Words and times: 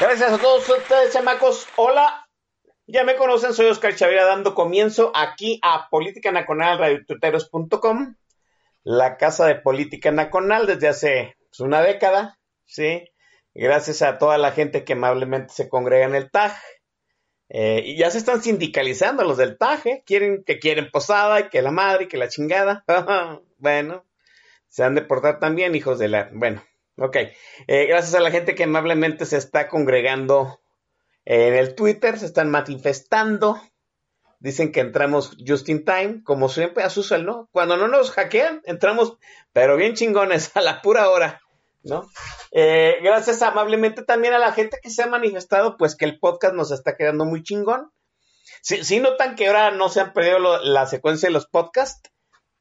Gracias 0.00 0.32
a 0.32 0.38
todos 0.38 0.66
ustedes, 0.66 1.12
chamacos. 1.12 1.68
Hola. 1.76 2.26
Ya 2.86 3.04
me 3.04 3.16
conocen, 3.16 3.52
soy 3.52 3.66
Oscar 3.66 3.94
Chavira 3.94 4.24
dando 4.24 4.54
comienzo 4.54 5.12
aquí 5.14 5.60
a 5.62 5.90
Política 5.90 6.32
Nacional, 6.32 6.78
radiotuteros.com, 6.78 8.16
la 8.82 9.18
casa 9.18 9.44
de 9.46 9.56
Política 9.56 10.10
Nacional 10.10 10.66
desde 10.66 10.88
hace 10.88 11.36
pues, 11.50 11.60
una 11.60 11.82
década, 11.82 12.38
¿sí? 12.64 13.04
Gracias 13.52 14.00
a 14.00 14.16
toda 14.16 14.38
la 14.38 14.52
gente 14.52 14.84
que 14.84 14.94
amablemente 14.94 15.52
se 15.52 15.68
congrega 15.68 16.06
en 16.06 16.14
el 16.14 16.30
TAG. 16.30 16.56
Eh, 17.50 17.82
y 17.84 17.98
ya 17.98 18.10
se 18.10 18.16
están 18.16 18.42
sindicalizando 18.42 19.22
los 19.24 19.36
del 19.36 19.58
TAG, 19.58 19.86
¿eh? 19.86 20.02
Quieren, 20.06 20.44
que 20.44 20.58
quieren 20.58 20.90
posada 20.90 21.40
y 21.40 21.48
que 21.50 21.60
la 21.60 21.72
madre 21.72 22.04
y 22.04 22.08
que 22.08 22.16
la 22.16 22.30
chingada. 22.30 22.84
bueno, 23.58 24.06
se 24.66 24.82
han 24.82 24.94
de 24.94 25.02
portar 25.02 25.40
también, 25.40 25.74
hijos 25.74 25.98
de 25.98 26.08
la... 26.08 26.30
Bueno, 26.32 26.62
ok. 27.00 27.16
Eh, 27.66 27.86
gracias 27.86 28.14
a 28.14 28.20
la 28.20 28.30
gente 28.30 28.54
que 28.54 28.64
amablemente 28.64 29.26
se 29.26 29.36
está 29.36 29.68
congregando 29.68 30.60
en 31.24 31.54
el 31.54 31.74
Twitter 31.74 32.18
se 32.18 32.26
están 32.26 32.50
manifestando. 32.50 33.60
Dicen 34.38 34.72
que 34.72 34.80
entramos 34.80 35.36
just 35.46 35.68
in 35.68 35.84
time, 35.84 36.22
como 36.24 36.48
siempre, 36.48 36.82
a 36.82 36.90
Susel, 36.90 37.26
¿no? 37.26 37.48
Cuando 37.52 37.76
no 37.76 37.88
nos 37.88 38.10
hackean, 38.10 38.62
entramos, 38.64 39.18
pero 39.52 39.76
bien 39.76 39.94
chingones, 39.94 40.50
a 40.56 40.62
la 40.62 40.80
pura 40.80 41.10
hora, 41.10 41.40
¿no? 41.82 42.08
Eh, 42.52 42.96
gracias 43.02 43.42
amablemente 43.42 44.02
también 44.02 44.32
a 44.32 44.38
la 44.38 44.52
gente 44.52 44.78
que 44.82 44.90
se 44.90 45.02
ha 45.02 45.06
manifestado, 45.06 45.76
pues 45.76 45.94
que 45.94 46.06
el 46.06 46.18
podcast 46.18 46.54
nos 46.54 46.70
está 46.70 46.96
quedando 46.96 47.26
muy 47.26 47.42
chingón. 47.42 47.92
Si, 48.62 48.82
si 48.82 48.98
notan 48.98 49.36
que 49.36 49.46
ahora 49.46 49.70
no 49.70 49.88
se 49.88 50.00
han 50.00 50.12
perdido 50.12 50.58
la 50.64 50.86
secuencia 50.86 51.28
de 51.28 51.34
los 51.34 51.46
podcasts, 51.46 52.10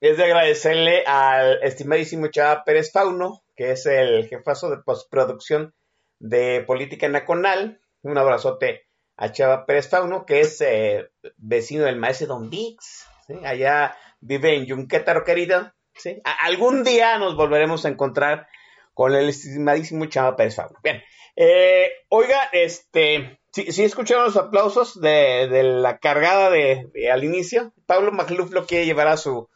es 0.01 0.17
de 0.17 0.25
agradecerle 0.25 1.05
al 1.05 1.63
estimadísimo 1.63 2.27
Chava 2.27 2.63
Pérez 2.63 2.91
Fauno, 2.91 3.41
que 3.59 3.71
es 3.71 3.85
el 3.87 4.25
jefazo 4.29 4.69
de 4.69 4.77
postproducción 4.77 5.75
de 6.17 6.63
Política 6.65 7.09
Nacional, 7.09 7.81
un 8.03 8.17
abrazote 8.17 8.87
a 9.17 9.33
Chava 9.33 9.65
Pérez 9.65 9.89
Fauno, 9.89 10.25
que 10.25 10.39
es 10.39 10.61
eh, 10.61 11.09
vecino 11.35 11.83
del 11.83 11.97
maestro 11.97 12.27
Don 12.27 12.49
Vix. 12.49 13.05
Allá 13.43 13.97
vive 14.21 14.55
en 14.55 14.65
Yunquétaro, 14.65 15.25
querido. 15.25 15.73
¿sí? 15.93 16.21
algún 16.41 16.85
día 16.85 17.17
nos 17.17 17.35
volveremos 17.35 17.83
a 17.83 17.89
encontrar 17.89 18.47
con 18.93 19.13
el 19.13 19.27
estimadísimo 19.27 20.05
Chava 20.05 20.37
Pérez 20.37 20.55
Fauno. 20.55 20.79
Bien. 20.81 21.03
Eh, 21.35 21.91
oiga, 22.07 22.41
este, 22.53 23.41
si 23.51 23.83
escucharon 23.83 24.23
los 24.23 24.37
aplausos 24.37 25.01
de, 25.01 25.49
la 25.63 25.97
cargada 25.97 26.49
de, 26.49 26.89
al 27.11 27.25
inicio. 27.25 27.73
Pablo 27.85 28.13
Magluf 28.13 28.51
lo 28.51 28.65
quiere 28.65 28.85
llevar 28.85 29.09
a 29.09 29.17
su, 29.17 29.49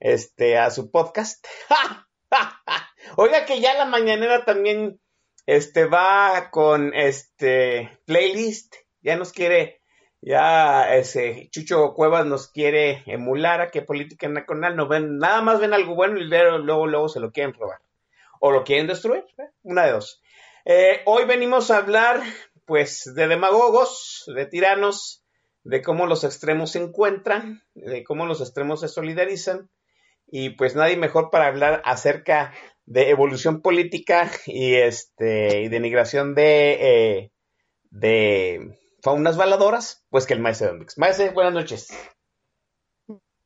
este, 0.00 0.56
a 0.56 0.70
su 0.70 0.90
podcast. 0.90 1.46
oiga 3.16 3.44
que 3.44 3.60
ya 3.60 3.74
la 3.74 3.84
mañanera 3.84 4.44
también 4.44 5.00
este 5.46 5.86
va 5.86 6.50
con 6.50 6.94
este 6.94 7.98
playlist, 8.06 8.74
ya 9.00 9.16
nos 9.16 9.32
quiere, 9.32 9.80
ya 10.20 10.94
ese 10.94 11.48
Chucho 11.50 11.94
Cuevas 11.94 12.26
nos 12.26 12.48
quiere 12.48 13.02
emular 13.06 13.60
a 13.60 13.70
que 13.70 13.82
Política 13.82 14.28
Nacional 14.28 14.76
no 14.76 14.86
ven, 14.86 15.18
nada 15.18 15.42
más 15.42 15.58
ven 15.58 15.74
algo 15.74 15.94
bueno 15.94 16.18
y 16.18 16.24
luego, 16.24 16.86
luego 16.86 17.08
se 17.08 17.20
lo 17.20 17.32
quieren 17.32 17.54
robar. 17.54 17.80
O 18.40 18.50
lo 18.50 18.64
quieren 18.64 18.88
destruir, 18.88 19.24
¿eh? 19.38 19.50
una 19.62 19.84
de 19.86 19.92
dos. 19.92 20.20
Eh, 20.64 21.02
hoy 21.06 21.24
venimos 21.24 21.70
a 21.70 21.78
hablar, 21.78 22.20
pues, 22.66 23.12
de 23.14 23.28
demagogos, 23.28 24.24
de 24.34 24.46
tiranos, 24.46 25.24
de 25.64 25.82
cómo 25.82 26.06
los 26.06 26.24
extremos 26.24 26.72
se 26.72 26.80
encuentran, 26.80 27.62
de 27.74 28.02
cómo 28.04 28.26
los 28.26 28.40
extremos 28.40 28.80
se 28.80 28.88
solidarizan, 28.88 29.70
y 30.26 30.50
pues 30.50 30.74
nadie 30.74 30.96
mejor 30.96 31.30
para 31.30 31.46
hablar 31.46 31.82
acerca 31.84 32.54
de 32.86 33.10
evolución 33.10 33.60
política 33.60 34.30
y 34.46 34.74
este 34.74 35.62
y 35.62 35.68
denigración 35.68 36.34
de, 36.34 36.78
eh, 36.80 37.32
de 37.90 38.78
faunas 39.02 39.36
baladoras, 39.36 40.04
pues 40.10 40.26
que 40.26 40.34
el 40.34 40.40
maestro 40.40 40.68
Don. 40.68 40.86
Maestro, 40.96 41.32
buenas 41.32 41.54
noches. 41.54 41.88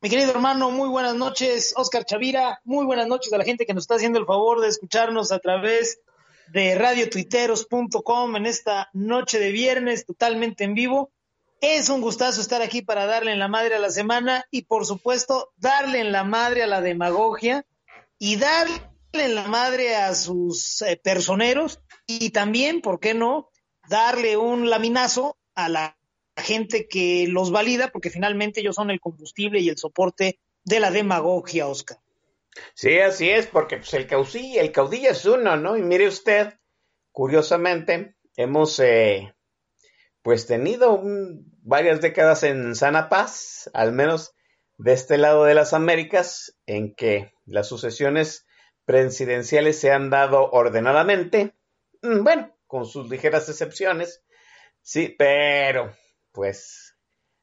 Mi 0.00 0.10
querido 0.10 0.30
hermano, 0.30 0.70
muy 0.70 0.88
buenas 0.88 1.14
noches. 1.14 1.72
Oscar 1.76 2.04
Chavira, 2.04 2.60
muy 2.64 2.84
buenas 2.84 3.08
noches 3.08 3.32
a 3.32 3.38
la 3.38 3.44
gente 3.44 3.66
que 3.66 3.74
nos 3.74 3.84
está 3.84 3.97
haciendo 3.97 4.19
el 4.19 4.26
favor 4.26 4.60
de 4.60 4.69
escucharnos 4.69 5.32
a 5.32 5.38
través 5.38 6.00
de 6.48 6.74
radiotuiteros.com 6.76 8.36
en 8.36 8.47
esta 8.47 8.88
noche 8.92 9.38
de 9.38 9.50
viernes 9.50 10.04
totalmente 10.04 10.64
en 10.64 10.74
vivo. 10.74 11.10
Es 11.60 11.88
un 11.88 12.03
gustazo 12.03 12.41
estar 12.41 12.60
aquí 12.60 12.82
para 12.82 13.06
darle 13.06 13.32
en 13.32 13.38
la 13.38 13.48
madre 13.48 13.74
a 13.74 13.78
la 13.78 13.91
semana 13.91 14.44
y 14.50 14.62
por 14.62 14.84
supuesto 14.84 15.53
darle 15.56 16.00
en 16.00 16.12
la 16.12 16.22
madre 16.22 16.62
a 16.62 16.66
la 16.66 16.82
demagogia 16.82 17.64
y 18.18 18.36
darle 18.36 18.82
en 19.21 19.34
la 19.34 19.49
madre 19.49 19.97
a 19.97 20.15
sus 20.15 20.82
eh, 20.82 21.00
personeros 21.03 21.81
y 22.06 22.31
también, 22.31 22.81
¿por 22.81 23.00
qué 23.00 23.15
no?, 23.15 23.50
darle 23.88 24.37
un 24.37 24.69
laminazo 24.71 25.38
a 25.54 25.69
la 25.69 25.99
gente 26.37 26.87
que 26.88 27.27
los 27.28 27.50
valida, 27.50 27.88
porque 27.88 28.10
finalmente 28.10 28.60
ellos 28.60 28.77
son 28.77 28.91
el 28.91 29.00
combustible 29.00 29.60
y 29.60 29.69
el 29.69 29.78
soporte 29.78 30.38
de 30.65 30.81
la 30.81 30.91
demagogia, 30.91 31.66
Oscar. 31.66 31.99
Sí, 32.75 32.99
así 32.99 33.31
es, 33.31 33.47
porque 33.47 33.78
pues, 33.78 33.93
el, 33.94 34.06
caudillo, 34.06 34.60
el 34.60 34.72
caudillo 34.72 35.10
es 35.10 35.25
uno, 35.25 35.56
¿no? 35.56 35.77
Y 35.77 35.83
mire 35.83 36.09
usted, 36.09 36.54
curiosamente, 37.12 38.16
hemos 38.37 38.78
eh, 38.81 39.34
pues 40.22 40.47
tenido 40.47 41.03
varias 41.62 42.00
décadas 42.00 42.43
en 42.43 42.75
sana 42.75 43.09
paz, 43.09 43.71
al 43.75 43.93
menos 43.93 44.34
de 44.78 44.93
este 44.93 45.19
lado 45.19 45.44
de 45.44 45.54
las 45.54 45.72
Américas, 45.72 46.56
en 46.66 46.94
que 46.94 47.33
las 47.44 47.69
sucesiones 47.69 48.45
presidenciales 48.86 49.78
se 49.78 49.92
han 49.92 50.08
dado 50.08 50.50
ordenadamente, 50.50 51.54
mm, 52.02 52.22
bueno, 52.22 52.56
con 52.66 52.86
sus 52.86 53.10
ligeras 53.10 53.48
excepciones, 53.48 54.24
sí, 54.80 55.14
pero 55.19 55.94
pues 56.32 56.97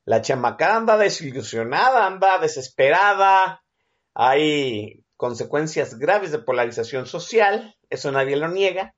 la 0.06 0.22
chamacada 0.22 0.78
anda 0.78 0.98
desilusionada, 0.98 2.08
anda 2.08 2.40
desesperada, 2.40 3.64
hay 4.14 5.06
consecuencias 5.18 6.00
graves 6.00 6.32
de 6.32 6.40
polarización 6.40 7.06
social, 7.06 7.76
eso 7.90 8.12
nadie 8.12 8.36
lo 8.36 8.48
niega, 8.48 8.96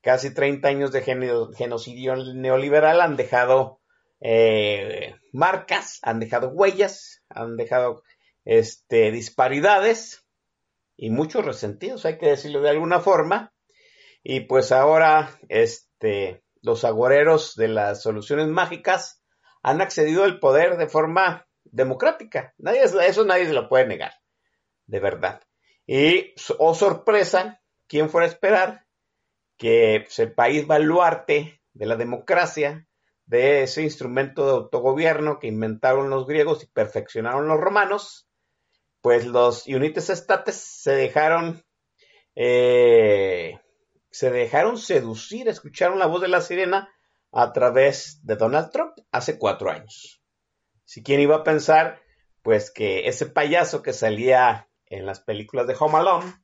casi 0.00 0.32
30 0.32 0.68
años 0.68 0.92
de 0.92 1.02
genocidio 1.02 2.16
neoliberal 2.16 3.00
han 3.00 3.16
dejado 3.16 3.80
eh, 4.20 5.16
marcas, 5.32 5.98
han 6.02 6.20
dejado 6.20 6.48
huellas, 6.50 7.22
han 7.28 7.56
dejado 7.56 8.02
este, 8.44 9.10
disparidades, 9.10 10.21
y 10.96 11.10
muchos 11.10 11.44
resentidos, 11.44 12.04
hay 12.04 12.18
que 12.18 12.26
decirlo 12.26 12.60
de 12.60 12.70
alguna 12.70 13.00
forma. 13.00 13.52
Y 14.22 14.40
pues 14.40 14.72
ahora 14.72 15.38
este, 15.48 16.42
los 16.60 16.84
agoreros 16.84 17.54
de 17.56 17.68
las 17.68 18.02
soluciones 18.02 18.48
mágicas 18.48 19.22
han 19.62 19.80
accedido 19.80 20.24
al 20.24 20.38
poder 20.38 20.76
de 20.76 20.88
forma 20.88 21.46
democrática. 21.64 22.54
Nadie, 22.58 22.82
eso 22.82 23.24
nadie 23.24 23.46
se 23.46 23.52
lo 23.52 23.68
puede 23.68 23.86
negar, 23.86 24.12
de 24.86 25.00
verdad. 25.00 25.42
Y, 25.86 26.34
oh 26.58 26.74
sorpresa, 26.74 27.60
¿quién 27.88 28.08
fuera 28.08 28.26
a 28.26 28.30
esperar 28.30 28.86
que 29.56 30.02
pues, 30.04 30.18
el 30.18 30.32
país 30.32 30.66
baluarte 30.66 31.60
de 31.72 31.86
la 31.86 31.96
democracia, 31.96 32.86
de 33.26 33.62
ese 33.62 33.82
instrumento 33.82 34.44
de 34.46 34.52
autogobierno 34.52 35.38
que 35.38 35.46
inventaron 35.46 36.10
los 36.10 36.26
griegos 36.26 36.62
y 36.62 36.66
perfeccionaron 36.66 37.48
los 37.48 37.58
romanos, 37.58 38.28
pues 39.02 39.26
los 39.26 39.66
United 39.66 40.02
States 40.10 40.56
se 40.56 40.92
dejaron 40.92 41.62
eh, 42.34 43.60
se 44.10 44.30
dejaron 44.30 44.78
seducir, 44.78 45.48
escucharon 45.48 45.98
la 45.98 46.06
voz 46.06 46.20
de 46.20 46.28
la 46.28 46.40
sirena 46.40 46.88
a 47.32 47.52
través 47.52 48.24
de 48.24 48.36
Donald 48.36 48.70
Trump 48.70 48.92
hace 49.10 49.38
cuatro 49.38 49.70
años. 49.70 50.22
Si 50.84 51.02
quien 51.02 51.20
iba 51.20 51.36
a 51.36 51.44
pensar, 51.44 52.00
pues 52.42 52.70
que 52.70 53.08
ese 53.08 53.26
payaso 53.26 53.82
que 53.82 53.92
salía 53.92 54.68
en 54.86 55.06
las 55.06 55.20
películas 55.20 55.66
de 55.66 55.76
Home 55.78 55.98
Alone, 55.98 56.34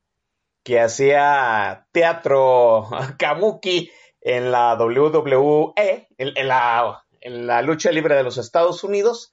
que 0.63 0.79
hacía 0.79 1.87
teatro 1.91 2.89
kabuki 3.19 3.91
en 4.21 4.51
la 4.51 4.75
WWE, 4.75 5.73
en, 6.17 6.47
la, 6.47 7.05
en 7.21 7.47
la 7.47 7.61
lucha 7.61 7.91
libre 7.91 8.15
de 8.15 8.23
los 8.23 8.37
Estados 8.37 8.83
Unidos, 8.83 9.31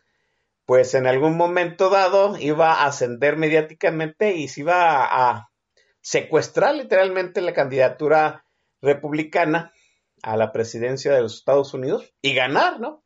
pues 0.67 0.95
en 0.95 1.07
algún 1.07 1.37
momento 1.37 1.91
dado 1.91 2.37
iba 2.39 2.75
a 2.75 2.87
ascender 2.87 3.37
mediáticamente 3.37 4.35
y 4.35 4.49
se 4.49 4.63
iba 4.63 5.05
a 5.05 5.51
secuestrar 6.01 6.75
literalmente 6.75 7.41
la 7.41 7.55
candidatura 7.55 8.45
republicana 8.83 9.73
a 10.23 10.37
la 10.37 10.53
presidencia 10.53 11.13
de 11.13 11.23
los 11.23 11.37
Estados 11.37 11.73
Unidos 11.73 12.13
y 12.21 12.35
ganar, 12.35 12.81
¿no? 12.81 13.05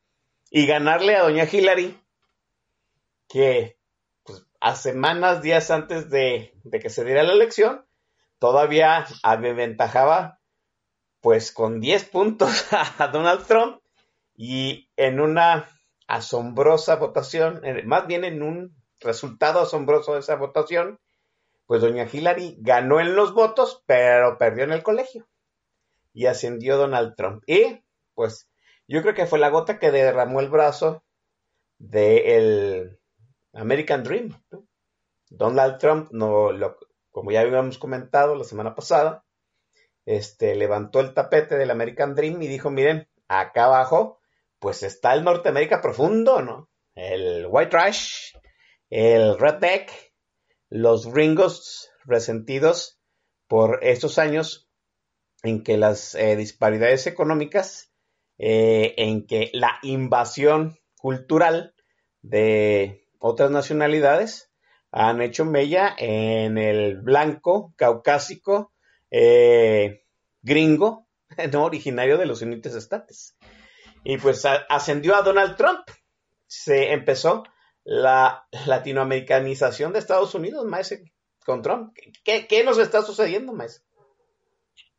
Y 0.51 0.67
ganarle 0.67 1.17
a 1.17 1.23
doña 1.23 1.47
Hillary, 1.51 2.01
que 3.29 3.79
pues, 4.25 4.47
a 4.61 4.75
semanas, 4.75 5.43
días 5.43 5.71
antes 5.71 6.09
de, 6.09 6.55
de 6.65 6.81
que 6.81 6.89
se 6.89 7.05
diera 7.05 7.23
la 7.23 7.35
elección, 7.35 7.85
todavía 8.39 9.07
aventajaba 9.23 10.41
pues 11.21 11.53
con 11.53 11.81
10 11.81 12.05
puntos 12.07 12.67
a 12.99 13.09
Donald 13.09 13.47
Trump 13.47 13.83
y 14.35 14.91
en 14.97 15.21
una 15.21 15.69
asombrosa 16.11 16.97
votación, 16.97 17.63
más 17.85 18.09
bien 18.09 18.25
en 18.25 18.43
un 18.43 18.75
resultado 18.99 19.61
asombroso 19.61 20.15
de 20.15 20.21
esa 20.21 20.35
votación, 20.35 20.99
pues 21.67 21.83
doña 21.83 22.09
Hillary 22.13 22.57
ganó 22.59 22.99
en 22.99 23.15
los 23.15 23.33
votos, 23.33 23.85
pero 23.87 24.37
perdió 24.37 24.65
en 24.65 24.73
el 24.73 24.83
colegio 24.83 25.29
y 26.13 26.27
ascendió 26.27 26.77
Donald 26.77 27.15
Trump. 27.17 27.45
Y 27.47 27.85
pues 28.15 28.49
yo 28.89 29.03
creo 29.03 29.15
que 29.15 29.27
fue 29.27 29.39
la 29.39 29.51
gota 29.51 29.79
que 29.79 29.93
derramó 29.93 30.41
el 30.41 30.49
brazo 30.49 31.05
del 31.79 32.99
American 33.53 34.03
Dream. 34.03 34.35
Donald 35.29 35.79
Trump, 35.79 36.09
no, 36.11 36.51
lo, 36.51 36.77
como 37.13 37.31
ya 37.31 37.43
habíamos 37.43 37.79
comentado 37.79 38.35
la 38.35 38.43
semana 38.43 38.75
pasada, 38.75 39.25
este, 40.07 40.57
levantó 40.57 40.99
el 40.99 41.15
tapete 41.15 41.57
del 41.57 41.71
American 41.71 42.17
Dream 42.17 42.43
y 42.43 42.49
dijo, 42.49 42.69
miren, 42.69 43.09
acá 43.29 43.67
abajo 43.67 44.20
pues 44.61 44.83
está 44.83 45.15
el 45.15 45.25
Norteamérica 45.25 45.81
profundo, 45.81 46.43
¿no? 46.43 46.71
El 46.95 47.47
white 47.49 47.71
trash, 47.71 48.35
el 48.91 49.39
redneck, 49.39 49.91
los 50.69 51.13
gringos 51.13 51.91
resentidos 52.05 53.01
por 53.49 53.81
estos 53.83 54.19
años 54.19 54.69
en 55.43 55.63
que 55.65 55.77
las 55.77 56.15
eh, 56.15 56.37
disparidades 56.37 57.07
económicas, 57.07 57.91
eh, 58.39 58.95
en 58.99 59.27
que 59.27 59.51
la 59.55 59.79
invasión 59.83 60.79
cultural 60.97 61.75
de 62.23 63.07
otras 63.19 63.51
nacionalidades 63.51 64.51
han 64.93 65.23
hecho 65.23 65.45
mella 65.45 65.95
en 65.99 66.59
el 66.59 67.01
blanco 67.01 67.73
caucásico 67.77 68.73
eh, 69.11 70.05
gringo, 70.43 71.07
no 71.53 71.65
originario 71.65 72.19
de 72.19 72.27
los 72.27 72.43
United 72.43 72.77
States. 72.77 73.37
Y 74.05 74.17
pues 74.19 74.45
ascendió 74.69 75.15
a 75.15 75.23
Donald 75.23 75.57
Trump. 75.57 75.83
Se 76.47 76.93
empezó 76.93 77.45
la 77.85 78.47
latinoamericanización 78.67 79.93
de 79.93 79.99
Estados 79.99 80.35
Unidos, 80.35 80.65
maestro, 80.65 80.99
con 81.45 81.63
Trump. 81.63 81.97
¿Qué, 82.25 82.63
nos 82.65 82.79
está 82.79 83.03
sucediendo, 83.03 83.53
maestro? 83.53 83.85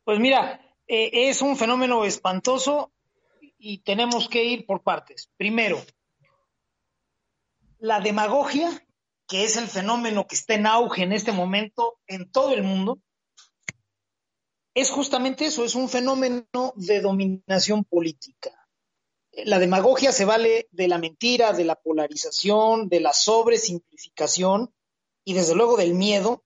Pues 0.04 0.18
mira, 0.18 0.60
eh, 0.86 1.10
es 1.28 1.42
un 1.42 1.56
fenómeno 1.56 2.04
espantoso 2.04 2.92
y 3.58 3.78
tenemos 3.78 4.28
que 4.28 4.44
ir 4.44 4.66
por 4.66 4.82
partes. 4.82 5.30
Primero, 5.36 5.80
la 7.78 8.00
demagogia, 8.00 8.70
que 9.28 9.44
es 9.44 9.56
el 9.56 9.68
fenómeno 9.68 10.26
que 10.26 10.34
está 10.34 10.54
en 10.54 10.66
auge 10.66 11.02
en 11.02 11.12
este 11.12 11.32
momento 11.32 11.98
en 12.06 12.30
todo 12.30 12.52
el 12.52 12.62
mundo, 12.62 13.00
es 14.74 14.90
justamente 14.90 15.44
eso, 15.44 15.64
es 15.64 15.74
un 15.74 15.88
fenómeno 15.88 16.46
de 16.76 17.00
dominación 17.00 17.84
política 17.84 18.61
la 19.32 19.58
demagogia 19.58 20.12
se 20.12 20.24
vale 20.24 20.68
de 20.70 20.88
la 20.88 20.98
mentira, 20.98 21.52
de 21.52 21.64
la 21.64 21.76
polarización, 21.76 22.88
de 22.88 23.00
la 23.00 23.12
sobresimplificación 23.12 24.74
y 25.24 25.34
desde 25.34 25.54
luego 25.54 25.76
del 25.76 25.94
miedo 25.94 26.44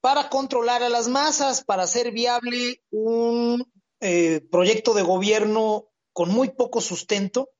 para 0.00 0.28
controlar 0.28 0.82
a 0.82 0.88
las 0.88 1.08
masas, 1.08 1.64
para 1.64 1.84
hacer 1.84 2.12
viable 2.12 2.82
un 2.90 3.72
eh, 4.00 4.40
proyecto 4.50 4.94
de 4.94 5.02
gobierno 5.02 5.88
con 6.12 6.30
muy 6.30 6.50
poco 6.50 6.80
sustento, 6.80 7.50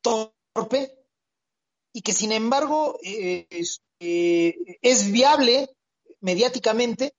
torpe, 0.00 0.96
y 1.92 2.02
que 2.02 2.12
sin 2.12 2.32
embargo 2.32 2.98
eh, 3.02 3.46
eh, 4.00 4.78
es 4.80 5.10
viable 5.10 5.68
mediáticamente 6.20 7.14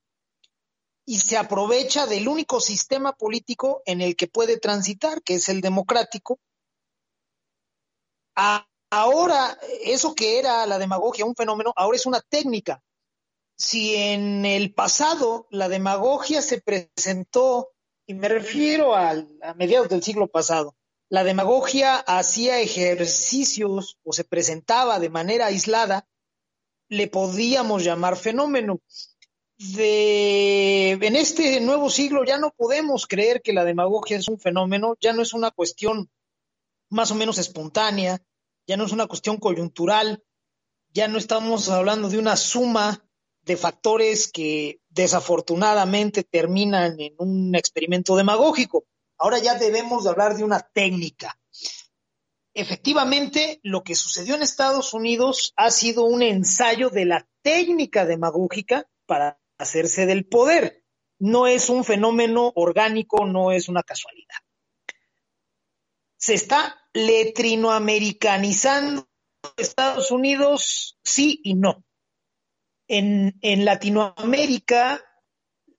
y 1.10 1.20
se 1.20 1.38
aprovecha 1.38 2.06
del 2.06 2.28
único 2.28 2.60
sistema 2.60 3.14
político 3.14 3.82
en 3.86 4.02
el 4.02 4.18
que 4.18 4.28
puede 4.28 4.60
transitar, 4.60 5.24
que 5.24 5.36
es 5.36 5.48
el 5.48 5.62
democrático. 5.62 6.38
ahora, 8.90 9.58
eso 9.84 10.14
que 10.14 10.38
era 10.38 10.66
la 10.66 10.78
demagogia, 10.78 11.26
un 11.26 11.34
fenómeno, 11.34 11.72
ahora 11.78 11.96
es 11.96 12.06
una 12.06 12.20
técnica. 12.20 12.84
Si 13.58 13.96
en 13.96 14.46
el 14.46 14.74
pasado 14.74 15.48
la 15.50 15.70
demagogia 15.70 16.42
se 16.42 16.60
presentó, 16.60 17.70
y 18.06 18.14
me 18.14 18.28
refiero 18.28 18.94
a 18.94 19.16
mediados 19.56 19.88
del 19.88 20.04
siglo 20.04 20.28
pasado, 20.28 20.76
la 21.10 21.24
demagogia 21.24 21.96
hacía 21.96 22.60
ejercicios 22.60 23.98
o 24.04 24.12
se 24.12 24.26
presentaba 24.26 25.00
de 25.00 25.10
manera 25.10 25.46
aislada, 25.46 26.06
le 26.90 27.08
podíamos 27.08 27.86
llamar 27.86 28.18
fenómeno 28.18 28.82
en 29.60 31.16
este 31.16 31.60
nuevo 31.62 31.90
siglo 31.90 32.24
ya 32.24 32.38
no 32.38 32.52
podemos 32.52 33.08
creer 33.08 33.42
que 33.42 33.54
la 33.54 33.66
demagogia 33.66 34.18
es 34.18 34.28
un 34.28 34.40
fenómeno, 34.40 34.96
ya 35.00 35.14
no 35.14 35.22
es 35.22 35.34
una 35.34 35.52
cuestión 35.52 36.10
más 36.90 37.12
o 37.12 37.16
menos 37.16 37.38
espontánea, 37.38 38.22
ya 38.68 38.78
no 38.78 38.86
es 38.86 38.92
una 38.92 39.08
cuestión 39.08 39.38
coyuntural, 39.38 40.24
ya 40.94 41.08
no 41.08 41.18
estamos 41.18 41.70
hablando 41.70 42.10
de 42.10 42.18
una 42.18 42.36
suma 42.36 43.04
de 43.42 43.58
factores 43.58 44.32
que 44.32 44.82
desafortunadamente 44.90 46.24
terminan 46.24 47.00
en 47.00 47.16
un 47.18 47.56
experimento 47.56 48.16
demagógico. 48.16 48.86
Ahora 49.18 49.40
ya 49.40 49.56
debemos 49.56 50.04
de 50.04 50.10
hablar 50.10 50.36
de 50.36 50.44
una 50.44 50.60
técnica. 50.60 51.40
Efectivamente, 52.54 53.60
lo 53.64 53.84
que 53.84 53.96
sucedió 53.96 54.36
en 54.36 54.42
Estados 54.42 54.94
Unidos 54.94 55.54
ha 55.56 55.72
sido 55.72 56.04
un 56.04 56.22
ensayo 56.24 56.90
de 56.90 57.06
la 57.06 57.28
técnica 57.42 58.06
demagógica 58.06 58.88
para 59.06 59.40
hacerse 59.58 60.06
del 60.06 60.26
poder. 60.26 60.84
No 61.20 61.48
es 61.48 61.70
un 61.70 61.84
fenómeno 61.84 62.52
orgánico, 62.56 63.26
no 63.26 63.52
es 63.52 63.70
una 63.70 63.84
casualidad. 63.84 64.38
Se 66.18 66.34
está 66.34 66.76
letrinoamericanizando 66.94 69.08
Estados 69.56 70.12
Unidos, 70.12 70.98
sí 71.04 71.40
y 71.44 71.54
no. 71.54 71.84
En, 72.88 73.38
en 73.42 73.66
Latinoamérica, 73.66 75.04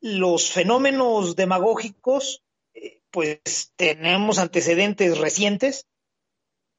los 0.00 0.50
fenómenos 0.50 1.36
demagógicos, 1.36 2.44
eh, 2.74 3.02
pues 3.10 3.72
tenemos 3.76 4.38
antecedentes 4.38 5.18
recientes, 5.18 5.86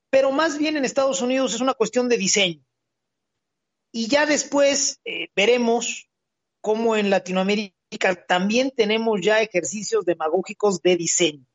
pero 0.10 0.32
más 0.32 0.58
bien 0.58 0.78
en 0.78 0.86
Estados 0.86 1.22
Unidos 1.22 1.54
es 1.54 1.62
una 1.62 1.74
cuestión 1.74 2.10
de 2.10 2.18
diseño. 2.18 2.64
Y 3.92 4.08
ya 4.08 4.26
después 4.26 5.02
eh, 5.04 5.30
veremos 5.36 6.09
como 6.62 6.96
en 6.96 7.10
Latinoamérica 7.10 7.76
también 8.28 8.72
tenemos 8.72 9.20
ya 9.22 9.42
ejercicios 9.42 10.06
demagógicos 10.06 10.82
de 10.82 10.96
diseño. 10.96 11.46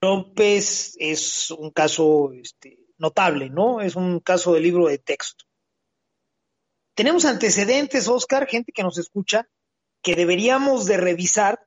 López 0.00 0.96
es 0.98 1.50
un 1.50 1.70
caso 1.70 2.32
este, 2.32 2.78
notable, 2.98 3.50
¿no? 3.50 3.80
Es 3.80 3.96
un 3.96 4.20
caso 4.20 4.54
de 4.54 4.60
libro 4.60 4.86
de 4.86 4.98
texto. 4.98 5.44
Tenemos 6.94 7.24
antecedentes, 7.24 8.08
Oscar, 8.08 8.46
gente 8.46 8.72
que 8.72 8.82
nos 8.82 8.98
escucha, 8.98 9.48
que 10.02 10.14
deberíamos 10.14 10.86
de 10.86 10.96
revisar 10.96 11.66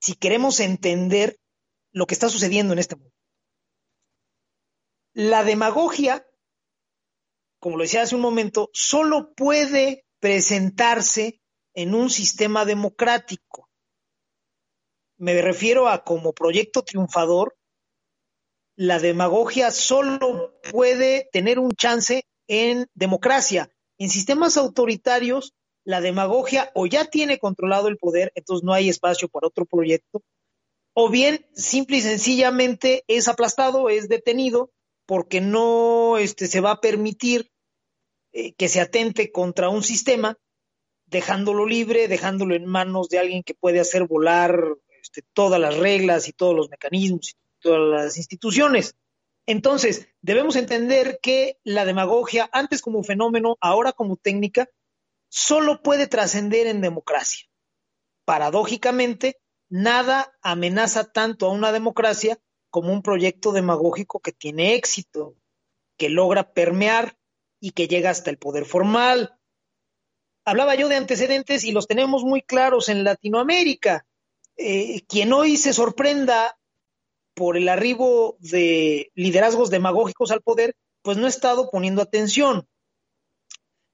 si 0.00 0.14
queremos 0.14 0.60
entender 0.60 1.38
lo 1.92 2.06
que 2.06 2.14
está 2.14 2.28
sucediendo 2.28 2.72
en 2.72 2.78
este 2.78 2.96
mundo. 2.96 3.14
La 5.14 5.44
demagogia, 5.44 6.26
como 7.58 7.76
lo 7.76 7.82
decía 7.82 8.02
hace 8.02 8.14
un 8.14 8.20
momento, 8.20 8.70
solo 8.72 9.34
puede 9.34 10.04
presentarse 10.22 11.40
en 11.74 11.96
un 11.96 12.08
sistema 12.08 12.64
democrático. 12.64 13.68
Me 15.18 15.42
refiero 15.42 15.88
a 15.88 16.04
como 16.04 16.32
proyecto 16.32 16.82
triunfador, 16.82 17.56
la 18.76 19.00
demagogia 19.00 19.72
solo 19.72 20.54
puede 20.70 21.28
tener 21.32 21.58
un 21.58 21.72
chance 21.72 22.24
en 22.46 22.86
democracia. 22.94 23.72
En 23.98 24.10
sistemas 24.10 24.56
autoritarios 24.56 25.54
la 25.84 26.00
demagogia 26.00 26.70
o 26.74 26.86
ya 26.86 27.06
tiene 27.06 27.40
controlado 27.40 27.88
el 27.88 27.98
poder, 27.98 28.30
entonces 28.36 28.64
no 28.64 28.72
hay 28.72 28.88
espacio 28.88 29.28
para 29.28 29.48
otro 29.48 29.66
proyecto, 29.66 30.22
o 30.94 31.10
bien 31.10 31.48
simple 31.52 31.96
y 31.96 32.00
sencillamente 32.00 33.02
es 33.08 33.26
aplastado, 33.26 33.88
es 33.88 34.08
detenido, 34.08 34.70
porque 35.04 35.40
no 35.40 36.16
este, 36.18 36.46
se 36.46 36.60
va 36.60 36.70
a 36.70 36.80
permitir 36.80 37.51
eh, 38.32 38.54
que 38.54 38.68
se 38.68 38.80
atente 38.80 39.30
contra 39.30 39.68
un 39.68 39.82
sistema, 39.82 40.38
dejándolo 41.06 41.66
libre, 41.66 42.08
dejándolo 42.08 42.54
en 42.54 42.66
manos 42.66 43.08
de 43.08 43.18
alguien 43.18 43.42
que 43.42 43.54
puede 43.54 43.80
hacer 43.80 44.06
volar 44.06 44.58
este, 45.02 45.22
todas 45.34 45.60
las 45.60 45.76
reglas 45.76 46.28
y 46.28 46.32
todos 46.32 46.54
los 46.54 46.70
mecanismos 46.70 47.30
y 47.30 47.32
todas 47.60 47.80
las 47.80 48.16
instituciones. 48.16 48.96
Entonces, 49.46 50.08
debemos 50.20 50.56
entender 50.56 51.18
que 51.22 51.58
la 51.64 51.84
demagogia, 51.84 52.48
antes 52.52 52.80
como 52.80 53.02
fenómeno, 53.02 53.56
ahora 53.60 53.92
como 53.92 54.16
técnica, 54.16 54.68
solo 55.28 55.82
puede 55.82 56.06
trascender 56.06 56.66
en 56.66 56.80
democracia. 56.80 57.46
Paradójicamente, 58.24 59.40
nada 59.68 60.32
amenaza 60.42 61.10
tanto 61.12 61.46
a 61.46 61.50
una 61.50 61.72
democracia 61.72 62.38
como 62.70 62.92
un 62.92 63.02
proyecto 63.02 63.52
demagógico 63.52 64.20
que 64.20 64.32
tiene 64.32 64.74
éxito, 64.74 65.36
que 65.98 66.08
logra 66.08 66.52
permear 66.52 67.18
y 67.62 67.70
que 67.70 67.86
llega 67.86 68.10
hasta 68.10 68.28
el 68.28 68.38
poder 68.38 68.64
formal. 68.66 69.38
Hablaba 70.44 70.74
yo 70.74 70.88
de 70.88 70.96
antecedentes 70.96 71.62
y 71.62 71.70
los 71.70 71.86
tenemos 71.86 72.24
muy 72.24 72.42
claros 72.42 72.88
en 72.88 73.04
Latinoamérica. 73.04 74.04
Eh, 74.56 75.02
quien 75.06 75.32
hoy 75.32 75.56
se 75.56 75.72
sorprenda 75.72 76.58
por 77.34 77.56
el 77.56 77.68
arribo 77.68 78.36
de 78.40 79.12
liderazgos 79.14 79.70
demagógicos 79.70 80.32
al 80.32 80.42
poder, 80.42 80.74
pues 81.02 81.16
no 81.18 81.26
ha 81.26 81.28
estado 81.28 81.70
poniendo 81.70 82.02
atención. 82.02 82.66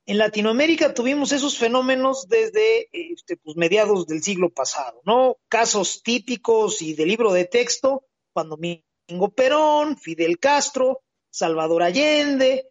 En 0.06 0.16
Latinoamérica 0.16 0.94
tuvimos 0.94 1.32
esos 1.32 1.58
fenómenos 1.58 2.26
desde 2.26 2.88
este, 2.90 3.36
pues, 3.36 3.58
mediados 3.58 4.06
del 4.06 4.22
siglo 4.22 4.48
pasado, 4.48 5.02
¿no? 5.04 5.36
Casos 5.48 6.02
típicos 6.02 6.80
y 6.80 6.94
de 6.94 7.04
libro 7.04 7.34
de 7.34 7.44
texto, 7.44 8.06
cuando 8.32 8.56
Domingo 8.56 9.28
Perón, 9.36 9.98
Fidel 9.98 10.38
Castro, 10.38 11.02
Salvador 11.28 11.82
Allende, 11.82 12.70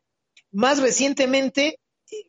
más 0.57 0.81
recientemente, 0.81 1.79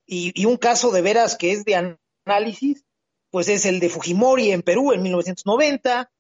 y, 0.04 0.44
un 0.44 0.58
caso 0.58 0.90
de 0.90 1.00
veras 1.00 1.35
que 1.35 1.52
es 1.52 1.64
de 1.64 1.97
análisis, 2.26 2.85
pues 3.30 3.49
es 3.49 3.64
el 3.64 3.80
de 3.80 3.88
Fujimori 3.88 4.52
en 4.52 4.61
Perú 4.61 4.92
en 4.92 5.02
1990, 5.02 6.11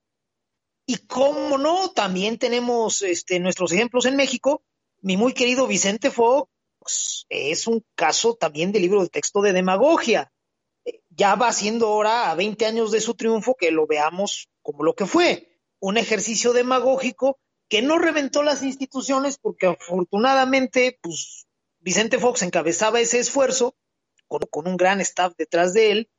y 0.86 0.96
cómo 1.06 1.58
no, 1.58 1.90
también 1.90 2.38
tenemos 2.38 3.02
este, 3.02 3.38
nuestros 3.40 3.72
ejemplos 3.72 4.06
en 4.06 4.16
México. 4.16 4.62
Mi 5.02 5.18
muy 5.18 5.34
querido 5.34 5.66
Vicente 5.66 6.10
Fox 6.10 7.26
es 7.28 7.66
un 7.66 7.84
caso 7.94 8.34
también 8.36 8.72
de 8.72 8.80
libro 8.80 9.02
de 9.02 9.10
texto 9.10 9.42
de 9.42 9.52
demagogia. 9.52 10.32
Ya 11.10 11.34
va 11.34 11.52
siendo 11.52 11.90
hora, 11.90 12.30
a 12.30 12.34
20 12.34 12.64
años 12.64 12.90
de 12.90 13.02
su 13.02 13.16
triunfo, 13.16 13.54
que 13.54 13.70
lo 13.70 13.86
veamos 13.86 14.48
como 14.62 14.82
lo 14.82 14.94
que 14.94 15.04
fue, 15.04 15.60
un 15.78 15.98
ejercicio 15.98 16.54
demagógico 16.54 17.38
que 17.68 17.82
no 17.82 17.98
reventó 17.98 18.42
las 18.42 18.62
instituciones 18.62 19.36
porque 19.36 19.66
afortunadamente, 19.66 20.98
pues, 21.02 21.47
Vicente 21.88 22.18
Fox 22.18 22.42
encabezaba 22.42 23.00
ese 23.00 23.18
esfuerzo 23.18 23.74
con, 24.26 24.68
un 24.68 24.76
gran 24.76 25.00
staff 25.00 25.32
detrás 25.38 25.72
de 25.72 25.90
él, 25.90 26.10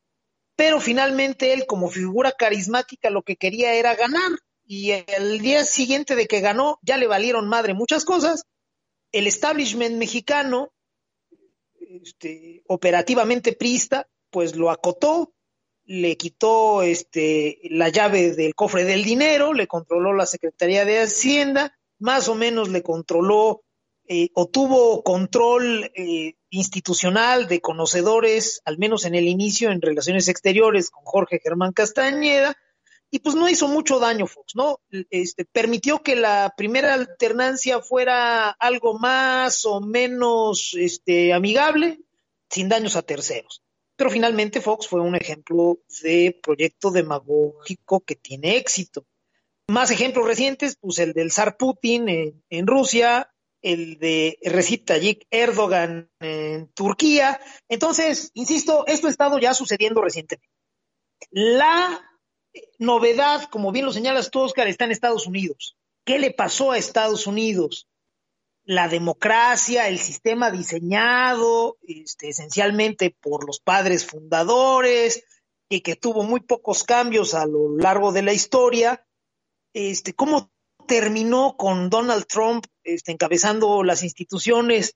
pero 0.55 0.79
finalmente 0.79 1.53
él 1.53 1.67
como 1.67 1.91
figura 1.91 2.31
carismática 2.31 3.11
lo 3.11 3.21
que 3.21 3.35
quería 3.35 3.75
era 3.75 3.93
ganar 3.93 4.31
y 4.65 4.89
el 4.89 5.37
día 5.37 5.63
siguiente 5.65 6.15
de 6.15 6.25
que 6.25 6.39
ganó 6.39 6.79
ya 6.81 6.97
le 6.97 7.05
valieron 7.05 7.47
madre 7.47 7.75
muchas 7.75 8.03
cosas. 8.03 8.45
El 9.11 9.27
establishment 9.27 9.97
mexicano, 9.97 10.73
este, 11.79 12.63
operativamente 12.65 13.53
prista, 13.53 14.09
pues 14.31 14.55
lo 14.55 14.71
acotó, 14.71 15.35
le 15.85 16.17
quitó 16.17 16.81
este, 16.81 17.59
la 17.65 17.89
llave 17.89 18.31
del 18.31 18.55
cofre 18.55 18.85
del 18.85 19.03
dinero, 19.03 19.53
le 19.53 19.67
controló 19.67 20.13
la 20.13 20.25
Secretaría 20.25 20.83
de 20.83 21.01
Hacienda, 21.01 21.77
más 21.99 22.27
o 22.27 22.33
menos 22.33 22.69
le 22.69 22.81
controló 22.81 23.61
eh, 24.11 24.31
o 24.33 24.47
tuvo 24.47 25.03
control 25.03 25.91
eh, 25.93 26.33
institucional 26.49 27.47
de 27.47 27.61
conocedores, 27.61 28.59
al 28.65 28.79
menos 28.79 29.05
en 29.05 29.13
el 29.13 29.27
inicio, 29.27 29.69
en 29.69 29.83
relaciones 29.83 30.27
exteriores 30.27 30.89
con 30.89 31.03
Jorge 31.03 31.39
Germán 31.39 31.73
Castañeda, 31.73 32.57
y 33.11 33.19
pues 33.19 33.35
no 33.35 33.47
hizo 33.47 33.67
mucho 33.67 33.99
daño 33.99 34.25
Fox, 34.25 34.55
¿no? 34.55 34.79
Este, 35.11 35.45
permitió 35.45 36.01
que 36.01 36.15
la 36.15 36.55
primera 36.57 36.95
alternancia 36.95 37.81
fuera 37.81 38.49
algo 38.49 38.97
más 38.97 39.63
o 39.65 39.79
menos 39.79 40.73
este, 40.73 41.31
amigable, 41.31 41.99
sin 42.49 42.67
daños 42.67 42.95
a 42.95 43.03
terceros. 43.03 43.61
Pero 43.95 44.09
finalmente 44.09 44.59
Fox 44.59 44.87
fue 44.87 45.01
un 45.01 45.15
ejemplo 45.15 45.81
de 46.01 46.39
proyecto 46.41 46.89
demagógico 46.89 47.99
que 47.99 48.15
tiene 48.15 48.57
éxito. 48.57 49.05
Más 49.67 49.91
ejemplos 49.91 50.25
recientes, 50.25 50.77
pues 50.81 50.97
el 50.97 51.13
del 51.13 51.31
zar 51.31 51.57
Putin 51.57 52.09
en, 52.09 52.43
en 52.49 52.65
Rusia, 52.65 53.31
el 53.61 53.97
de 53.99 54.37
Recep 54.43 54.85
Tayyip 54.85 55.23
Erdogan 55.29 56.09
en 56.19 56.67
Turquía. 56.73 57.39
Entonces, 57.67 58.31
insisto, 58.33 58.85
esto 58.87 59.07
ha 59.07 59.11
estado 59.11 59.39
ya 59.39 59.53
sucediendo 59.53 60.01
recientemente. 60.01 60.49
La 61.31 62.01
novedad, 62.77 63.43
como 63.49 63.71
bien 63.71 63.85
lo 63.85 63.91
señalas 63.91 64.31
tú, 64.31 64.41
Oscar, 64.41 64.67
está 64.67 64.85
en 64.85 64.91
Estados 64.91 65.27
Unidos. 65.27 65.77
¿Qué 66.05 66.19
le 66.19 66.31
pasó 66.31 66.71
a 66.71 66.77
Estados 66.77 67.27
Unidos? 67.27 67.87
La 68.63 68.87
democracia, 68.87 69.87
el 69.87 69.99
sistema 69.99 70.51
diseñado 70.51 71.77
este, 71.81 72.29
esencialmente 72.29 73.15
por 73.19 73.45
los 73.45 73.59
padres 73.59 74.05
fundadores 74.05 75.23
y 75.69 75.81
que 75.81 75.95
tuvo 75.95 76.23
muy 76.23 76.39
pocos 76.41 76.83
cambios 76.83 77.33
a 77.33 77.45
lo 77.45 77.77
largo 77.77 78.11
de 78.11 78.21
la 78.21 78.33
historia. 78.33 79.05
Este, 79.73 80.13
¿Cómo 80.13 80.51
terminó 80.87 81.55
con 81.55 81.89
Donald 81.89 82.25
Trump 82.25 82.65
este, 82.93 83.11
encabezando 83.11 83.83
las 83.83 84.03
instituciones? 84.03 84.95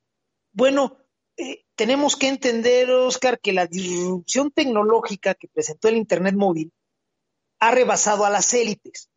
Bueno, 0.51 0.97
eh, 1.38 1.65
tenemos 1.75 2.15
que 2.15 2.27
entender, 2.27 2.91
Oscar, 2.91 3.39
que 3.39 3.53
la 3.53 3.65
disrupción 3.65 4.51
tecnológica 4.51 5.33
que 5.33 5.47
presentó 5.47 5.88
el 5.88 5.97
Internet 5.97 6.35
móvil 6.35 6.71
ha 7.59 7.71
rebasado 7.71 8.25
a 8.25 8.29
las 8.29 8.53
élites. 8.53 9.09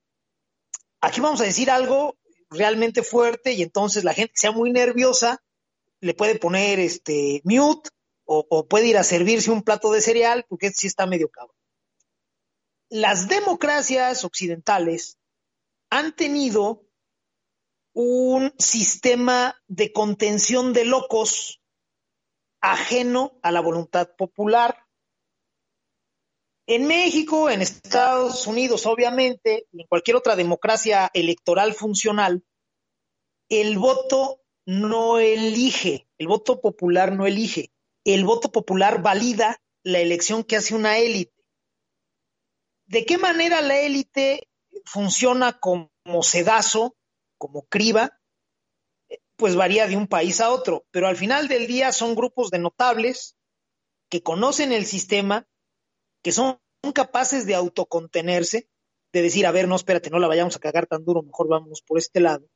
Aquí 1.00 1.20
vamos 1.20 1.40
a 1.40 1.44
decir 1.44 1.70
algo 1.70 2.16
realmente 2.48 3.02
fuerte 3.02 3.52
y 3.52 3.62
entonces 3.62 4.04
la 4.04 4.14
gente 4.14 4.32
que 4.32 4.40
sea 4.40 4.52
muy 4.52 4.72
nerviosa 4.72 5.42
le 6.00 6.14
puede 6.14 6.38
poner 6.38 6.78
este 6.78 7.42
mute 7.44 7.90
o, 8.24 8.66
puede 8.66 8.86
ir 8.88 8.96
a 8.98 9.04
servirse 9.04 9.50
un 9.50 9.62
plato 9.62 9.92
de 9.92 10.00
cereal 10.00 10.44
porque 10.48 10.70
sí 10.70 10.86
está 10.86 11.06
medio 11.06 11.28
cabrón. 11.28 11.56
Las 12.88 13.28
democracias 13.28 14.24
occidentales 14.24 15.18
han 15.90 16.14
tenido 16.14 16.85
un 17.98 18.52
sistema 18.58 19.58
de 19.68 19.90
contención 19.90 20.74
de 20.74 20.84
locos 20.84 21.62
ajeno 22.60 23.38
a 23.42 23.50
la 23.50 23.62
voluntad 23.62 24.14
popular. 24.18 24.84
En 26.66 26.86
México, 26.86 27.48
en 27.48 27.62
Estados 27.62 28.46
Unidos, 28.46 28.84
obviamente, 28.84 29.66
y 29.72 29.80
en 29.80 29.86
cualquier 29.86 30.18
otra 30.18 30.36
democracia 30.36 31.10
electoral 31.14 31.72
funcional, 31.72 32.44
el 33.48 33.78
voto 33.78 34.42
no 34.66 35.18
elige, 35.18 36.06
el 36.18 36.28
voto 36.28 36.60
popular 36.60 37.12
no 37.12 37.26
elige, 37.26 37.72
el 38.04 38.26
voto 38.26 38.52
popular 38.52 39.00
valida 39.00 39.62
la 39.82 40.00
elección 40.00 40.44
que 40.44 40.56
hace 40.56 40.74
una 40.74 40.98
élite. 40.98 41.32
¿De 42.84 43.06
qué 43.06 43.16
manera 43.16 43.62
la 43.62 43.80
élite 43.80 44.50
funciona 44.84 45.58
como 45.58 45.88
sedazo, 46.20 46.94
como 47.38 47.66
criba? 47.66 48.18
Pues 49.36 49.54
varía 49.54 49.86
de 49.86 49.96
un 49.96 50.06
país 50.06 50.40
a 50.40 50.50
otro, 50.50 50.86
pero 50.90 51.06
al 51.08 51.16
final 51.16 51.48
del 51.48 51.66
día 51.66 51.92
son 51.92 52.14
grupos 52.14 52.50
de 52.50 52.58
notables 52.58 53.36
que 54.08 54.22
conocen 54.22 54.72
el 54.72 54.86
sistema 54.86 55.46
que 56.22 56.32
son 56.32 56.58
capaces 56.94 57.46
de 57.46 57.54
autocontenerse, 57.54 58.68
de 59.12 59.22
decir, 59.22 59.46
a 59.46 59.52
ver, 59.52 59.68
no, 59.68 59.76
espérate, 59.76 60.10
no 60.10 60.18
la 60.18 60.28
vayamos 60.28 60.56
a 60.56 60.60
cagar 60.60 60.86
tan 60.86 61.04
duro, 61.04 61.22
mejor 61.22 61.48
vamos 61.48 61.82
por 61.82 61.98
este 61.98 62.20
lado. 62.20 62.48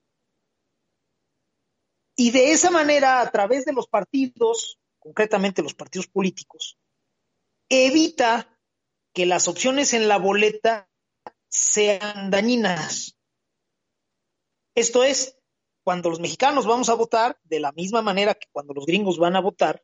Y 2.17 2.33
de 2.33 2.53
esa 2.53 2.71
manera, 2.71 3.21
a 3.21 3.31
través 3.31 3.65
de 3.65 3.73
los 3.73 3.87
partidos, 3.87 4.81
concretamente 4.99 5.63
los 5.63 5.75
partidos 5.75 6.09
políticos, 6.09 6.79
evita 7.69 8.59
que 9.15 9.25
las 9.27 9.49
opciones 9.49 9.95
en 9.95 10.09
la 10.09 10.19
boleta 10.19 10.91
sean 11.49 12.31
dañinas. 12.31 13.17
Esto 14.75 15.05
es, 15.05 15.37
cuando 15.85 16.11
los 16.11 16.21
mexicanos 16.21 16.67
vamos 16.67 16.89
a 16.89 16.95
votar, 16.95 17.39
de 17.45 17.61
la 17.61 17.73
misma 17.73 18.03
manera 18.03 18.35
que 18.35 18.49
cuando 18.53 18.75
los 18.75 18.87
gringos 18.87 19.19
van 19.19 19.37
a 19.37 19.41
votar, 19.41 19.83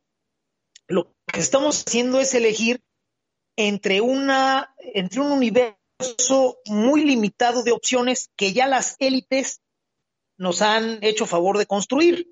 lo 0.87 1.15
que 1.31 1.39
estamos 1.39 1.83
haciendo 1.85 2.19
es 2.19 2.33
elegir 2.33 2.81
entre, 3.57 4.01
una, 4.01 4.73
entre 4.79 5.21
un 5.21 5.31
universo 5.31 6.59
muy 6.65 7.03
limitado 7.03 7.63
de 7.63 7.71
opciones 7.71 8.29
que 8.35 8.53
ya 8.53 8.67
las 8.67 8.95
élites 8.99 9.61
nos 10.37 10.61
han 10.61 11.03
hecho 11.03 11.25
favor 11.25 11.57
de 11.57 11.65
construir. 11.65 12.27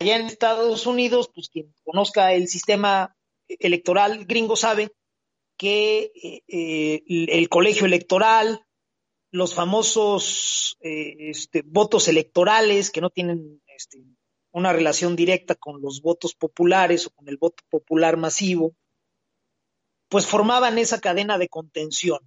Allá 0.00 0.16
en 0.16 0.26
Estados 0.26 0.86
Unidos, 0.86 1.30
pues 1.34 1.48
quien 1.48 1.74
conozca 1.84 2.32
el 2.32 2.48
sistema 2.48 3.16
electoral 3.48 4.24
gringo 4.24 4.56
sabe 4.56 4.92
que 5.56 6.12
eh, 6.14 6.42
eh, 6.48 7.02
el 7.28 7.48
colegio 7.48 7.86
electoral, 7.86 8.64
los 9.34 9.52
famosos 9.52 10.78
eh, 10.80 11.16
este, 11.18 11.62
votos 11.66 12.06
electorales 12.06 12.92
que 12.92 13.00
no 13.00 13.10
tienen 13.10 13.60
este, 13.66 13.98
una 14.52 14.72
relación 14.72 15.16
directa 15.16 15.56
con 15.56 15.82
los 15.82 16.02
votos 16.02 16.36
populares 16.36 17.08
o 17.08 17.10
con 17.10 17.28
el 17.28 17.36
voto 17.36 17.64
popular 17.68 18.16
masivo, 18.16 18.76
pues 20.08 20.24
formaban 20.24 20.78
esa 20.78 21.00
cadena 21.00 21.36
de 21.36 21.48
contención. 21.48 22.20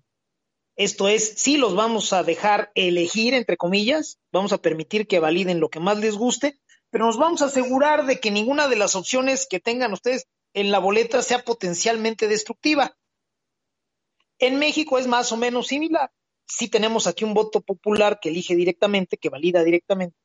Esto 0.75 1.07
es, 1.07 1.35
sí 1.37 1.55
los 1.55 1.75
vamos 1.75 2.11
a 2.11 2.23
dejar 2.23 2.73
elegir, 2.75 3.33
entre 3.33 3.55
comillas, 3.55 4.19
vamos 4.33 4.51
a 4.51 4.61
permitir 4.61 5.07
que 5.07 5.19
validen 5.19 5.61
lo 5.61 5.69
que 5.69 5.79
más 5.79 5.97
les 5.99 6.15
guste, 6.15 6.59
pero 6.89 7.05
nos 7.05 7.17
vamos 7.17 7.41
a 7.41 7.45
asegurar 7.45 8.05
de 8.05 8.19
que 8.19 8.31
ninguna 8.31 8.67
de 8.67 8.75
las 8.75 8.95
opciones 8.95 9.47
que 9.49 9.61
tengan 9.61 9.93
ustedes 9.93 10.27
en 10.53 10.71
la 10.71 10.79
boleta 10.79 11.21
sea 11.21 11.45
potencialmente 11.45 12.27
destructiva. 12.27 12.97
En 14.39 14.59
México 14.59 14.99
es 14.99 15.07
más 15.07 15.31
o 15.31 15.37
menos 15.37 15.67
similar. 15.67 16.11
Sí 16.47 16.69
tenemos 16.69 17.07
aquí 17.07 17.25
un 17.25 17.33
voto 17.33 17.61
popular 17.61 18.19
que 18.19 18.29
elige 18.29 18.55
directamente, 18.55 19.17
que 19.17 19.29
valida 19.29 19.63
directamente, 19.63 20.17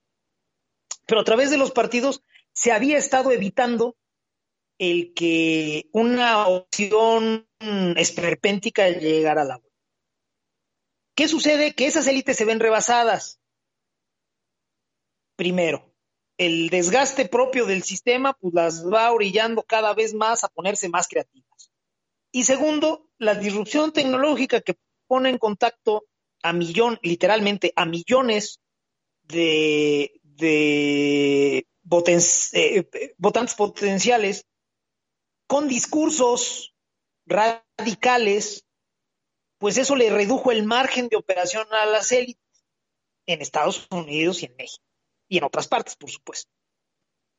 pero 1.06 1.20
a 1.20 1.24
través 1.24 1.50
de 1.50 1.58
los 1.58 1.72
partidos 1.72 2.22
se 2.52 2.72
había 2.72 2.96
estado 2.96 3.32
evitando 3.32 3.96
el 4.78 5.14
que 5.14 5.88
una 5.92 6.46
opción 6.46 7.46
esperpéntica 7.96 8.88
llegara 8.88 9.42
a 9.42 9.44
la 9.44 9.56
boleta. 9.56 9.72
¿Qué 11.14 11.28
sucede? 11.28 11.74
Que 11.74 11.86
esas 11.86 12.06
élites 12.06 12.36
se 12.36 12.44
ven 12.44 12.60
rebasadas. 12.60 13.40
Primero, 15.36 15.92
el 16.38 16.70
desgaste 16.70 17.28
propio 17.28 17.66
del 17.66 17.82
sistema 17.82 18.32
pues 18.34 18.54
las 18.54 18.86
va 18.86 19.12
orillando 19.12 19.62
cada 19.62 19.94
vez 19.94 20.14
más 20.14 20.44
a 20.44 20.48
ponerse 20.48 20.88
más 20.88 21.08
creativas. 21.08 21.70
Y 22.32 22.44
segundo, 22.44 23.10
la 23.18 23.34
disrupción 23.34 23.92
tecnológica 23.92 24.60
que 24.60 24.78
pone 25.06 25.28
en 25.28 25.38
contacto 25.38 26.06
a 26.42 26.52
millón, 26.52 26.98
literalmente 27.02 27.72
a 27.76 27.84
millones 27.84 28.60
de, 29.22 30.20
de 30.22 31.66
eh, 32.52 33.12
votantes 33.16 33.54
potenciales 33.54 34.46
con 35.46 35.68
discursos 35.68 36.74
radicales 37.26 38.64
pues 39.62 39.78
eso 39.78 39.94
le 39.94 40.10
redujo 40.10 40.50
el 40.50 40.64
margen 40.64 41.06
de 41.06 41.16
operación 41.16 41.68
a 41.70 41.86
las 41.86 42.10
élites 42.10 42.64
en 43.26 43.40
Estados 43.40 43.86
Unidos 43.92 44.42
y 44.42 44.46
en 44.46 44.56
México 44.56 44.84
y 45.28 45.38
en 45.38 45.44
otras 45.44 45.68
partes, 45.68 45.94
por 45.94 46.10
supuesto. 46.10 46.50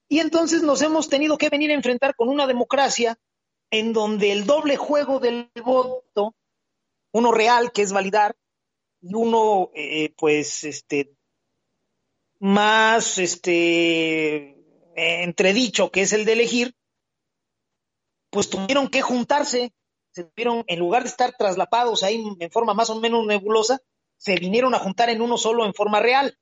Y 0.08 0.20
entonces 0.20 0.64
nos 0.64 0.82
hemos 0.84 1.10
tenido 1.10 1.38
que 1.38 1.50
venir 1.50 1.72
a 1.72 1.74
enfrentar 1.74 2.16
con 2.16 2.30
una 2.30 2.48
democracia 2.48 3.20
en 3.72 3.92
donde 3.92 4.32
el 4.32 4.46
doble 4.46 4.78
juego 4.78 5.20
del 5.20 5.52
voto, 5.66 6.34
uno 7.12 7.34
real 7.34 7.74
que 7.74 7.82
es 7.82 7.92
validar 7.92 8.38
y 9.04 9.14
uno 9.14 9.70
eh, 9.76 10.12
pues 10.18 10.64
este 10.64 11.14
más 12.40 13.20
este 13.20 14.58
entredicho 14.96 15.92
que 15.92 16.02
es 16.02 16.14
el 16.14 16.26
de 16.26 16.34
elegir, 16.34 16.76
pues 18.32 18.50
tuvieron 18.50 18.88
que 18.88 19.04
juntarse 19.04 19.72
se 20.14 20.30
vieron, 20.36 20.64
en 20.68 20.80
lugar 20.80 21.04
de 21.04 21.10
estar 21.10 21.36
traslapados 21.38 22.04
ahí 22.04 22.24
en 22.40 22.52
forma 22.52 22.76
más 22.76 22.90
o 22.92 23.00
menos 23.00 23.26
nebulosa, 23.26 23.82
se 24.18 24.36
vinieron 24.36 24.76
a 24.76 24.80
juntar 24.80 25.10
en 25.10 25.22
uno 25.22 25.38
solo 25.38 25.66
en 25.66 25.74
forma 25.74 26.00
real. 26.00 26.38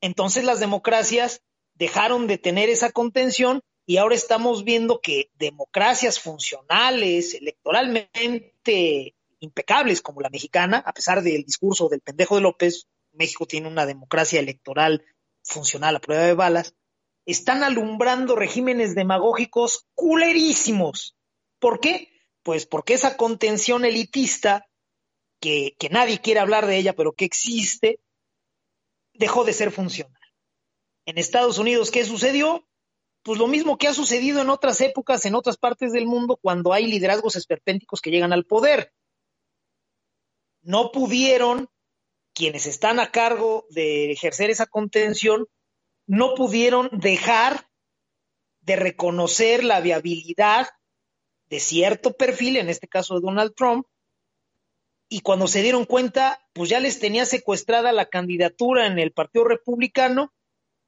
Entonces 0.00 0.44
las 0.44 0.60
democracias 0.60 1.42
dejaron 1.74 2.28
de 2.28 2.38
tener 2.38 2.68
esa 2.68 2.92
contención 2.92 3.62
y 3.84 3.96
ahora 3.96 4.14
estamos 4.14 4.62
viendo 4.62 5.00
que 5.00 5.30
democracias 5.34 6.20
funcionales, 6.20 7.34
electoralmente 7.34 9.15
impecables 9.40 10.02
como 10.02 10.20
la 10.20 10.30
mexicana, 10.30 10.78
a 10.78 10.92
pesar 10.92 11.22
del 11.22 11.44
discurso 11.44 11.88
del 11.88 12.00
pendejo 12.00 12.36
de 12.36 12.42
López, 12.42 12.86
México 13.12 13.46
tiene 13.46 13.68
una 13.68 13.86
democracia 13.86 14.40
electoral 14.40 15.04
funcional 15.42 15.96
a 15.96 16.00
prueba 16.00 16.24
de 16.24 16.34
balas, 16.34 16.74
están 17.24 17.64
alumbrando 17.64 18.36
regímenes 18.36 18.94
demagógicos 18.94 19.86
culerísimos. 19.94 21.16
¿Por 21.58 21.80
qué? 21.80 22.08
Pues 22.42 22.66
porque 22.66 22.94
esa 22.94 23.16
contención 23.16 23.84
elitista, 23.84 24.68
que, 25.40 25.74
que 25.78 25.88
nadie 25.88 26.20
quiere 26.20 26.40
hablar 26.40 26.66
de 26.66 26.76
ella, 26.78 26.94
pero 26.94 27.12
que 27.12 27.24
existe, 27.24 28.00
dejó 29.12 29.44
de 29.44 29.52
ser 29.52 29.70
funcional. 29.70 30.20
En 31.04 31.18
Estados 31.18 31.58
Unidos, 31.58 31.90
¿qué 31.90 32.04
sucedió? 32.04 32.66
Pues 33.22 33.38
lo 33.38 33.48
mismo 33.48 33.76
que 33.76 33.88
ha 33.88 33.94
sucedido 33.94 34.40
en 34.40 34.50
otras 34.50 34.80
épocas, 34.80 35.24
en 35.26 35.34
otras 35.34 35.56
partes 35.56 35.92
del 35.92 36.06
mundo, 36.06 36.38
cuando 36.40 36.72
hay 36.72 36.86
liderazgos 36.86 37.34
esperpénticos 37.36 38.00
que 38.00 38.10
llegan 38.10 38.32
al 38.32 38.44
poder. 38.44 38.92
No 40.66 40.90
pudieron, 40.90 41.68
quienes 42.34 42.66
están 42.66 42.98
a 42.98 43.12
cargo 43.12 43.66
de 43.70 44.10
ejercer 44.10 44.50
esa 44.50 44.66
contención, 44.66 45.46
no 46.08 46.34
pudieron 46.34 46.90
dejar 46.92 47.68
de 48.62 48.74
reconocer 48.74 49.62
la 49.62 49.80
viabilidad 49.80 50.66
de 51.48 51.60
cierto 51.60 52.14
perfil, 52.14 52.56
en 52.56 52.68
este 52.68 52.88
caso 52.88 53.14
de 53.14 53.20
Donald 53.20 53.54
Trump, 53.54 53.86
y 55.08 55.20
cuando 55.20 55.46
se 55.46 55.62
dieron 55.62 55.84
cuenta, 55.84 56.44
pues 56.52 56.68
ya 56.68 56.80
les 56.80 56.98
tenía 56.98 57.26
secuestrada 57.26 57.92
la 57.92 58.06
candidatura 58.06 58.88
en 58.88 58.98
el 58.98 59.12
Partido 59.12 59.44
Republicano 59.44 60.32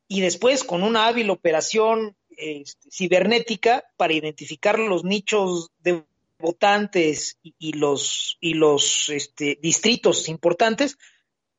y 0.09 0.23
después 0.23 0.65
con 0.65 0.83
una 0.83 1.07
hábil 1.07 1.31
operación 1.31 2.17
este, 2.31 2.91
cibernética 2.91 3.85
para 3.97 4.15
identificar 4.15 4.81
los 4.81 5.05
nichos 5.05 5.71
de 5.79 6.05
votantes 6.39 7.39
y, 7.43 7.73
los, 7.73 8.37
y 8.41 8.55
los 8.55 9.09
este, 9.09 9.59
distritos 9.61 10.29
importantes, 10.29 10.97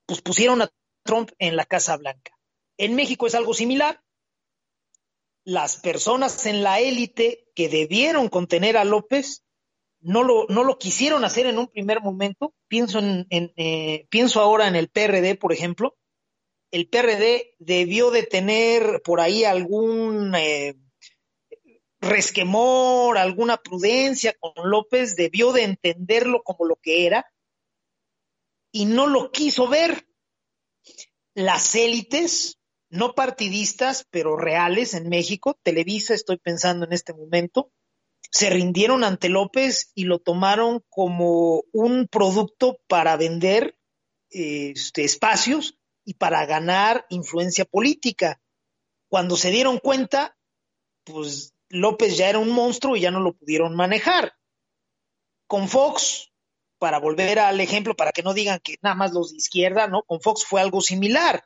pues 0.05 0.21
pusieron 0.21 0.61
a 0.61 0.69
Trump 1.03 1.31
en 1.37 1.55
la 1.55 1.65
Casa 1.65 1.97
Blanca. 1.97 2.31
En 2.77 2.95
México 2.95 3.27
es 3.27 3.35
algo 3.35 3.53
similar 3.53 4.01
las 5.49 5.77
personas 5.77 6.45
en 6.45 6.63
la 6.63 6.79
élite 6.79 7.47
que 7.55 7.69
debieron 7.69 8.29
contener 8.29 8.77
a 8.77 8.83
López 8.83 9.43
no 10.01 10.23
lo, 10.23 10.45
no 10.47 10.63
lo 10.63 10.77
quisieron 10.77 11.25
hacer 11.25 11.45
en 11.47 11.57
un 11.57 11.67
primer 11.67 12.01
momento. 12.01 12.53
Pienso, 12.67 12.99
en, 12.99 13.27
eh, 13.29 14.07
pienso 14.09 14.39
ahora 14.39 14.67
en 14.67 14.75
el 14.75 14.89
PRD, 14.89 15.35
por 15.35 15.51
ejemplo. 15.51 15.97
El 16.71 16.87
PRD 16.87 17.55
debió 17.57 18.11
de 18.11 18.23
tener 18.23 19.01
por 19.03 19.19
ahí 19.19 19.43
algún 19.43 20.35
eh, 20.35 20.75
resquemor, 22.01 23.17
alguna 23.17 23.57
prudencia 23.57 24.35
con 24.39 24.53
López, 24.69 25.15
debió 25.15 25.51
de 25.51 25.63
entenderlo 25.63 26.43
como 26.43 26.65
lo 26.65 26.75
que 26.77 27.05
era 27.05 27.25
y 28.71 28.85
no 28.85 29.07
lo 29.07 29.31
quiso 29.31 29.67
ver. 29.67 30.07
Las 31.33 31.75
élites 31.75 32.59
no 32.89 33.13
partidistas, 33.13 34.07
pero 34.09 34.35
reales 34.35 34.93
en 34.93 35.09
México, 35.09 35.59
Televisa, 35.63 36.13
estoy 36.13 36.37
pensando 36.37 36.85
en 36.85 36.93
este 36.93 37.13
momento, 37.13 37.71
se 38.31 38.49
rindieron 38.49 39.03
ante 39.03 39.29
López 39.29 39.91
y 39.95 40.03
lo 40.03 40.19
tomaron 40.19 40.83
como 40.89 41.63
un 41.71 42.07
producto 42.07 42.79
para 42.87 43.15
vender 43.15 43.77
este, 44.29 45.03
espacios 45.03 45.79
y 46.05 46.15
para 46.15 46.45
ganar 46.45 47.05
influencia 47.09 47.65
política. 47.65 48.41
Cuando 49.07 49.35
se 49.35 49.49
dieron 49.49 49.79
cuenta, 49.79 50.37
pues 51.03 51.53
López 51.69 52.17
ya 52.17 52.29
era 52.29 52.39
un 52.39 52.51
monstruo 52.51 52.95
y 52.95 53.01
ya 53.01 53.11
no 53.11 53.19
lo 53.19 53.33
pudieron 53.33 53.75
manejar. 53.75 54.33
Con 55.47 55.67
Fox, 55.67 56.31
para 56.77 56.99
volver 56.99 57.39
al 57.39 57.59
ejemplo, 57.59 57.95
para 57.95 58.11
que 58.11 58.23
no 58.23 58.33
digan 58.33 58.59
que 58.63 58.77
nada 58.81 58.95
más 58.95 59.13
los 59.13 59.31
de 59.31 59.37
izquierda, 59.37 59.87
¿no? 59.87 60.03
Con 60.03 60.21
Fox 60.21 60.45
fue 60.45 60.61
algo 60.61 60.81
similar 60.81 61.43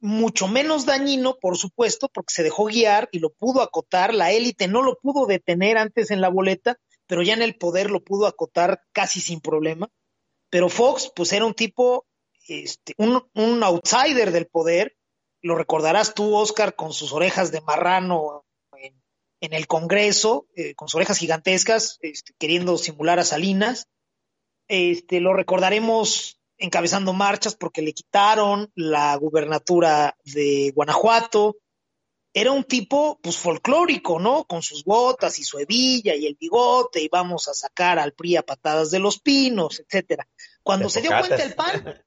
mucho 0.00 0.46
menos 0.48 0.86
dañino, 0.86 1.38
por 1.38 1.56
supuesto, 1.56 2.08
porque 2.08 2.34
se 2.34 2.42
dejó 2.42 2.66
guiar 2.66 3.08
y 3.12 3.18
lo 3.18 3.30
pudo 3.30 3.62
acotar. 3.62 4.14
La 4.14 4.30
élite 4.32 4.68
no 4.68 4.82
lo 4.82 4.98
pudo 4.98 5.26
detener 5.26 5.78
antes 5.78 6.10
en 6.10 6.20
la 6.20 6.28
boleta, 6.28 6.78
pero 7.06 7.22
ya 7.22 7.34
en 7.34 7.42
el 7.42 7.56
poder 7.56 7.90
lo 7.90 8.02
pudo 8.02 8.26
acotar 8.26 8.82
casi 8.92 9.20
sin 9.20 9.40
problema. 9.40 9.88
Pero 10.50 10.68
Fox, 10.68 11.12
pues 11.14 11.32
era 11.32 11.44
un 11.44 11.54
tipo, 11.54 12.06
este, 12.46 12.94
un, 12.96 13.62
outsider 13.62 14.30
del 14.30 14.46
poder. 14.46 14.96
Lo 15.42 15.56
recordarás 15.56 16.14
tú, 16.14 16.34
Oscar, 16.34 16.74
con 16.74 16.92
sus 16.92 17.12
orejas 17.12 17.52
de 17.52 17.60
marrano 17.60 18.44
en, 19.40 19.52
el 19.52 19.66
Congreso, 19.66 20.46
eh, 20.54 20.74
con 20.74 20.88
sus 20.88 20.96
orejas 20.96 21.18
gigantescas, 21.18 21.98
este, 22.02 22.34
queriendo 22.38 22.76
simular 22.78 23.18
a 23.18 23.24
Salinas. 23.24 23.88
Este, 24.68 25.20
lo 25.20 25.32
recordaremos 25.32 26.38
encabezando 26.58 27.12
marchas 27.12 27.54
porque 27.54 27.82
le 27.82 27.92
quitaron 27.92 28.70
la 28.74 29.14
gubernatura 29.16 30.16
de 30.24 30.72
Guanajuato. 30.74 31.56
Era 32.34 32.52
un 32.52 32.64
tipo, 32.64 33.18
pues, 33.22 33.36
folclórico, 33.36 34.18
¿no? 34.18 34.44
Con 34.44 34.62
sus 34.62 34.84
botas 34.84 35.38
y 35.38 35.44
su 35.44 35.58
hebilla 35.58 36.14
y 36.14 36.26
el 36.26 36.36
bigote, 36.38 37.00
y 37.00 37.08
vamos 37.08 37.48
a 37.48 37.54
sacar 37.54 37.98
al 37.98 38.12
PRI 38.12 38.36
a 38.36 38.42
patadas 38.42 38.90
de 38.90 38.98
los 38.98 39.18
pinos, 39.20 39.80
etcétera. 39.80 40.28
Cuando 40.62 40.90
se 40.90 41.00
dio 41.00 41.10
cuenta 41.10 41.42
el 41.42 41.54
PAN, 41.54 42.04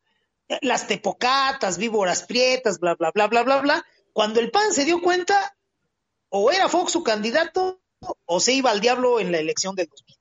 las 0.61 0.87
tepocatas, 0.87 1.77
víboras 1.77 2.23
prietas, 2.23 2.79
bla, 2.79 2.95
bla, 2.95 3.11
bla, 3.11 3.27
bla, 3.27 3.43
bla, 3.43 3.61
bla. 3.61 3.85
Cuando 4.13 4.39
el 4.39 4.51
PAN 4.51 4.73
se 4.73 4.85
dio 4.85 5.01
cuenta, 5.01 5.57
o 6.31 6.49
era 6.49 6.69
Fox 6.69 6.93
su 6.93 7.03
candidato, 7.03 7.81
o 8.25 8.39
se 8.39 8.53
iba 8.53 8.71
al 8.71 8.79
diablo 8.79 9.19
en 9.19 9.31
la 9.31 9.39
elección 9.39 9.75
del 9.75 9.87
2000. 9.87 10.17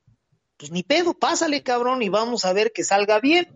Pues 0.58 0.70
ni 0.72 0.82
pedo, 0.82 1.14
pásale 1.14 1.62
cabrón 1.62 2.02
y 2.02 2.08
vamos 2.08 2.44
a 2.44 2.52
ver 2.52 2.72
que 2.72 2.84
salga 2.84 3.20
bien. 3.20 3.48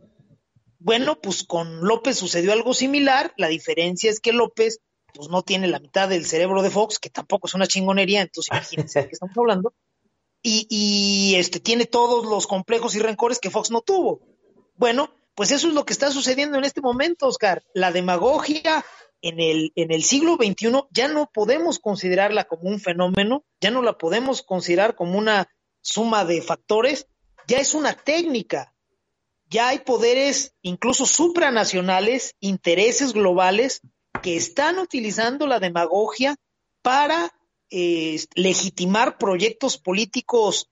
Bueno, 0.78 1.20
pues 1.20 1.42
con 1.42 1.80
López 1.84 2.16
sucedió 2.16 2.52
algo 2.52 2.72
similar, 2.72 3.34
la 3.36 3.48
diferencia 3.48 4.10
es 4.10 4.20
que 4.20 4.32
López 4.32 4.80
pues 5.12 5.28
no 5.28 5.42
tiene 5.42 5.66
la 5.66 5.80
mitad 5.80 6.08
del 6.08 6.26
cerebro 6.26 6.62
de 6.62 6.70
Fox, 6.70 6.98
que 6.98 7.10
tampoco 7.10 7.48
es 7.48 7.54
una 7.54 7.66
chingonería, 7.66 8.22
entonces 8.22 8.50
imagínense 8.52 9.00
de 9.00 9.08
qué 9.08 9.12
estamos 9.12 9.36
hablando, 9.36 9.74
y, 10.42 10.66
y 10.70 11.34
este, 11.36 11.58
tiene 11.58 11.86
todos 11.86 12.24
los 12.24 12.46
complejos 12.46 12.94
y 12.94 13.00
rencores 13.00 13.40
que 13.40 13.50
Fox 13.50 13.70
no 13.70 13.80
tuvo. 13.80 14.20
Bueno, 14.76 15.10
pues 15.34 15.50
eso 15.50 15.68
es 15.68 15.74
lo 15.74 15.84
que 15.84 15.92
está 15.92 16.10
sucediendo 16.10 16.58
en 16.58 16.64
este 16.64 16.80
momento, 16.80 17.26
Oscar. 17.26 17.64
La 17.74 17.90
demagogia 17.90 18.84
en 19.24 19.40
el, 19.40 19.72
en 19.74 19.90
el 19.90 20.04
siglo 20.04 20.36
XXI 20.36 20.82
ya 20.90 21.08
no 21.08 21.30
podemos 21.32 21.78
considerarla 21.78 22.44
como 22.44 22.68
un 22.68 22.78
fenómeno, 22.78 23.42
ya 23.58 23.70
no 23.70 23.80
la 23.80 23.96
podemos 23.96 24.42
considerar 24.42 24.96
como 24.96 25.16
una 25.16 25.48
suma 25.80 26.26
de 26.26 26.42
factores, 26.42 27.06
ya 27.48 27.56
es 27.56 27.72
una 27.72 27.94
técnica. 27.94 28.74
Ya 29.48 29.68
hay 29.68 29.78
poderes 29.78 30.54
incluso 30.60 31.06
supranacionales, 31.06 32.34
intereses 32.38 33.14
globales 33.14 33.80
que 34.22 34.36
están 34.36 34.78
utilizando 34.78 35.46
la 35.46 35.58
demagogia 35.58 36.36
para 36.82 37.32
eh, 37.70 38.22
legitimar 38.34 39.16
proyectos 39.16 39.78
políticos 39.78 40.70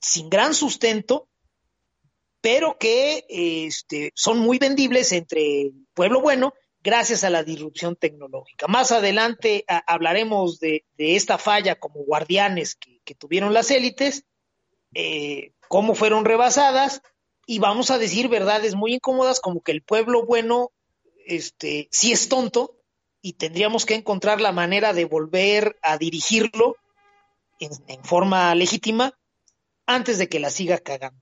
sin 0.00 0.30
gran 0.30 0.54
sustento, 0.54 1.28
pero 2.40 2.78
que 2.78 3.26
este, 3.28 4.12
son 4.14 4.38
muy 4.38 4.58
vendibles 4.58 5.10
entre 5.10 5.62
el 5.62 5.72
pueblo 5.94 6.20
bueno 6.20 6.54
gracias 6.82 7.24
a 7.24 7.30
la 7.30 7.44
disrupción 7.44 7.96
tecnológica. 7.96 8.66
Más 8.68 8.92
adelante 8.92 9.64
hablaremos 9.86 10.60
de, 10.60 10.84
esta 10.96 11.38
falla 11.38 11.76
como 11.76 12.04
guardianes 12.04 12.74
que, 12.74 13.00
que 13.04 13.14
tuvieron 13.14 13.54
las 13.54 13.70
élites, 13.70 14.24
eh, 14.94 15.52
cómo 15.68 15.94
fueron 15.94 16.24
rebasadas, 16.24 17.02
y 17.46 17.58
vamos 17.58 17.90
a 17.90 17.98
decir 17.98 18.28
verdades 18.28 18.74
muy 18.74 18.94
incómodas 18.94 19.40
como 19.40 19.62
que 19.62 19.72
el 19.72 19.82
pueblo 19.82 20.26
bueno 20.26 20.72
este, 21.26 21.88
sí 21.90 22.12
es 22.12 22.28
tonto 22.28 22.76
y 23.22 23.34
tendríamos 23.34 23.86
que 23.86 23.94
encontrar 23.94 24.40
la 24.40 24.52
manera 24.52 24.92
de 24.92 25.04
volver 25.04 25.78
a 25.82 25.98
dirigirlo 25.98 26.76
en, 27.58 27.70
en 27.88 28.04
forma 28.04 28.54
legítima 28.54 29.18
antes 29.86 30.18
de 30.18 30.28
que 30.28 30.40
la 30.40 30.50
siga 30.50 30.78
cagando. 30.78 31.20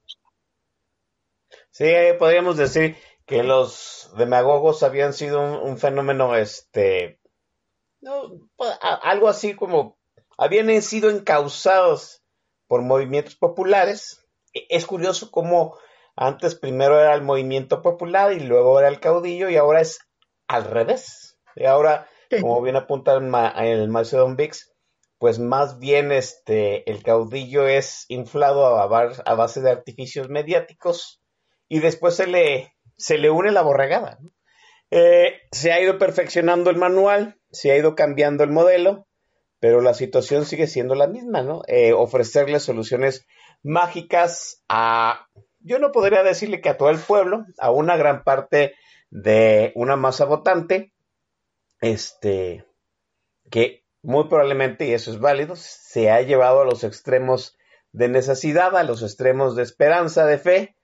Sí, 1.70 1.84
podríamos 2.18 2.56
decir 2.56 2.96
que 3.26 3.42
los 3.42 4.10
demagogos 4.16 4.82
habían 4.82 5.12
sido 5.12 5.40
un, 5.40 5.70
un 5.70 5.78
fenómeno, 5.78 6.36
este, 6.36 7.20
no, 8.00 8.50
algo 8.80 9.28
así 9.28 9.54
como 9.54 9.98
habían 10.38 10.80
sido 10.82 11.10
encausados 11.10 12.22
por 12.68 12.82
movimientos 12.82 13.36
populares. 13.36 14.24
E, 14.54 14.66
es 14.70 14.86
curioso 14.86 15.30
cómo 15.30 15.76
antes 16.14 16.54
primero 16.54 17.00
era 17.00 17.14
el 17.14 17.22
movimiento 17.22 17.82
popular 17.82 18.32
y 18.32 18.40
luego 18.40 18.78
era 18.78 18.88
el 18.88 19.00
caudillo 19.00 19.48
y 19.48 19.56
ahora 19.56 19.80
es 19.80 19.98
al 20.46 20.64
revés. 20.64 21.38
Y 21.56 21.64
ahora, 21.64 22.08
como 22.40 22.60
bien 22.62 22.76
apunta 22.76 23.14
el, 23.14 23.22
ma 23.22 23.48
el 23.48 23.88
Macedon 23.88 24.36
Vix, 24.36 24.72
pues 25.18 25.38
más 25.38 25.78
bien 25.78 26.12
este 26.12 26.88
el 26.90 27.02
caudillo 27.02 27.66
es 27.66 28.04
inflado 28.08 28.66
a, 28.66 28.82
a, 28.84 29.34
base 29.34 29.62
de 29.62 29.70
artificios 29.70 30.28
mediáticos 30.28 31.22
y 31.68 31.80
después 31.80 32.14
se 32.14 32.26
le, 32.26 32.75
se 32.96 33.18
le 33.18 33.30
une 33.30 33.52
la 33.52 33.62
borregada. 33.62 34.18
Eh, 34.90 35.40
se 35.50 35.72
ha 35.72 35.80
ido 35.80 35.98
perfeccionando 35.98 36.70
el 36.70 36.76
manual, 36.76 37.38
se 37.50 37.72
ha 37.72 37.76
ido 37.76 37.94
cambiando 37.94 38.44
el 38.44 38.50
modelo, 38.50 39.06
pero 39.58 39.80
la 39.80 39.94
situación 39.94 40.44
sigue 40.44 40.66
siendo 40.66 40.94
la 40.94 41.06
misma, 41.06 41.42
¿no? 41.42 41.62
Eh, 41.66 41.92
ofrecerle 41.92 42.60
soluciones 42.60 43.26
mágicas 43.62 44.62
a, 44.68 45.26
yo 45.60 45.78
no 45.78 45.92
podría 45.92 46.22
decirle 46.22 46.60
que 46.60 46.68
a 46.68 46.76
todo 46.76 46.90
el 46.90 46.98
pueblo, 46.98 47.44
a 47.58 47.70
una 47.70 47.96
gran 47.96 48.22
parte 48.22 48.74
de 49.10 49.72
una 49.74 49.96
masa 49.96 50.24
votante, 50.24 50.92
este, 51.80 52.64
que 53.50 53.84
muy 54.02 54.28
probablemente, 54.28 54.86
y 54.86 54.92
eso 54.92 55.10
es 55.10 55.18
válido, 55.18 55.56
se 55.56 56.10
ha 56.10 56.22
llevado 56.22 56.60
a 56.60 56.64
los 56.64 56.84
extremos 56.84 57.56
de 57.92 58.08
necesidad, 58.08 58.76
a 58.76 58.84
los 58.84 59.02
extremos 59.02 59.56
de 59.56 59.64
esperanza, 59.64 60.26
de 60.26 60.38
fe, 60.38 60.76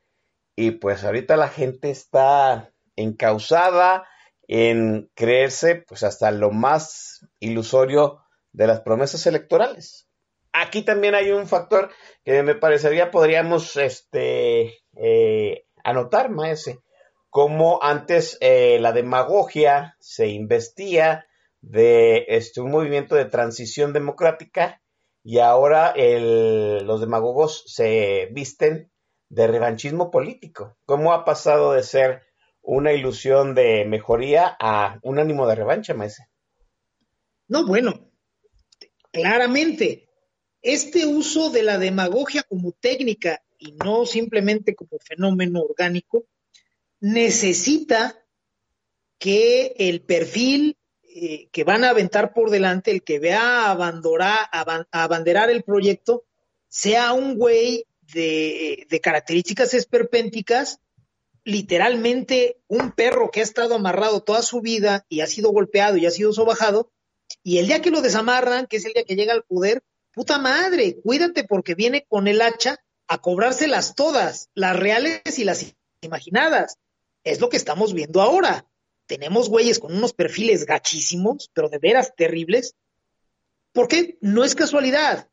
y 0.57 0.73
pues 0.73 1.05
ahorita 1.05 1.37
la 1.37 1.49
gente 1.49 1.91
está 1.91 2.73
encausada 2.97 4.07
en 4.49 5.11
creerse 5.15 5.77
pues 5.77 6.03
hasta 6.03 6.31
lo 6.31 6.51
más 6.51 7.27
ilusorio 7.41 8.21
de 8.53 8.67
las 8.67 8.81
promesas 8.81 9.27
electorales. 9.27 10.09
Aquí 10.53 10.83
también 10.83 11.15
hay 11.15 11.31
un 11.31 11.47
factor 11.47 11.91
que 12.25 12.43
me 12.43 12.55
parecería 12.55 13.11
podríamos 13.11 13.77
este, 13.77 14.83
eh, 14.97 15.67
anotar, 15.83 16.31
maese 16.31 16.83
como 17.33 17.83
antes 17.83 18.37
eh, 18.43 18.77
la 18.79 18.93
demagogia 18.93 19.97
se 20.01 20.29
investía 20.29 21.27
de 21.63 22.27
este, 22.29 22.61
un 22.61 22.71
movimiento 22.71 23.15
de 23.15 23.25
transición 23.25 23.95
democrática 23.95 24.83
y 25.25 25.39
ahora 25.39 25.95
los 25.97 27.01
demagogos 27.01 27.65
se 27.69 28.29
visten 28.33 28.92
de 29.33 29.47
revanchismo 29.47 30.11
político. 30.11 30.77
¿Cómo 30.85 31.15
ha 31.15 31.25
pasado 31.25 31.73
de 31.73 31.83
ser 31.83 32.23
una 32.61 32.93
ilusión 32.93 33.55
de 33.55 33.87
mejoría 33.87 34.55
a 34.61 34.99
un 35.03 35.19
ánimo 35.19 35.47
de 35.47 35.55
revancha, 35.55 35.95
maese? 35.95 36.29
No, 37.49 37.67
bueno, 37.67 38.11
claramente, 39.11 40.11
este 40.61 41.07
uso 41.07 41.49
de 41.49 41.63
la 41.63 41.79
demagogia 41.79 42.43
como 42.43 42.73
técnica 42.73 43.43
y 43.59 43.73
no 43.73 44.05
simplemente 44.05 44.75
como 44.75 44.99
fenómeno 45.03 45.63
orgánico, 45.63 46.27
necesita 47.01 48.23
que 49.19 49.75
el 49.79 50.03
perfil 50.03 50.77
eh, 51.05 51.49
que 51.51 51.65
van 51.65 51.85
a 51.85 51.91
aventar 51.91 52.35
por 52.35 52.51
delante, 52.51 52.91
el 52.91 53.03
que 53.03 53.19
vea 53.19 53.71
abandorar, 53.71 54.47
abanderar 54.91 55.49
el 55.49 55.63
proyecto, 55.63 56.25
sea 56.69 57.15
un 57.15 57.39
güey 57.39 57.87
de, 58.13 58.87
de 58.89 59.01
características 59.01 59.75
esperpénticas, 59.75 60.81
literalmente 61.45 62.59
un 62.69 62.93
perro 62.93 63.31
que 63.31 63.41
ha 63.41 63.45
estado 63.45 63.75
amarrado 63.75 64.23
toda 64.23 64.43
su 64.43 64.61
vida 64.61 65.07
y 65.09 65.21
ha 65.21 65.27
sido 65.27 65.51
golpeado 65.51 65.97
y 65.97 66.07
ha 66.07 66.11
sido 66.11 66.33
sobajado, 66.33 66.91
y 67.43 67.59
el 67.59 67.67
día 67.67 67.83
que 67.83 67.91
lo 67.91 68.03
desamarran, 68.03 68.67
que 68.67 68.77
es 68.77 68.85
el 68.85 68.93
día 68.93 69.05
que 69.05 69.17
llega 69.17 69.33
al 69.33 69.45
poder, 69.45 69.83
puta 70.13 70.39
madre, 70.39 71.01
cuídate 71.01 71.45
porque 71.45 71.75
viene 71.75 72.05
con 72.09 72.29
el 72.29 72.43
hacha 72.43 72.79
a 73.09 73.19
cobrárselas 73.19 73.95
todas, 73.95 74.51
las 74.55 74.77
reales 74.77 75.39
y 75.39 75.45
las 75.45 75.75
imaginadas. 76.01 76.79
Es 77.25 77.41
lo 77.41 77.49
que 77.49 77.57
estamos 77.57 77.95
viendo 77.95 78.21
ahora. 78.21 78.67
Tenemos 79.07 79.49
güeyes 79.49 79.79
con 79.79 79.95
unos 79.95 80.13
perfiles 80.13 80.67
gachísimos, 80.67 81.51
pero 81.53 81.69
de 81.69 81.79
veras 81.79 82.15
terribles. 82.17 82.75
Porque 83.73 84.19
no 84.21 84.45
es 84.45 84.55
casualidad. 84.55 85.29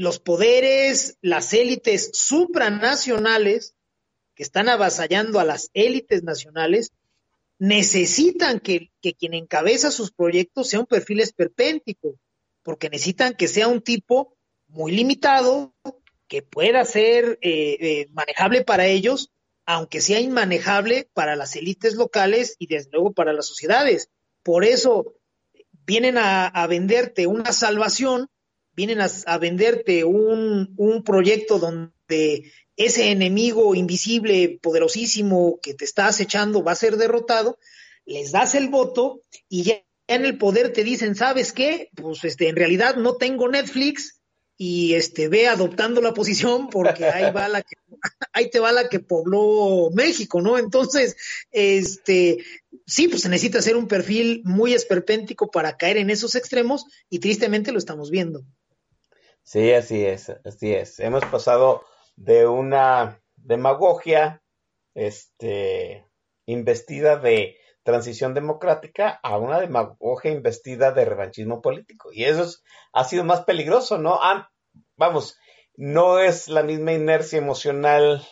Los 0.00 0.18
poderes, 0.18 1.18
las 1.20 1.52
élites 1.52 2.10
supranacionales 2.14 3.74
que 4.34 4.42
están 4.42 4.68
avasallando 4.68 5.40
a 5.40 5.44
las 5.44 5.70
élites 5.74 6.22
nacionales, 6.22 6.92
necesitan 7.58 8.60
que, 8.60 8.90
que, 9.02 9.14
quien 9.14 9.34
encabeza 9.34 9.90
sus 9.90 10.12
proyectos 10.12 10.68
sea 10.68 10.80
un 10.80 10.86
perfil 10.86 11.20
esperpéntico, 11.20 12.18
porque 12.62 12.88
necesitan 12.88 13.34
que 13.34 13.48
sea 13.48 13.68
un 13.68 13.82
tipo 13.82 14.36
muy 14.68 14.92
limitado, 14.92 15.74
que 16.26 16.42
pueda 16.42 16.84
ser 16.84 17.38
eh, 17.42 17.76
eh, 17.80 18.06
manejable 18.12 18.64
para 18.64 18.86
ellos 18.86 19.30
aunque 19.66 20.00
sea 20.00 20.18
inmanejable 20.18 21.08
para 21.14 21.36
las 21.36 21.54
élites 21.54 21.94
locales 21.94 22.56
y 22.58 22.66
desde 22.66 22.90
luego 22.90 23.12
para 23.12 23.32
las 23.32 23.46
sociedades. 23.46 24.10
Por 24.42 24.64
eso 24.64 25.14
vienen 25.86 26.18
a, 26.18 26.48
a 26.48 26.66
venderte 26.66 27.28
una 27.28 27.52
salvación, 27.52 28.28
vienen 28.80 28.98
a, 29.02 29.36
venderte 29.36 30.04
un, 30.04 30.72
un, 30.78 31.04
proyecto 31.04 31.58
donde 31.58 32.50
ese 32.76 33.10
enemigo 33.10 33.74
invisible, 33.74 34.58
poderosísimo 34.62 35.60
que 35.62 35.74
te 35.74 35.84
está 35.84 36.06
acechando 36.06 36.64
va 36.64 36.72
a 36.72 36.76
ser 36.76 36.96
derrotado, 36.96 37.58
les 38.06 38.32
das 38.32 38.54
el 38.54 38.70
voto 38.70 39.20
y 39.50 39.64
ya 39.64 39.82
en 40.06 40.24
el 40.24 40.38
poder 40.38 40.72
te 40.72 40.82
dicen, 40.82 41.14
¿sabes 41.14 41.52
qué? 41.52 41.90
Pues 41.94 42.24
este, 42.24 42.48
en 42.48 42.56
realidad 42.56 42.96
no 42.96 43.16
tengo 43.16 43.48
Netflix, 43.48 44.20
y 44.62 44.92
este 44.92 45.28
ve 45.28 45.48
adoptando 45.48 46.02
la 46.02 46.12
posición 46.12 46.68
porque 46.68 47.06
ahí 47.06 47.32
va 47.32 47.48
la 47.48 47.62
que 47.62 47.76
ahí 48.34 48.50
te 48.50 48.60
va 48.60 48.72
la 48.72 48.90
que 48.90 49.00
pobló 49.00 49.88
México, 49.94 50.42
¿no? 50.42 50.58
Entonces, 50.58 51.16
este 51.50 52.44
sí, 52.86 53.08
pues 53.08 53.22
se 53.22 53.30
necesita 53.30 53.60
hacer 53.60 53.74
un 53.74 53.88
perfil 53.88 54.42
muy 54.44 54.74
esperpéntico 54.74 55.50
para 55.50 55.78
caer 55.78 55.96
en 55.96 56.10
esos 56.10 56.34
extremos 56.34 56.84
y 57.08 57.20
tristemente 57.20 57.72
lo 57.72 57.78
estamos 57.78 58.10
viendo. 58.10 58.44
Sí, 59.50 59.72
así 59.72 60.06
es, 60.06 60.30
así 60.44 60.72
es. 60.72 61.00
Hemos 61.00 61.24
pasado 61.24 61.82
de 62.14 62.46
una 62.46 63.20
demagogia 63.34 64.44
este 64.94 66.06
investida 66.46 67.16
de 67.16 67.56
transición 67.82 68.32
democrática 68.32 69.18
a 69.24 69.38
una 69.38 69.58
demagogia 69.58 70.30
investida 70.30 70.92
de 70.92 71.04
revanchismo 71.04 71.60
político. 71.62 72.10
Y 72.12 72.26
eso 72.26 72.46
ha 72.92 73.02
sido 73.02 73.24
más 73.24 73.40
peligroso, 73.40 73.98
¿no? 73.98 74.20
Ah, 74.22 74.52
vamos, 74.96 75.36
no 75.74 76.20
es 76.20 76.46
la 76.46 76.62
misma 76.62 76.92
inercia 76.92 77.40
emocional 77.40 78.24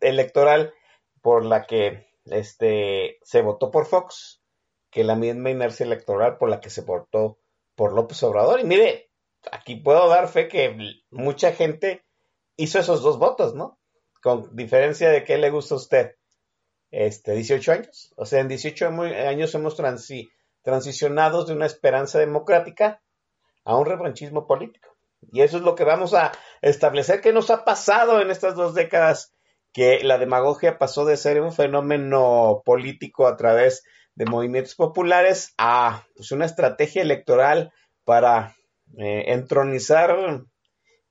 electoral 0.00 0.74
por 1.22 1.44
la 1.44 1.66
que 1.66 2.08
este, 2.24 3.20
se 3.22 3.42
votó 3.42 3.70
por 3.70 3.86
Fox 3.86 4.42
que 4.90 5.04
la 5.04 5.14
misma 5.14 5.50
inercia 5.50 5.86
electoral 5.86 6.36
por 6.36 6.50
la 6.50 6.60
que 6.60 6.70
se 6.70 6.80
votó 6.80 7.38
por 7.76 7.92
López 7.92 8.20
Obrador. 8.24 8.58
Y 8.58 8.64
mire, 8.64 9.07
aquí 9.52 9.76
puedo 9.76 10.08
dar 10.08 10.28
fe 10.28 10.48
que 10.48 10.76
mucha 11.10 11.52
gente 11.52 12.04
hizo 12.56 12.78
esos 12.78 13.02
dos 13.02 13.18
votos, 13.18 13.54
¿no? 13.54 13.78
Con 14.22 14.54
diferencia 14.56 15.10
de 15.10 15.24
qué 15.24 15.38
le 15.38 15.50
gusta 15.50 15.74
a 15.74 15.78
usted. 15.78 16.16
Este, 16.90 17.32
18 17.34 17.72
años. 17.72 18.12
O 18.16 18.24
sea, 18.24 18.40
en 18.40 18.48
18 18.48 18.88
años 18.88 19.54
hemos 19.54 19.76
transicionado 20.62 21.44
de 21.44 21.52
una 21.52 21.66
esperanza 21.66 22.18
democrática 22.18 23.02
a 23.64 23.76
un 23.76 23.86
revanchismo 23.86 24.46
político. 24.46 24.96
Y 25.32 25.42
eso 25.42 25.58
es 25.58 25.62
lo 25.62 25.74
que 25.74 25.84
vamos 25.84 26.14
a 26.14 26.32
establecer 26.62 27.20
que 27.20 27.32
nos 27.32 27.50
ha 27.50 27.64
pasado 27.64 28.20
en 28.20 28.30
estas 28.30 28.54
dos 28.54 28.74
décadas, 28.74 29.34
que 29.72 30.02
la 30.02 30.18
demagogia 30.18 30.78
pasó 30.78 31.04
de 31.04 31.16
ser 31.16 31.40
un 31.40 31.52
fenómeno 31.52 32.62
político 32.64 33.26
a 33.26 33.36
través 33.36 33.84
de 34.14 34.24
movimientos 34.24 34.74
populares 34.74 35.54
a 35.58 36.04
pues, 36.16 36.32
una 36.32 36.46
estrategia 36.46 37.02
electoral 37.02 37.72
para 38.04 38.56
eh, 38.96 39.24
entronizar, 39.28 40.44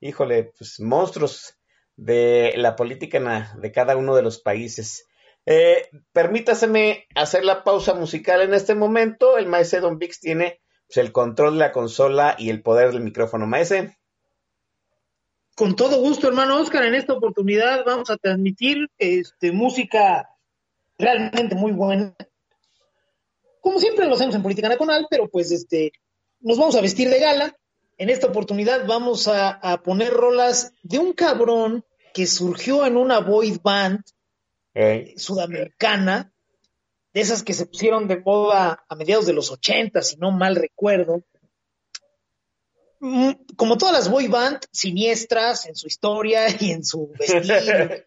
híjole, 0.00 0.52
pues, 0.56 0.80
monstruos 0.80 1.54
de 1.96 2.54
la 2.56 2.76
política 2.76 3.54
de 3.56 3.72
cada 3.72 3.96
uno 3.96 4.14
de 4.14 4.22
los 4.22 4.40
países. 4.40 5.04
Eh, 5.46 5.88
permítaseme 6.12 7.06
hacer 7.14 7.44
la 7.44 7.64
pausa 7.64 7.94
musical 7.94 8.42
en 8.42 8.54
este 8.54 8.74
momento. 8.74 9.38
El 9.38 9.46
maestro 9.46 9.80
Don 9.80 9.98
Vix 9.98 10.20
tiene 10.20 10.60
pues, 10.86 10.98
el 10.98 11.10
control 11.10 11.54
de 11.54 11.60
la 11.60 11.72
consola 11.72 12.36
y 12.38 12.50
el 12.50 12.62
poder 12.62 12.92
del 12.92 13.00
micrófono. 13.00 13.46
Maese. 13.46 13.96
Con 15.56 15.74
todo 15.74 16.00
gusto, 16.00 16.28
hermano 16.28 16.60
Oscar. 16.60 16.84
En 16.84 16.94
esta 16.94 17.14
oportunidad 17.14 17.84
vamos 17.84 18.10
a 18.10 18.16
transmitir 18.16 18.88
este, 18.98 19.50
música 19.50 20.28
realmente 20.98 21.54
muy 21.54 21.72
buena. 21.72 22.14
Como 23.60 23.80
siempre 23.80 24.06
lo 24.06 24.14
hacemos 24.14 24.34
en 24.34 24.42
Política 24.42 24.68
Nacional, 24.68 25.06
pero 25.10 25.28
pues 25.28 25.50
este, 25.50 25.92
nos 26.40 26.58
vamos 26.58 26.76
a 26.76 26.80
vestir 26.80 27.08
de 27.08 27.18
gala. 27.18 27.56
En 27.98 28.10
esta 28.10 28.28
oportunidad 28.28 28.86
vamos 28.86 29.28
a, 29.28 29.50
a 29.50 29.82
poner 29.82 30.12
rolas 30.12 30.72
de 30.82 30.98
un 30.98 31.12
cabrón 31.12 31.84
que 32.14 32.26
surgió 32.26 32.86
en 32.86 32.96
una 32.96 33.20
boy 33.20 33.60
band 33.62 34.02
sudamericana, 35.16 36.32
de 37.12 37.20
esas 37.20 37.42
que 37.42 37.54
se 37.54 37.66
pusieron 37.66 38.06
de 38.06 38.20
moda 38.20 38.84
a 38.88 38.94
mediados 38.94 39.26
de 39.26 39.32
los 39.32 39.50
80, 39.50 40.02
si 40.02 40.16
no 40.16 40.30
mal 40.30 40.54
recuerdo. 40.54 41.24
Mm, 43.00 43.30
como 43.56 43.78
todas 43.78 43.94
las 43.94 44.10
boy 44.10 44.28
band, 44.28 44.60
siniestras 44.72 45.66
en 45.66 45.76
su 45.76 45.86
historia 45.86 46.46
y 46.60 46.72
en 46.72 46.84
su 46.84 47.12
vestido, 47.18 47.54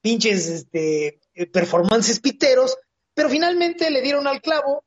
pinches 0.00 0.48
este, 0.48 1.20
performances 1.52 2.20
piteros, 2.20 2.76
pero 3.12 3.28
finalmente 3.28 3.90
le 3.90 4.00
dieron 4.00 4.26
al 4.26 4.40
clavo. 4.40 4.84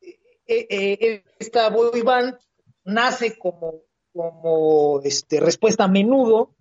Eh, 0.00 0.66
eh, 0.68 0.98
eh, 1.00 1.24
esta 1.38 1.70
boy 1.70 2.02
band 2.02 2.36
nace 2.84 3.38
como, 3.38 3.82
como 4.12 5.00
este, 5.04 5.40
respuesta 5.40 5.84
a 5.84 5.88
menudo 5.88 6.54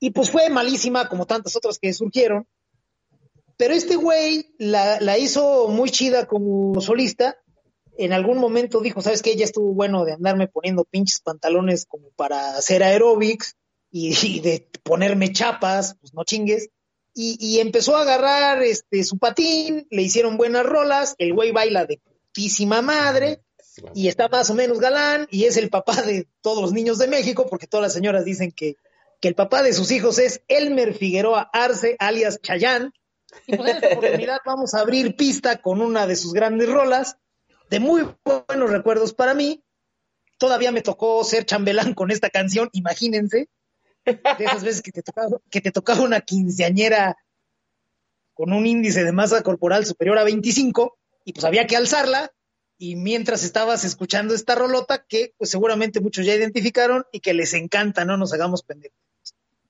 y 0.00 0.10
pues 0.10 0.30
fue 0.30 0.48
malísima 0.48 1.08
como 1.08 1.26
tantas 1.26 1.56
otras 1.56 1.78
que 1.78 1.92
surgieron. 1.92 2.46
Pero 3.56 3.74
este 3.74 3.96
güey 3.96 4.54
la, 4.58 5.18
hizo 5.18 5.68
muy 5.68 5.90
chida 5.90 6.26
como 6.26 6.80
solista. 6.80 7.36
En 7.96 8.12
algún 8.12 8.38
momento 8.38 8.80
dijo, 8.80 9.00
¿sabes 9.00 9.22
qué? 9.22 9.34
Ya 9.34 9.44
estuvo 9.44 9.74
bueno 9.74 10.04
de 10.04 10.12
andarme 10.12 10.46
poniendo 10.46 10.84
pinches 10.84 11.20
pantalones 11.20 11.84
como 11.86 12.10
para 12.10 12.56
hacer 12.56 12.84
aeróbics 12.84 13.56
y, 13.90 14.38
de 14.40 14.68
ponerme 14.84 15.32
chapas, 15.32 15.96
pues 16.00 16.14
no 16.14 16.22
chingues. 16.22 16.68
Y, 17.14 17.58
empezó 17.58 17.96
a 17.96 18.02
agarrar 18.02 18.62
este, 18.62 19.02
su 19.02 19.18
patín, 19.18 19.88
le 19.90 20.02
hicieron 20.02 20.36
buenas 20.36 20.64
rolas, 20.64 21.16
el 21.18 21.34
güey 21.34 21.50
baila 21.50 21.84
de 21.84 21.98
putísima 21.98 22.80
madre 22.80 23.42
y 23.94 24.08
está 24.08 24.28
más 24.28 24.50
o 24.50 24.54
menos 24.54 24.80
galán 24.80 25.26
y 25.30 25.44
es 25.44 25.56
el 25.56 25.70
papá 25.70 26.02
de 26.02 26.28
todos 26.40 26.62
los 26.62 26.72
niños 26.72 26.98
de 26.98 27.08
México, 27.08 27.46
porque 27.48 27.66
todas 27.66 27.82
las 27.82 27.92
señoras 27.92 28.24
dicen 28.24 28.52
que, 28.52 28.76
que 29.20 29.28
el 29.28 29.34
papá 29.34 29.62
de 29.62 29.72
sus 29.72 29.90
hijos 29.90 30.18
es 30.18 30.42
Elmer 30.48 30.94
Figueroa 30.94 31.48
Arce, 31.52 31.96
alias 31.98 32.40
Chayán, 32.40 32.92
y 33.46 33.54
en 33.54 33.66
esta 33.68 33.88
oportunidad 33.88 34.38
vamos 34.44 34.74
a 34.74 34.80
abrir 34.80 35.16
pista 35.16 35.60
con 35.60 35.80
una 35.80 36.06
de 36.06 36.16
sus 36.16 36.32
grandes 36.32 36.68
rolas, 36.68 37.16
de 37.70 37.80
muy 37.80 38.08
buenos 38.24 38.70
recuerdos 38.70 39.12
para 39.12 39.34
mí. 39.34 39.62
Todavía 40.38 40.72
me 40.72 40.82
tocó 40.82 41.22
ser 41.24 41.44
chambelán 41.44 41.94
con 41.94 42.10
esta 42.10 42.30
canción, 42.30 42.70
imagínense. 42.72 43.48
De 44.04 44.44
esas 44.44 44.64
veces 44.64 44.82
que 44.82 44.92
te 44.92 45.02
tocaba, 45.02 45.38
que 45.50 45.60
te 45.60 45.70
tocaba 45.70 46.02
una 46.02 46.20
quinceañera 46.20 47.18
con 48.32 48.52
un 48.52 48.66
índice 48.66 49.04
de 49.04 49.12
masa 49.12 49.42
corporal 49.42 49.84
superior 49.84 50.16
a 50.16 50.24
25, 50.24 50.96
y 51.24 51.32
pues 51.32 51.44
había 51.44 51.66
que 51.66 51.76
alzarla, 51.76 52.32
y 52.78 52.94
mientras 52.96 53.42
estabas 53.42 53.84
escuchando 53.84 54.34
esta 54.34 54.54
rolota, 54.54 55.04
que 55.06 55.34
pues 55.36 55.50
seguramente 55.50 56.00
muchos 56.00 56.24
ya 56.24 56.34
identificaron 56.34 57.04
y 57.12 57.20
que 57.20 57.34
les 57.34 57.52
encanta, 57.54 58.04
no 58.04 58.16
nos 58.16 58.32
hagamos 58.32 58.62
pendejos. 58.62 58.96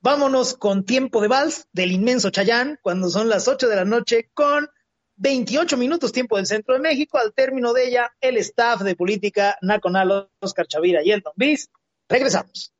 Vámonos 0.01 0.55
con 0.55 0.85
Tiempo 0.85 1.21
de 1.21 1.29
Vals 1.29 1.67
del 1.73 1.91
inmenso 1.91 2.31
Chayán, 2.31 2.79
cuando 2.83 3.09
son 3.11 3.29
las 3.29 3.49
8 3.49 3.67
de 3.69 3.77
la 3.77 3.85
noche, 3.85 4.31
con 4.35 4.69
28 5.17 5.77
minutos 5.77 6.13
tiempo 6.13 6.37
del 6.37 6.47
centro 6.47 6.75
de 6.75 6.81
México. 6.81 7.19
Al 7.19 7.33
término 7.35 7.73
de 7.73 7.89
ella, 7.89 8.13
el 8.21 8.37
staff 8.37 8.83
de 8.83 8.95
política 8.95 9.57
nacional, 9.63 10.31
Oscar 10.41 10.67
Chavira 10.69 11.03
y 11.03 11.11
Elton 11.11 11.33
Bis. 11.35 11.71
Regresamos. 12.09 12.73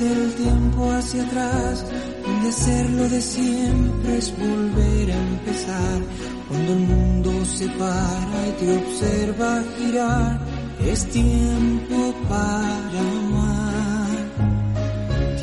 El 0.00 0.34
tiempo 0.34 0.90
hacia 0.90 1.22
atrás, 1.22 1.84
donde 2.24 2.52
ser 2.52 2.90
lo 2.90 3.08
de 3.08 3.22
siempre 3.22 4.18
es 4.18 4.32
volver 4.36 5.10
a 5.10 5.16
empezar. 5.16 6.02
Cuando 6.48 6.72
el 6.72 6.78
mundo 6.80 7.44
se 7.44 7.68
para 7.68 8.48
y 8.48 8.52
te 8.60 8.76
observa 8.76 9.62
girar, 9.78 10.40
es 10.86 11.06
tiempo 11.06 12.14
para 12.28 13.00
amar. 13.00 14.16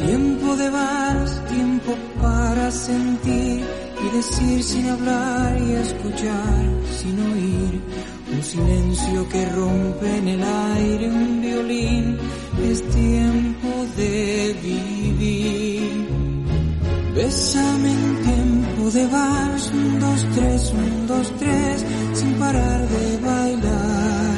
Tiempo 0.06 0.56
de 0.56 0.70
vals, 0.70 1.46
tiempo 1.46 1.96
para 2.22 2.70
sentir 2.70 3.66
y 4.06 4.16
decir 4.16 4.64
sin 4.64 4.90
hablar 4.90 5.58
y 5.60 5.72
escuchar 5.72 6.64
sin 7.00 7.20
oír. 7.20 7.82
Un 8.36 8.44
silencio 8.44 9.30
que 9.30 9.46
rompe 9.50 10.18
en 10.18 10.28
el 10.28 10.44
aire 10.44 11.10
un 11.10 11.42
violín 11.42 12.18
es 12.64 12.84
tiempo 12.90 13.62
de 13.96 14.56
vivir. 14.62 16.08
Bésame 17.16 17.92
en 17.92 18.16
tiempo 18.24 18.90
de 18.92 19.06
vals, 19.08 19.72
un, 19.72 20.00
dos, 20.00 20.26
tres, 20.36 20.74
un, 20.74 21.08
dos, 21.08 21.32
tres, 21.38 21.86
sin 22.14 22.34
parar 22.34 22.88
de 22.88 23.18
bailar. 23.18 24.38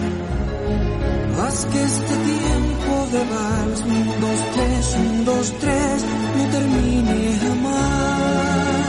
Haz 1.39 1.65
que 1.65 1.83
este 1.83 2.15
tiempo 2.33 2.93
de 3.13 3.21
vals, 3.33 3.81
un, 3.81 4.05
dos, 4.21 4.39
tres, 4.55 4.95
un, 4.99 5.25
dos, 5.25 5.53
tres, 5.59 6.05
no 6.37 6.43
termine 6.55 7.39
jamás. 7.41 8.85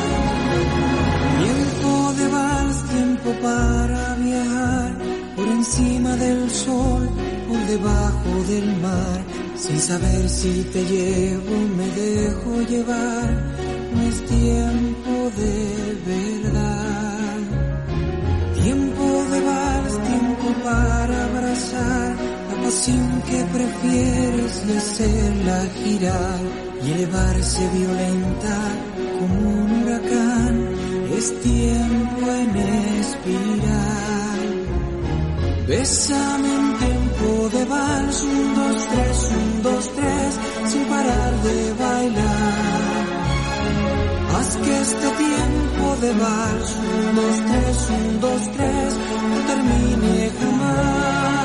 Tiempo 1.45 2.13
de 2.19 2.29
vals, 2.29 2.79
tiempo 2.89 3.29
para 3.43 4.15
viajar 4.17 4.97
por 5.37 5.49
encima 5.49 6.17
del 6.17 6.51
sol 6.51 7.09
por 7.49 7.59
debajo 7.67 8.33
del 8.49 8.67
mar, 8.81 9.21
sin 9.59 9.81
saber 9.81 10.29
si 10.29 10.63
te 10.73 10.85
llevo, 10.85 11.57
me 11.77 11.87
dejo 12.03 12.63
llevar, 12.69 13.29
no 13.95 14.03
es 14.03 14.25
tiempo 14.27 15.11
de 15.41 15.63
verdad. 16.13 17.39
Tiempo 18.63 19.05
de 19.31 19.41
vals, 19.41 20.03
tiempo 20.03 20.47
para 20.65 21.25
abrazar, 21.25 22.17
la 22.51 22.63
pasión 22.63 23.23
que 23.29 23.45
prefieres 23.57 24.65
hacerla 24.77 25.67
girar, 25.83 26.41
y 26.85 26.91
elevarse 26.93 27.69
violenta 27.71 28.59
como 29.19 29.51
un 29.51 29.83
huracán. 29.83 30.69
Es 31.17 31.41
tiempo 31.41 32.27
en 32.31 32.57
espiral. 33.01 34.07
Bésame 35.67 36.57
de 37.25 37.65
vals, 37.65 38.23
un, 38.23 38.55
dos, 38.55 38.89
tres, 38.89 39.31
un, 39.31 39.63
dos, 39.63 39.91
tres, 39.97 40.39
sin 40.71 40.85
parar 40.85 41.33
de 41.43 41.73
bailar. 41.73 43.07
Haz 44.37 44.57
que 44.57 44.81
este 44.81 45.09
tiempo 45.25 45.97
de 46.01 46.13
vals, 46.13 46.77
un, 46.77 47.17
dos, 47.17 47.37
tres, 47.49 47.91
un, 47.91 48.21
dos, 48.21 48.43
tres, 48.57 48.95
no 49.31 49.39
termine 49.47 50.31
jamás. 50.41 51.36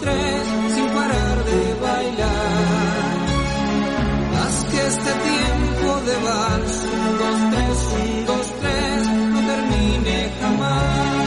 Tres, 0.00 0.42
sin 0.74 0.86
parar 0.88 1.44
de 1.44 1.60
bailar. 1.86 2.90
Haz 4.40 4.64
que 4.70 4.80
este 4.92 5.12
tiempo 5.30 5.88
de 6.08 6.16
vals, 6.28 6.74
un, 6.94 7.18
dos, 7.22 7.38
tres, 7.52 7.78
un, 7.98 8.26
dos, 8.26 8.46
tres, 8.60 9.08
no 9.32 9.40
termine 9.52 10.16
jamás. 10.40 11.20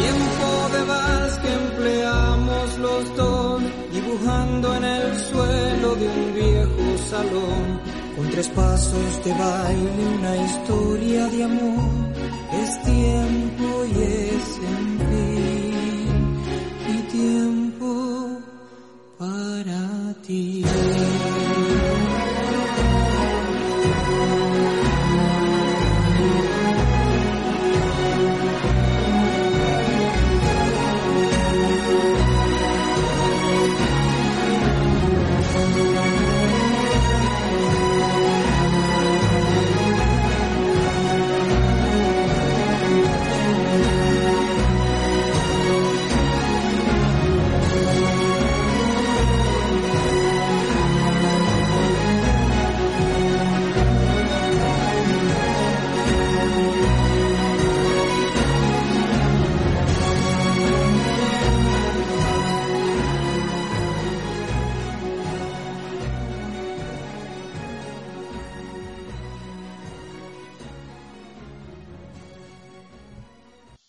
Tiempo 0.00 0.48
de 0.74 0.82
vals 0.92 1.34
que 1.42 1.52
empleamos 1.64 2.78
los 2.78 3.16
dos, 3.16 3.62
dibujando 3.92 4.74
en 4.76 4.84
el 4.84 5.18
suelo 5.30 5.94
de 5.96 6.06
un 6.08 6.34
viejo 6.34 6.98
salón, 7.10 7.80
con 8.16 8.30
tres 8.30 8.48
pasos 8.48 9.24
de 9.24 9.32
baile, 9.32 10.02
una 10.18 10.36
historia 10.46 11.26
de 11.28 11.44
amor. 11.44 12.08
Es 12.62 12.82
tiempo 12.82 13.84
y 13.86 14.02
es 14.02 14.58
ti. 20.28 20.77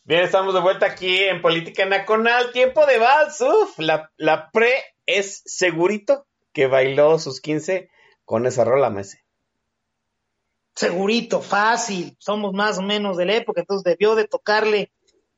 Bien, 0.09 0.23
estamos 0.23 0.55
de 0.55 0.59
vuelta 0.59 0.87
aquí 0.87 1.19
en 1.25 1.39
Política 1.39 1.85
Nacional. 1.85 2.51
Tiempo 2.51 2.83
de 2.87 2.97
vals. 2.97 3.41
Uf, 3.41 3.77
la, 3.77 4.11
la 4.17 4.49
pre 4.49 4.73
es 5.05 5.43
segurito 5.45 6.25
que 6.51 6.65
bailó 6.65 7.19
sus 7.19 7.39
15 7.41 7.91
con 8.25 8.47
esa 8.47 8.63
rola, 8.63 8.89
Messi. 8.89 9.19
Segurito, 10.73 11.43
fácil. 11.43 12.17
Somos 12.17 12.53
más 12.53 12.79
o 12.79 12.81
menos 12.81 13.17
de 13.17 13.27
la 13.27 13.35
época, 13.35 13.61
entonces 13.61 13.83
debió 13.83 14.15
de 14.15 14.27
tocarle 14.27 14.91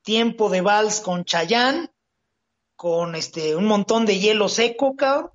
tiempo 0.04 0.50
de 0.50 0.62
vals 0.62 1.02
con 1.02 1.26
Chayán, 1.26 1.92
con 2.78 3.16
este 3.16 3.58
un 3.58 3.66
montón 3.66 4.06
de 4.06 4.20
hielo 4.20 4.48
seco, 4.48 4.96
cabrón. 4.96 5.32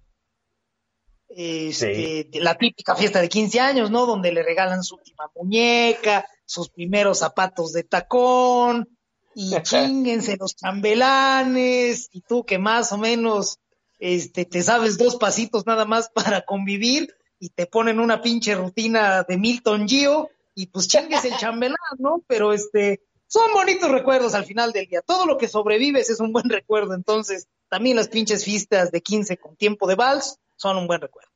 Este, 1.28 2.30
La 2.32 2.56
típica 2.56 2.96
fiesta 2.96 3.20
de 3.20 3.28
15 3.28 3.60
años, 3.60 3.90
¿no? 3.90 4.06
Donde 4.06 4.32
le 4.32 4.42
regalan 4.42 4.82
su 4.82 4.94
última 4.94 5.30
muñeca, 5.34 6.26
sus 6.46 6.70
primeros 6.70 7.18
zapatos 7.18 7.74
de 7.74 7.84
tacón, 7.84 8.95
y 9.38 9.54
chinguense 9.60 10.38
los 10.40 10.56
chambelanes, 10.56 12.08
y 12.10 12.22
tú 12.22 12.46
que 12.46 12.56
más 12.56 12.90
o 12.92 12.96
menos 12.96 13.58
este, 13.98 14.46
te 14.46 14.62
sabes 14.62 14.96
dos 14.96 15.16
pasitos 15.16 15.66
nada 15.66 15.84
más 15.84 16.08
para 16.08 16.40
convivir, 16.40 17.14
y 17.38 17.50
te 17.50 17.66
ponen 17.66 18.00
una 18.00 18.22
pinche 18.22 18.54
rutina 18.54 19.24
de 19.24 19.36
Milton 19.36 19.86
Gio, 19.86 20.30
y 20.54 20.68
pues 20.68 20.88
chingues 20.88 21.26
el 21.26 21.36
chambelán, 21.36 21.76
¿no? 21.98 22.22
Pero 22.26 22.54
este, 22.54 23.02
son 23.26 23.52
bonitos 23.52 23.90
recuerdos 23.90 24.32
al 24.32 24.46
final 24.46 24.72
del 24.72 24.86
día. 24.86 25.02
Todo 25.02 25.26
lo 25.26 25.36
que 25.36 25.48
sobrevives 25.48 26.08
es 26.08 26.18
un 26.18 26.32
buen 26.32 26.48
recuerdo, 26.48 26.94
entonces 26.94 27.46
también 27.68 27.96
las 27.96 28.08
pinches 28.08 28.42
fiestas 28.42 28.90
de 28.90 29.02
15 29.02 29.36
con 29.36 29.54
tiempo 29.54 29.86
de 29.86 29.96
vals 29.96 30.38
son 30.56 30.78
un 30.78 30.86
buen 30.86 31.02
recuerdo. 31.02 31.30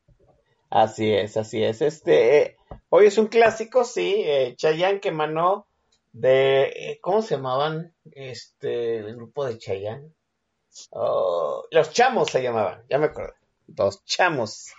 Así 0.70 1.12
es, 1.12 1.36
así 1.36 1.62
es. 1.62 1.82
Este, 1.82 2.38
eh, 2.38 2.56
hoy 2.88 3.08
es 3.08 3.18
un 3.18 3.26
clásico, 3.26 3.84
sí, 3.84 4.14
eh, 4.24 4.54
Chayanne 4.56 5.00
que 5.00 5.10
manó 5.10 5.66
de, 6.12 6.62
eh, 6.64 6.98
¿cómo 7.00 7.22
se 7.22 7.36
llamaban? 7.36 7.94
Este, 8.12 8.98
el 8.98 9.16
grupo 9.16 9.44
de 9.46 9.58
Chayanne. 9.58 10.12
Oh, 10.90 11.64
los 11.70 11.90
Chamos 11.92 12.30
se 12.30 12.42
llamaban, 12.42 12.84
ya 12.88 12.98
me 12.98 13.06
acuerdo. 13.06 13.34
Los 13.76 14.04
Chamos. 14.04 14.72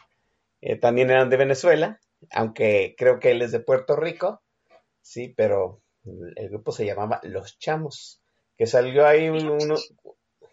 Eh, 0.61 0.77
también 0.77 1.09
eran 1.09 1.29
de 1.29 1.37
Venezuela, 1.37 1.99
aunque 2.31 2.95
creo 2.97 3.19
que 3.19 3.31
él 3.31 3.41
es 3.41 3.51
de 3.51 3.59
Puerto 3.59 3.95
Rico, 3.95 4.41
sí, 5.01 5.29
pero 5.35 5.81
el 6.35 6.49
grupo 6.49 6.71
se 6.71 6.85
llamaba 6.85 7.19
Los 7.23 7.57
Chamos, 7.59 8.21
que 8.57 8.67
salió 8.67 9.05
ahí 9.07 9.29
un- 9.29 9.49
uno... 9.49 9.75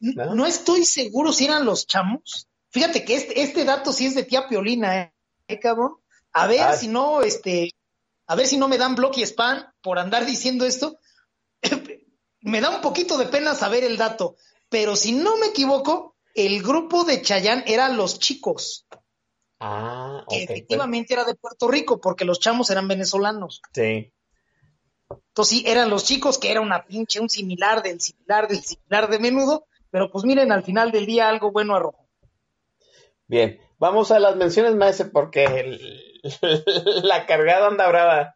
¿no? 0.01 0.35
no 0.35 0.47
estoy 0.47 0.85
seguro 0.85 1.33
si 1.33 1.45
eran 1.47 1.65
los 1.65 1.87
chamos. 1.87 2.49
Fíjate 2.71 3.05
que 3.05 3.17
este, 3.17 3.41
este 3.43 3.65
dato 3.65 3.93
sí 3.93 4.07
es 4.07 4.15
de 4.15 4.23
tía 4.25 4.47
Piolina, 4.49 5.01
¿eh, 5.03 5.13
¿Eh, 5.49 5.59
cabrón? 5.59 5.97
A 6.33 6.47
ver 6.47 6.61
Ah. 6.61 6.73
si 6.75 6.87
no, 6.89 7.23
este, 7.23 7.71
a 8.29 8.37
ver 8.37 8.47
si 8.47 8.57
no 8.57 8.69
me 8.69 8.79
dan 8.79 8.95
bloque 8.95 9.21
y 9.21 9.25
spam 9.25 9.65
por 9.83 9.99
andar 9.99 10.25
diciendo 10.25 10.65
esto. 10.65 10.99
me 12.43 12.61
da 12.61 12.71
un 12.71 12.81
poquito 12.81 13.19
de 13.19 13.27
pena 13.27 13.55
saber 13.55 13.83
el 13.83 13.97
dato, 13.97 14.37
pero 14.69 14.95
si 14.95 15.13
no 15.13 15.37
me 15.39 15.47
equivoco, 15.47 16.15
el 16.35 16.63
grupo 16.63 17.05
de 17.05 17.21
Chayán 17.23 17.65
era 17.67 17.89
Los 17.89 18.21
Chicos, 18.21 18.87
Ah, 19.61 20.25
que 20.29 20.37
pues, 20.37 20.51
efectivamente 20.51 21.13
era 21.15 21.25
de 21.25 21.35
Puerto 21.35 21.67
Rico, 21.67 22.01
porque 22.01 22.25
los 22.25 22.39
chamos 22.39 22.71
eran 22.71 22.87
venezolanos. 22.87 23.61
sí. 23.73 24.13
Entonces 25.11 25.59
sí, 25.61 25.65
eran 25.67 25.89
los 25.89 26.05
chicos, 26.05 26.37
que 26.39 26.51
era 26.51 26.61
una 26.61 26.85
pinche, 26.85 27.19
un 27.19 27.31
similar 27.31 27.83
del 27.83 28.01
similar 28.01 28.47
del 28.47 28.63
similar 28.63 29.09
de 29.09 29.19
menudo, 29.19 29.67
pero 29.91 30.11
pues 30.11 30.25
miren, 30.25 30.53
al 30.53 30.63
final 30.63 30.93
del 30.93 31.07
día 31.07 31.29
algo 31.29 31.51
bueno 31.51 31.75
arrojó. 31.75 32.07
Bien, 33.27 33.59
vamos 33.79 34.11
a 34.11 34.19
las 34.19 34.37
menciones, 34.37 34.75
maese, 34.75 35.07
porque 35.07 35.45
el- 35.45 36.08
la 37.03 37.27
cargada 37.27 37.69
anda 37.69 37.89
brava. 37.89 38.35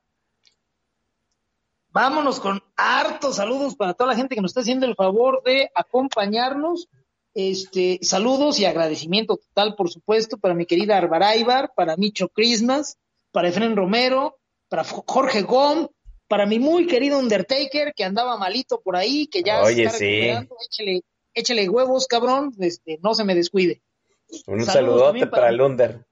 Vámonos 1.91 2.41
con 2.41 2.63
hartos 2.77 3.37
saludos 3.37 3.77
para 3.77 3.93
toda 3.95 4.11
la 4.11 4.17
gente 4.17 4.35
que 4.35 4.41
nos 4.41 4.53
está 4.53 4.61
haciendo 4.63 4.87
el 4.87 4.95
favor 4.95 5.43
de 5.45 5.71
acompañarnos. 5.75 6.89
Este, 7.35 7.99
saludos 8.03 8.59
y 8.61 8.65
agradecimiento 8.65 9.37
total, 9.37 9.75
por 9.75 9.91
supuesto, 9.91 10.39
para 10.39 10.55
mi 10.55 10.67
querida 10.67 10.97
Arbaraibar, 10.99 11.73
para 11.75 11.97
Micho 11.97 12.29
Christmas, 12.29 12.99
para 13.31 13.49
Efren 13.49 13.77
Romero, 13.77 14.39
para 14.69 14.85
Jorge 14.85 15.43
Gom, 15.43 15.89
para 16.29 16.47
mi 16.47 16.59
muy 16.59 16.87
querido 16.87 17.19
Undertaker, 17.19 17.93
que 17.95 18.05
andaba 18.05 18.37
malito 18.39 18.81
por 18.81 18.97
ahí, 18.97 19.27
que 19.27 19.43
ya 19.43 19.63
Oye, 19.63 19.75
se 19.77 19.83
está 19.85 19.99
sí. 19.99 20.05
recuperando. 20.07 20.57
Échele, 20.67 21.01
échele 21.35 21.69
huevos, 21.69 22.07
cabrón, 22.07 22.53
este, 22.59 22.99
no 23.03 23.15
se 23.15 23.25
me 23.25 23.35
descuide. 23.35 23.83
Un 24.47 24.65
Saludos 24.65 24.73
saludote 24.73 25.19
para 25.21 25.31
para- 25.31 25.49
el 25.51 25.61
Under. 25.61 26.07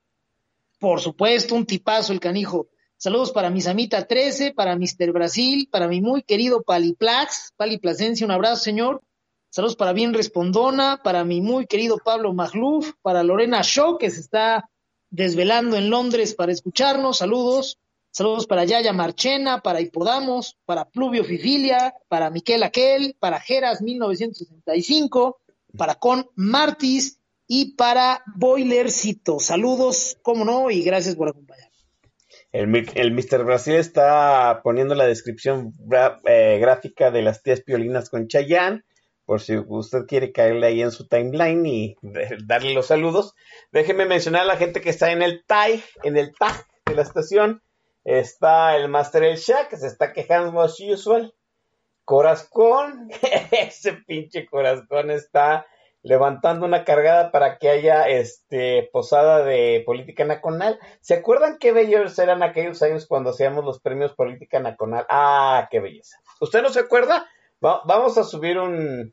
Por 0.81 1.01
supuesto, 1.03 1.55
un 1.55 1.67
tipazo 1.67 2.15
el 2.15 2.21
canijo. 2.21 2.69
Saludos 2.97 3.33
para 3.33 3.51
mi 3.51 3.61
Samita 3.61 4.07
13, 4.07 4.55
para 4.55 4.75
Mr. 4.77 5.13
Brasil, 5.13 5.69
para 5.71 5.87
mi 5.87 6.01
muy 6.01 6.23
querido 6.23 6.63
Paliplax, 6.63 7.53
Pali 7.55 7.79
Plasencia, 7.79 8.25
un 8.25 8.33
abrazo, 8.33 8.65
señor. 8.65 9.03
Saludos 9.51 9.77
para 9.77 9.93
Bien 9.93 10.15
Respondona, 10.15 11.03
para 11.05 11.23
mi 11.23 11.43
muy 11.43 11.67
querido 11.67 11.99
Pablo 11.99 12.33
Magluf, 12.33 12.93
para 13.03 13.23
Lorena 13.23 13.61
Shaw, 13.63 13.99
que 13.99 14.09
se 14.09 14.21
está 14.21 14.71
desvelando 15.11 15.77
en 15.77 15.91
Londres 15.91 16.35
para 16.35 16.51
escucharnos. 16.51 17.19
Saludos. 17.19 17.79
Saludos 18.11 18.47
para 18.47 18.65
Yaya 18.65 18.95
Marchena, 18.95 19.61
para 19.61 19.83
Hipodamos, 19.83 20.57
para 20.65 20.89
Pluvio 20.89 21.25
Fifilia, 21.25 21.95
para 22.09 22.31
Miquel 22.31 22.63
Aquel, 22.63 23.17
para 23.21 23.39
Geras 23.39 23.83
1965, 23.83 25.41
para 25.77 25.97
Con 25.97 26.27
Martis 26.37 27.20
y 27.53 27.75
para 27.75 28.23
Boilercito. 28.37 29.41
Saludos, 29.41 30.17
cómo 30.23 30.45
no, 30.45 30.71
y 30.71 30.83
gracias 30.83 31.17
por 31.17 31.29
acompañarnos. 31.29 31.85
El, 32.53 32.89
el 32.95 33.13
Mr. 33.13 33.45
Brasil 33.45 33.75
está 33.75 34.61
poniendo 34.63 34.95
la 34.95 35.07
descripción 35.07 35.75
eh, 36.27 36.59
gráfica 36.61 37.11
de 37.11 37.23
las 37.23 37.43
tías 37.43 37.61
piolinas 37.61 38.09
con 38.09 38.29
Chayanne, 38.29 38.85
por 39.25 39.41
si 39.41 39.57
usted 39.59 40.07
quiere 40.07 40.31
caerle 40.31 40.69
ahí 40.69 40.81
en 40.81 40.93
su 40.93 41.09
timeline 41.09 41.67
y 41.67 41.97
darle 42.47 42.73
los 42.73 42.87
saludos. 42.87 43.35
Déjeme 43.73 44.07
mencionar 44.07 44.43
a 44.43 44.47
la 44.47 44.57
gente 44.57 44.81
que 44.81 44.91
está 44.91 45.11
en 45.11 45.23
el 45.23 45.45
TAG, 45.45 45.83
en 46.05 46.17
el 46.17 46.33
TAG 46.33 46.69
de 46.87 46.95
la 46.95 47.03
estación 47.03 47.63
Está 48.05 48.77
el 48.77 48.89
Master 48.89 49.25
El 49.25 49.37
Shah, 49.37 49.69
que 49.69 49.77
se 49.77 49.87
está 49.87 50.13
quejando 50.13 50.63
as 50.63 50.81
usual. 50.81 51.35
Corazón, 52.05 53.11
ese 53.53 53.93
pinche 53.93 54.47
corazón 54.47 55.11
está 55.11 55.67
levantando 56.03 56.67
una 56.67 56.85
cargada 56.85 57.31
para 57.31 57.59
que 57.59 57.69
haya 57.69 58.09
este 58.09 58.89
posada 58.93 59.45
de 59.45 59.83
política 59.85 60.25
nacional. 60.25 60.79
¿Se 61.01 61.15
acuerdan 61.15 61.59
qué 61.59 61.73
bellos 61.73 62.19
eran 62.19 62.43
aquellos 62.43 62.83
años 62.83 63.07
cuando 63.07 63.31
hacíamos 63.31 63.65
los 63.65 63.81
premios 63.81 64.15
política 64.15 64.61
nacional? 64.61 65.07
Ah, 65.09 65.69
qué 65.71 65.81
belleza. 65.81 66.17
¿Usted 66.41 66.63
no 66.63 66.71
se 66.71 66.81
acuerda? 66.81 67.27
vamos 67.63 68.17
a 68.17 68.25
subir 68.25 68.59
un, 68.59 69.13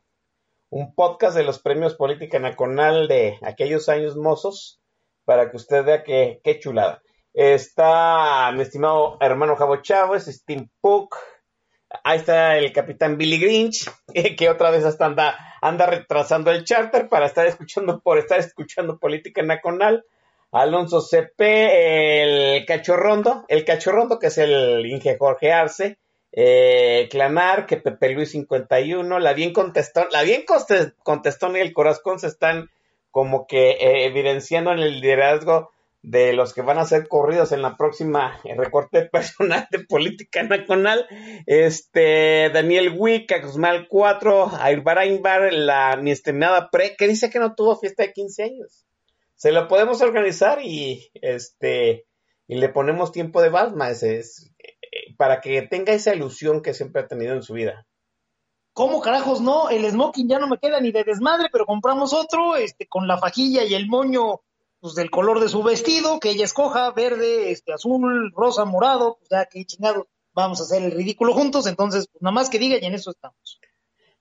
un 0.70 0.94
podcast 0.94 1.36
de 1.36 1.44
los 1.44 1.58
premios 1.58 1.94
política 1.94 2.38
nacional 2.38 3.06
de 3.06 3.38
aquellos 3.42 3.90
años 3.90 4.16
mozos 4.16 4.80
para 5.26 5.50
que 5.50 5.58
usted 5.58 5.84
vea 5.84 6.02
qué, 6.02 6.40
qué 6.42 6.58
chulada. 6.58 7.02
Está 7.34 8.50
mi 8.52 8.62
estimado 8.62 9.18
hermano 9.20 9.56
Javo 9.56 9.76
Chávez, 9.82 10.24
Steam 10.24 10.70
Puck. 10.80 11.14
Ahí 12.04 12.18
está 12.18 12.58
el 12.58 12.72
capitán 12.72 13.16
Billy 13.16 13.38
Grinch, 13.38 13.90
que 14.36 14.48
otra 14.48 14.70
vez 14.70 14.84
hasta 14.84 15.06
anda, 15.06 15.38
anda 15.60 15.86
retrasando 15.86 16.50
el 16.50 16.64
charter 16.64 17.08
para 17.08 17.26
estar 17.26 17.46
escuchando, 17.46 18.00
por 18.00 18.18
estar 18.18 18.38
escuchando 18.38 18.98
política 18.98 19.42
nacional. 19.42 20.04
Alonso 20.50 21.02
CP, 21.02 22.22
el 22.22 22.64
cachorrondo, 22.64 23.44
el 23.48 23.64
cachorrondo 23.64 24.18
que 24.18 24.28
es 24.28 24.38
el 24.38 24.86
Inge 24.86 25.18
Jorge 25.18 25.52
Arce, 25.52 25.98
eh, 26.32 27.08
Clanar, 27.10 27.66
que 27.66 27.76
Pepe 27.76 28.10
Luis 28.10 28.30
51, 28.30 29.18
la 29.18 29.32
bien 29.34 29.52
contestó, 29.52 30.06
la 30.10 30.22
bien 30.22 30.44
contestó 31.02 31.56
y 31.56 31.60
el 31.60 31.72
corazón 31.72 32.18
se 32.18 32.28
están 32.28 32.70
como 33.10 33.46
que 33.46 33.72
eh, 33.72 34.06
evidenciando 34.06 34.72
en 34.72 34.78
el 34.78 35.00
liderazgo 35.00 35.70
de 36.02 36.32
los 36.32 36.54
que 36.54 36.62
van 36.62 36.78
a 36.78 36.84
ser 36.84 37.08
corridos 37.08 37.52
en 37.52 37.62
la 37.62 37.76
próxima 37.76 38.40
recorte 38.56 39.02
personal 39.12 39.66
de 39.70 39.80
política 39.80 40.42
nacional, 40.42 41.06
este 41.46 42.50
Daniel 42.52 42.94
Wick, 42.96 43.32
Guzmán 43.42 43.86
4, 43.88 44.50
Ayrbar 44.60 44.98
Aymbar, 44.98 45.52
la 45.52 45.96
mi 45.96 46.14
Pre, 46.72 46.96
que 46.96 47.08
dice 47.08 47.30
que 47.30 47.38
no 47.38 47.54
tuvo 47.54 47.76
fiesta 47.76 48.04
de 48.04 48.12
15 48.12 48.42
años. 48.42 48.86
Se 49.34 49.52
lo 49.52 49.68
podemos 49.68 50.00
organizar 50.02 50.60
y 50.62 51.10
este 51.14 52.06
y 52.48 52.56
le 52.56 52.70
ponemos 52.70 53.12
tiempo 53.12 53.42
de 53.42 53.50
Balma 53.50 53.90
es, 53.90 54.50
eh, 54.58 55.14
para 55.18 55.40
que 55.40 55.62
tenga 55.62 55.92
esa 55.92 56.14
ilusión 56.14 56.62
que 56.62 56.72
siempre 56.72 57.02
ha 57.02 57.06
tenido 57.06 57.34
en 57.34 57.42
su 57.42 57.52
vida. 57.52 57.86
¿Cómo 58.72 59.00
carajos 59.00 59.40
no? 59.42 59.68
El 59.68 59.88
smoking 59.90 60.28
ya 60.28 60.38
no 60.38 60.48
me 60.48 60.58
queda 60.58 60.80
ni 60.80 60.90
de 60.90 61.04
desmadre, 61.04 61.48
pero 61.52 61.66
compramos 61.66 62.14
otro, 62.14 62.56
este, 62.56 62.86
con 62.86 63.06
la 63.06 63.18
fajilla 63.18 63.64
y 63.64 63.74
el 63.74 63.86
moño 63.86 64.40
pues, 64.80 64.94
del 64.94 65.10
color 65.10 65.40
de 65.40 65.48
su 65.48 65.62
vestido, 65.62 66.20
que 66.20 66.30
ella 66.30 66.44
escoja, 66.44 66.90
verde, 66.92 67.50
este, 67.50 67.72
azul, 67.72 68.32
rosa, 68.34 68.64
morado, 68.64 69.16
pues 69.18 69.28
ya 69.30 69.46
que 69.46 69.64
chingado, 69.64 70.08
vamos 70.32 70.60
a 70.60 70.64
hacer 70.64 70.82
el 70.82 70.92
ridículo 70.92 71.34
juntos, 71.34 71.66
entonces, 71.66 72.08
pues 72.10 72.22
nada 72.22 72.32
más 72.32 72.48
que 72.50 72.58
diga 72.58 72.78
y 72.80 72.84
en 72.84 72.94
eso 72.94 73.10
estamos. 73.10 73.60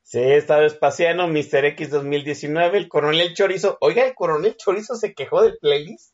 Sí, 0.01 0.19
está 0.19 0.63
Espaciano, 0.63 1.27
Mr. 1.27 1.65
X 1.65 1.89
2019, 1.89 2.77
el 2.77 2.87
Coronel 2.87 3.33
Chorizo. 3.33 3.77
Oiga, 3.81 4.05
el 4.05 4.15
Coronel 4.15 4.55
Chorizo 4.55 4.95
se 4.95 5.13
quejó 5.13 5.41
del 5.41 5.57
playlist, 5.57 6.13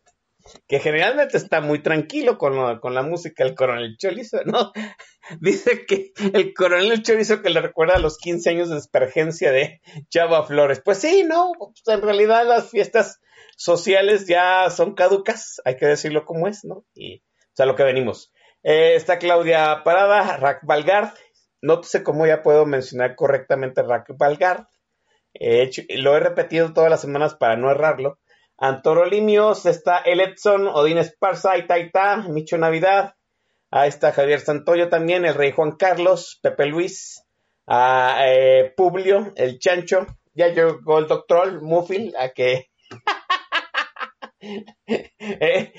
que 0.68 0.80
generalmente 0.80 1.38
está 1.38 1.62
muy 1.62 1.82
tranquilo 1.82 2.38
con, 2.38 2.80
con 2.80 2.94
la 2.94 3.04
música 3.04 3.44
del 3.44 3.56
Coronel 3.56 3.98
Chorizo, 3.98 4.44
¿no? 4.46 4.72
Dice 5.40 5.86
que 5.86 6.12
el 6.34 6.54
Coronel 6.54 7.02
Chorizo 7.02 7.42
que 7.42 7.50
le 7.50 7.62
recuerda 7.62 7.96
a 7.96 8.00
los 8.00 8.18
15 8.18 8.50
años 8.50 8.70
de 8.70 8.78
espergencia 8.78 9.52
de 9.52 9.82
Chava 10.10 10.46
Flores. 10.46 10.82
Pues 10.84 11.00
sí, 11.00 11.24
no, 11.24 11.52
pues 11.58 11.82
en 11.88 12.02
realidad 12.02 12.46
las 12.46 12.70
fiestas 12.70 13.22
sociales 13.56 14.28
ya 14.28 14.70
son 14.70 14.96
caducas, 14.96 15.62
hay 15.66 15.78
que 15.78 15.86
decirlo 15.86 16.26
como 16.26 16.48
es, 16.48 16.66
¿no? 16.66 16.86
Y, 16.94 17.18
o 17.18 17.56
sea, 17.56 17.66
lo 17.66 17.76
que 17.76 17.84
venimos. 17.84 18.34
Eh, 18.64 18.96
está 18.96 19.20
Claudia 19.20 19.84
Parada, 19.84 20.38
Rack 20.38 20.62
Valgard. 20.64 21.14
Nótese 21.62 22.04
cómo 22.04 22.26
ya 22.26 22.44
puedo 22.44 22.66
mencionar 22.66 23.16
correctamente 23.16 23.84
Rack 23.84 24.18
Valgard. 24.18 24.66
lo 25.90 26.18
he 26.18 26.20
repetido 26.20 26.74
todas 26.74 26.90
las 26.90 27.02
semanas 27.02 27.36
para 27.36 27.56
no 27.56 27.72
errarlo. 27.72 28.20
Antoro 28.58 29.06
Limios, 29.06 29.66
está 29.66 29.98
El 29.98 30.20
Edson, 30.20 30.68
Odín 30.68 30.98
Esparza, 30.98 31.58
Itaita, 31.58 32.18
Micho 32.30 32.58
Navidad. 32.58 33.16
Ahí 33.72 33.90
está 33.90 34.12
Javier 34.12 34.40
Santoyo 34.40 34.90
también, 34.90 35.26
el 35.26 35.36
Rey 35.36 35.52
Juan 35.52 35.72
Carlos, 35.72 36.40
Pepe 36.42 36.68
Luis, 36.68 37.24
a, 37.68 38.18
eh, 38.28 38.74
Publio, 38.76 39.34
el 39.36 39.60
Chancho. 39.60 40.06
Ya 40.34 40.50
llegó 40.50 41.00
el 41.00 41.08
doctor 41.08 41.62
Mufil 41.62 42.16
a 42.18 42.30
que 42.30 42.70
Eh, 45.20 45.72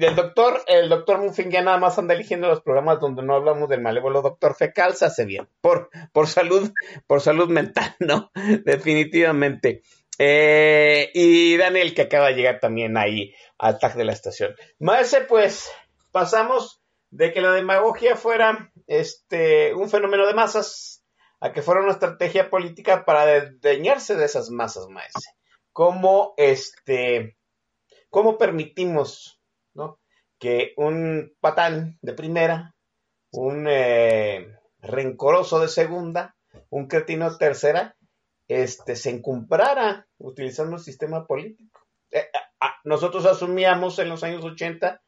el 0.00 0.16
doctor, 0.16 0.62
el 0.66 0.88
doctor 0.88 1.18
Muffin 1.18 1.50
ya 1.50 1.62
nada 1.62 1.76
más 1.76 1.98
anda 1.98 2.14
eligiendo 2.14 2.48
los 2.48 2.62
programas 2.62 2.98
donde 2.98 3.22
no 3.22 3.34
hablamos 3.34 3.68
del 3.68 3.82
malévolo 3.82 4.22
doctor 4.22 4.54
fecal, 4.54 4.94
se 4.94 5.04
hace 5.04 5.26
bien, 5.26 5.48
por, 5.60 5.90
por 6.12 6.26
salud, 6.26 6.72
por 7.06 7.20
salud 7.20 7.50
mental, 7.50 7.94
¿no? 8.00 8.30
Definitivamente. 8.64 9.82
Eh, 10.18 11.10
y 11.14 11.56
Daniel, 11.56 11.94
que 11.94 12.02
acaba 12.02 12.28
de 12.28 12.34
llegar 12.34 12.60
también 12.60 12.96
ahí 12.96 13.34
al 13.58 13.78
tag 13.78 13.94
de 13.96 14.04
la 14.04 14.12
estación. 14.12 14.54
Maese, 14.78 15.22
pues, 15.22 15.70
pasamos 16.12 16.80
de 17.10 17.32
que 17.32 17.40
la 17.40 17.52
demagogia 17.52 18.16
fuera 18.16 18.72
este 18.86 19.74
un 19.74 19.88
fenómeno 19.88 20.26
de 20.26 20.34
masas 20.34 21.04
a 21.40 21.52
que 21.52 21.62
fuera 21.62 21.82
una 21.82 21.92
estrategia 21.92 22.50
política 22.50 23.04
para 23.04 23.26
desdeñarse 23.26 24.16
de 24.16 24.24
esas 24.24 24.50
masas, 24.50 24.88
maese. 24.88 25.30
Como 25.72 26.34
este 26.36 27.36
¿Cómo 28.10 28.38
permitimos 28.38 29.40
que 30.38 30.74
un 30.76 31.34
patán 31.40 31.98
de 32.02 32.12
primera, 32.12 32.74
un 33.30 33.66
eh, 33.68 34.54
rencoroso 34.80 35.60
de 35.60 35.68
segunda, 35.68 36.36
un 36.68 36.88
cretino 36.88 37.30
de 37.30 37.38
tercera, 37.38 37.95
este, 38.48 38.96
se 38.96 39.10
encumbrara 39.10 40.06
utilizando 40.18 40.76
el 40.76 40.82
sistema 40.82 41.26
político? 41.26 41.80
Eh, 42.10 42.28
nosotros 42.84 43.26
asumíamos 43.26 43.98
en 43.98 44.08
los 44.08 44.22
años 44.22 44.44
80 44.44 45.02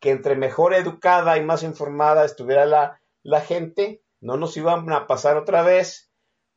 que 0.00 0.10
entre 0.10 0.34
mejor 0.34 0.74
educada 0.74 1.38
y 1.38 1.42
más 1.42 1.62
informada 1.62 2.24
estuviera 2.24 2.66
la, 2.66 3.00
la 3.22 3.40
gente, 3.40 4.02
no 4.20 4.36
nos 4.36 4.56
iban 4.56 4.90
a 4.92 5.06
pasar 5.06 5.36
otra 5.36 5.62
vez, 5.62 6.10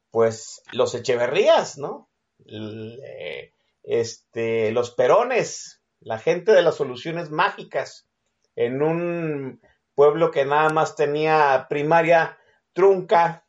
pues, 0.10 0.64
los 0.72 0.96
Echeverrías, 0.96 1.78
¿no? 1.78 2.10
Eh, 2.48 3.52
este, 3.84 4.72
los 4.72 4.92
Perones, 4.92 5.84
la 6.00 6.18
gente 6.18 6.54
de 6.54 6.64
las 6.64 6.76
soluciones 6.76 7.30
mágicas 7.30 8.08
en 8.56 8.82
un 8.82 9.62
pueblo 9.94 10.32
que 10.32 10.46
nada 10.46 10.70
más 10.70 10.96
tenía 10.96 11.68
primaria 11.70 12.38
trunca, 12.74 13.46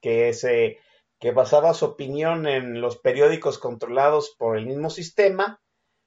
que 0.00 0.32
se 0.32 0.78
que 1.18 1.32
basaba 1.32 1.74
su 1.74 1.84
opinión 1.84 2.46
en 2.46 2.80
los 2.80 2.98
periódicos 2.98 3.58
controlados 3.58 4.34
por 4.38 4.56
el 4.56 4.66
mismo 4.66 4.90
sistema, 4.90 5.60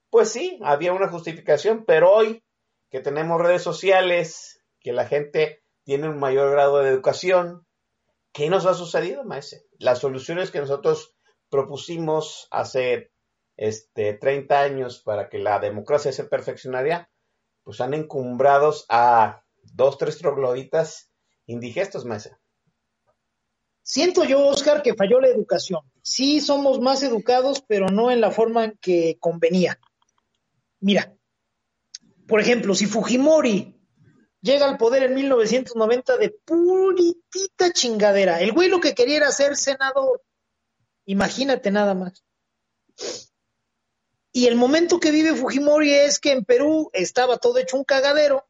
pues 0.09 0.29
sí, 0.29 0.59
había 0.63 0.93
una 0.93 1.09
justificación, 1.09 1.85
pero 1.85 2.11
hoy 2.11 2.43
que 2.89 2.99
tenemos 2.99 3.41
redes 3.41 3.61
sociales, 3.61 4.61
que 4.79 4.91
la 4.91 5.07
gente 5.07 5.63
tiene 5.83 6.09
un 6.09 6.19
mayor 6.19 6.51
grado 6.51 6.79
de 6.79 6.89
educación, 6.89 7.65
¿qué 8.33 8.49
nos 8.49 8.65
ha 8.65 8.73
sucedido, 8.73 9.23
maese? 9.23 9.65
Las 9.79 9.99
soluciones 9.99 10.51
que 10.51 10.59
nosotros 10.59 11.15
propusimos 11.49 12.47
hace 12.51 13.11
este, 13.57 14.13
30 14.13 14.59
años 14.59 15.01
para 15.01 15.29
que 15.29 15.39
la 15.39 15.59
democracia 15.59 16.11
se 16.11 16.25
perfeccionaría, 16.25 17.09
pues 17.63 17.79
han 17.79 17.93
encumbrados 17.93 18.85
a 18.89 19.43
dos, 19.73 19.97
tres 19.97 20.17
trogloditas 20.17 21.11
indigestos, 21.45 22.05
maese. 22.05 22.37
Siento 23.91 24.23
yo, 24.23 24.47
Oscar, 24.47 24.81
que 24.81 24.93
falló 24.93 25.19
la 25.19 25.27
educación. 25.27 25.81
Sí 26.01 26.39
somos 26.39 26.79
más 26.79 27.03
educados, 27.03 27.61
pero 27.67 27.87
no 27.89 28.09
en 28.09 28.21
la 28.21 28.31
forma 28.31 28.63
en 28.63 28.77
que 28.79 29.17
convenía. 29.19 29.81
Mira, 30.79 31.13
por 32.25 32.39
ejemplo, 32.39 32.73
si 32.73 32.85
Fujimori 32.85 33.77
llega 34.39 34.69
al 34.69 34.77
poder 34.77 35.03
en 35.03 35.15
1990 35.15 36.17
de 36.19 36.29
puritita 36.29 37.73
chingadera, 37.73 38.39
el 38.39 38.53
güey 38.53 38.69
lo 38.69 38.79
que 38.79 38.95
quería 38.95 39.17
era 39.17 39.31
ser 39.33 39.57
senador. 39.57 40.23
Imagínate 41.03 41.69
nada 41.69 41.93
más. 41.93 42.23
Y 44.31 44.47
el 44.47 44.55
momento 44.55 45.01
que 45.01 45.11
vive 45.11 45.35
Fujimori 45.35 45.93
es 45.93 46.17
que 46.17 46.31
en 46.31 46.45
Perú 46.45 46.89
estaba 46.93 47.39
todo 47.39 47.57
hecho 47.57 47.75
un 47.75 47.83
cagadero 47.83 48.47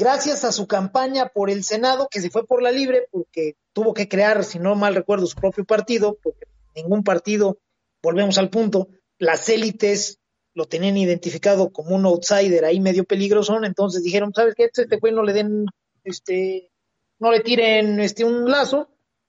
gracias 0.00 0.44
a 0.44 0.52
su 0.52 0.66
campaña 0.66 1.28
por 1.28 1.50
el 1.50 1.62
Senado, 1.62 2.08
que 2.10 2.22
se 2.22 2.30
fue 2.30 2.46
por 2.46 2.62
la 2.62 2.72
libre, 2.72 3.06
porque 3.10 3.56
tuvo 3.74 3.92
que 3.92 4.08
crear, 4.08 4.44
si 4.44 4.58
no 4.58 4.74
mal 4.74 4.94
recuerdo, 4.94 5.26
su 5.26 5.36
propio 5.36 5.64
partido, 5.64 6.18
porque 6.22 6.46
ningún 6.74 7.04
partido, 7.04 7.58
volvemos 8.02 8.38
al 8.38 8.48
punto, 8.48 8.88
las 9.18 9.48
élites 9.50 10.18
lo 10.54 10.64
tenían 10.64 10.96
identificado 10.96 11.70
como 11.70 11.94
un 11.94 12.06
outsider 12.06 12.64
ahí 12.64 12.80
medio 12.80 13.04
peligroso, 13.04 13.62
entonces 13.62 14.02
dijeron, 14.02 14.32
¿sabes 14.34 14.54
qué? 14.56 14.70
Este 14.72 14.96
güey 14.96 15.12
no 15.12 15.22
le 15.22 15.34
den, 15.34 15.66
este, 16.02 16.70
no 17.18 17.30
le 17.30 17.40
tiren 17.40 18.00
este 18.00 18.24
un 18.24 18.50
lazo, 18.50 18.88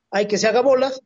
hay 0.09 0.25
que 0.27 0.37
se 0.37 0.47
haga 0.47 0.61
bolas, 0.61 1.01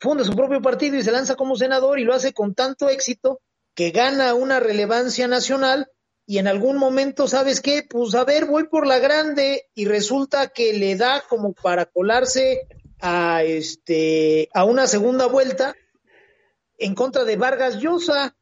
funda 0.00 0.24
su 0.24 0.34
propio 0.34 0.60
partido 0.60 0.96
y 0.96 1.04
se 1.04 1.12
lanza 1.12 1.36
como 1.36 1.56
senador 1.56 2.00
y 2.00 2.04
lo 2.04 2.14
hace 2.14 2.32
con 2.32 2.54
tanto 2.54 2.88
éxito 2.88 3.40
que 3.74 3.92
gana 3.92 4.34
una 4.34 4.58
relevancia 4.58 5.28
nacional 5.28 5.88
y 6.30 6.38
en 6.38 6.46
algún 6.46 6.76
momento, 6.76 7.26
¿sabes 7.26 7.60
qué? 7.60 7.82
Pues 7.82 8.14
a 8.14 8.22
ver, 8.22 8.46
voy 8.46 8.68
por 8.68 8.86
la 8.86 9.00
grande 9.00 9.68
y 9.74 9.84
resulta 9.86 10.46
que 10.50 10.72
le 10.74 10.94
da 10.94 11.24
como 11.28 11.54
para 11.54 11.86
colarse 11.86 12.68
a 13.00 13.42
este 13.42 14.48
a 14.54 14.62
una 14.64 14.86
segunda 14.86 15.26
vuelta 15.26 15.74
en 16.78 16.94
contra 16.94 17.24
de 17.24 17.34
Vargas 17.34 17.78
Llosa. 17.78 18.36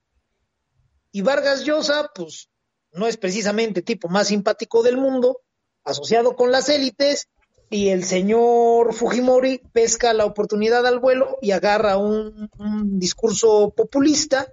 Y 1.12 1.22
Vargas 1.22 1.64
Llosa, 1.64 2.10
pues 2.14 2.50
no 2.92 3.06
es 3.06 3.16
precisamente 3.16 3.80
tipo 3.80 4.10
más 4.10 4.28
simpático 4.28 4.82
del 4.82 4.98
mundo, 4.98 5.40
asociado 5.82 6.36
con 6.36 6.52
las 6.52 6.68
élites, 6.68 7.30
y 7.70 7.88
el 7.88 8.04
señor 8.04 8.92
Fujimori 8.92 9.62
pesca 9.72 10.12
la 10.12 10.26
oportunidad 10.26 10.86
al 10.86 10.98
vuelo 10.98 11.38
y 11.40 11.52
agarra 11.52 11.96
un, 11.96 12.50
un 12.58 12.98
discurso 12.98 13.72
populista. 13.74 14.46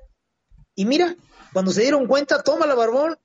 Y 0.74 0.86
mira, 0.86 1.18
cuando 1.52 1.72
se 1.72 1.82
dieron 1.82 2.08
cuenta, 2.08 2.44
toma 2.44 2.66
la 2.66 2.76
barbón, 2.76 3.18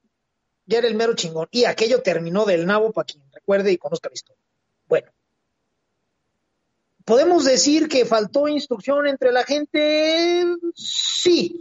ya 0.70 0.78
era 0.78 0.88
el 0.88 0.94
mero 0.94 1.14
chingón. 1.14 1.48
Y 1.50 1.64
aquello 1.64 2.00
terminó 2.00 2.46
del 2.46 2.64
nabo 2.64 2.92
para 2.92 3.04
quien 3.04 3.22
recuerde 3.32 3.72
y 3.72 3.76
conozca 3.76 4.08
la 4.08 4.14
historia. 4.14 4.42
Bueno, 4.88 5.10
¿podemos 7.04 7.44
decir 7.44 7.88
que 7.88 8.06
faltó 8.06 8.46
instrucción 8.48 9.06
entre 9.08 9.32
la 9.32 9.42
gente? 9.42 10.46
Sí. 10.74 11.60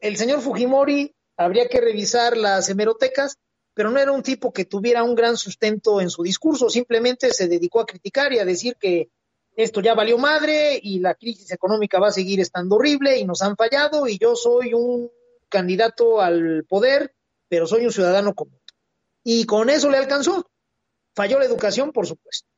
El 0.00 0.16
señor 0.16 0.40
Fujimori 0.40 1.14
habría 1.36 1.68
que 1.68 1.80
revisar 1.80 2.36
las 2.36 2.68
hemerotecas, 2.68 3.38
pero 3.74 3.90
no 3.90 4.00
era 4.00 4.10
un 4.10 4.22
tipo 4.22 4.52
que 4.52 4.64
tuviera 4.64 5.04
un 5.04 5.14
gran 5.14 5.36
sustento 5.36 6.00
en 6.00 6.10
su 6.10 6.24
discurso, 6.24 6.68
simplemente 6.68 7.32
se 7.32 7.48
dedicó 7.48 7.80
a 7.80 7.86
criticar 7.86 8.32
y 8.32 8.40
a 8.40 8.44
decir 8.44 8.76
que 8.78 9.08
esto 9.54 9.80
ya 9.80 9.94
valió 9.94 10.18
madre 10.18 10.80
y 10.82 10.98
la 10.98 11.14
crisis 11.14 11.52
económica 11.52 12.00
va 12.00 12.08
a 12.08 12.12
seguir 12.12 12.40
estando 12.40 12.76
horrible 12.76 13.18
y 13.18 13.24
nos 13.24 13.42
han 13.42 13.56
fallado 13.56 14.08
y 14.08 14.18
yo 14.18 14.34
soy 14.34 14.74
un 14.74 15.10
candidato 15.48 16.20
al 16.20 16.64
poder 16.68 17.14
pero 17.52 17.66
soy 17.66 17.84
un 17.84 17.92
ciudadano 17.92 18.34
común. 18.34 18.58
Y 19.22 19.44
con 19.44 19.68
eso 19.68 19.90
le 19.90 19.98
alcanzó. 19.98 20.50
Falló 21.14 21.38
la 21.38 21.44
educación, 21.44 21.92
por 21.92 22.06
supuesto. 22.06 22.48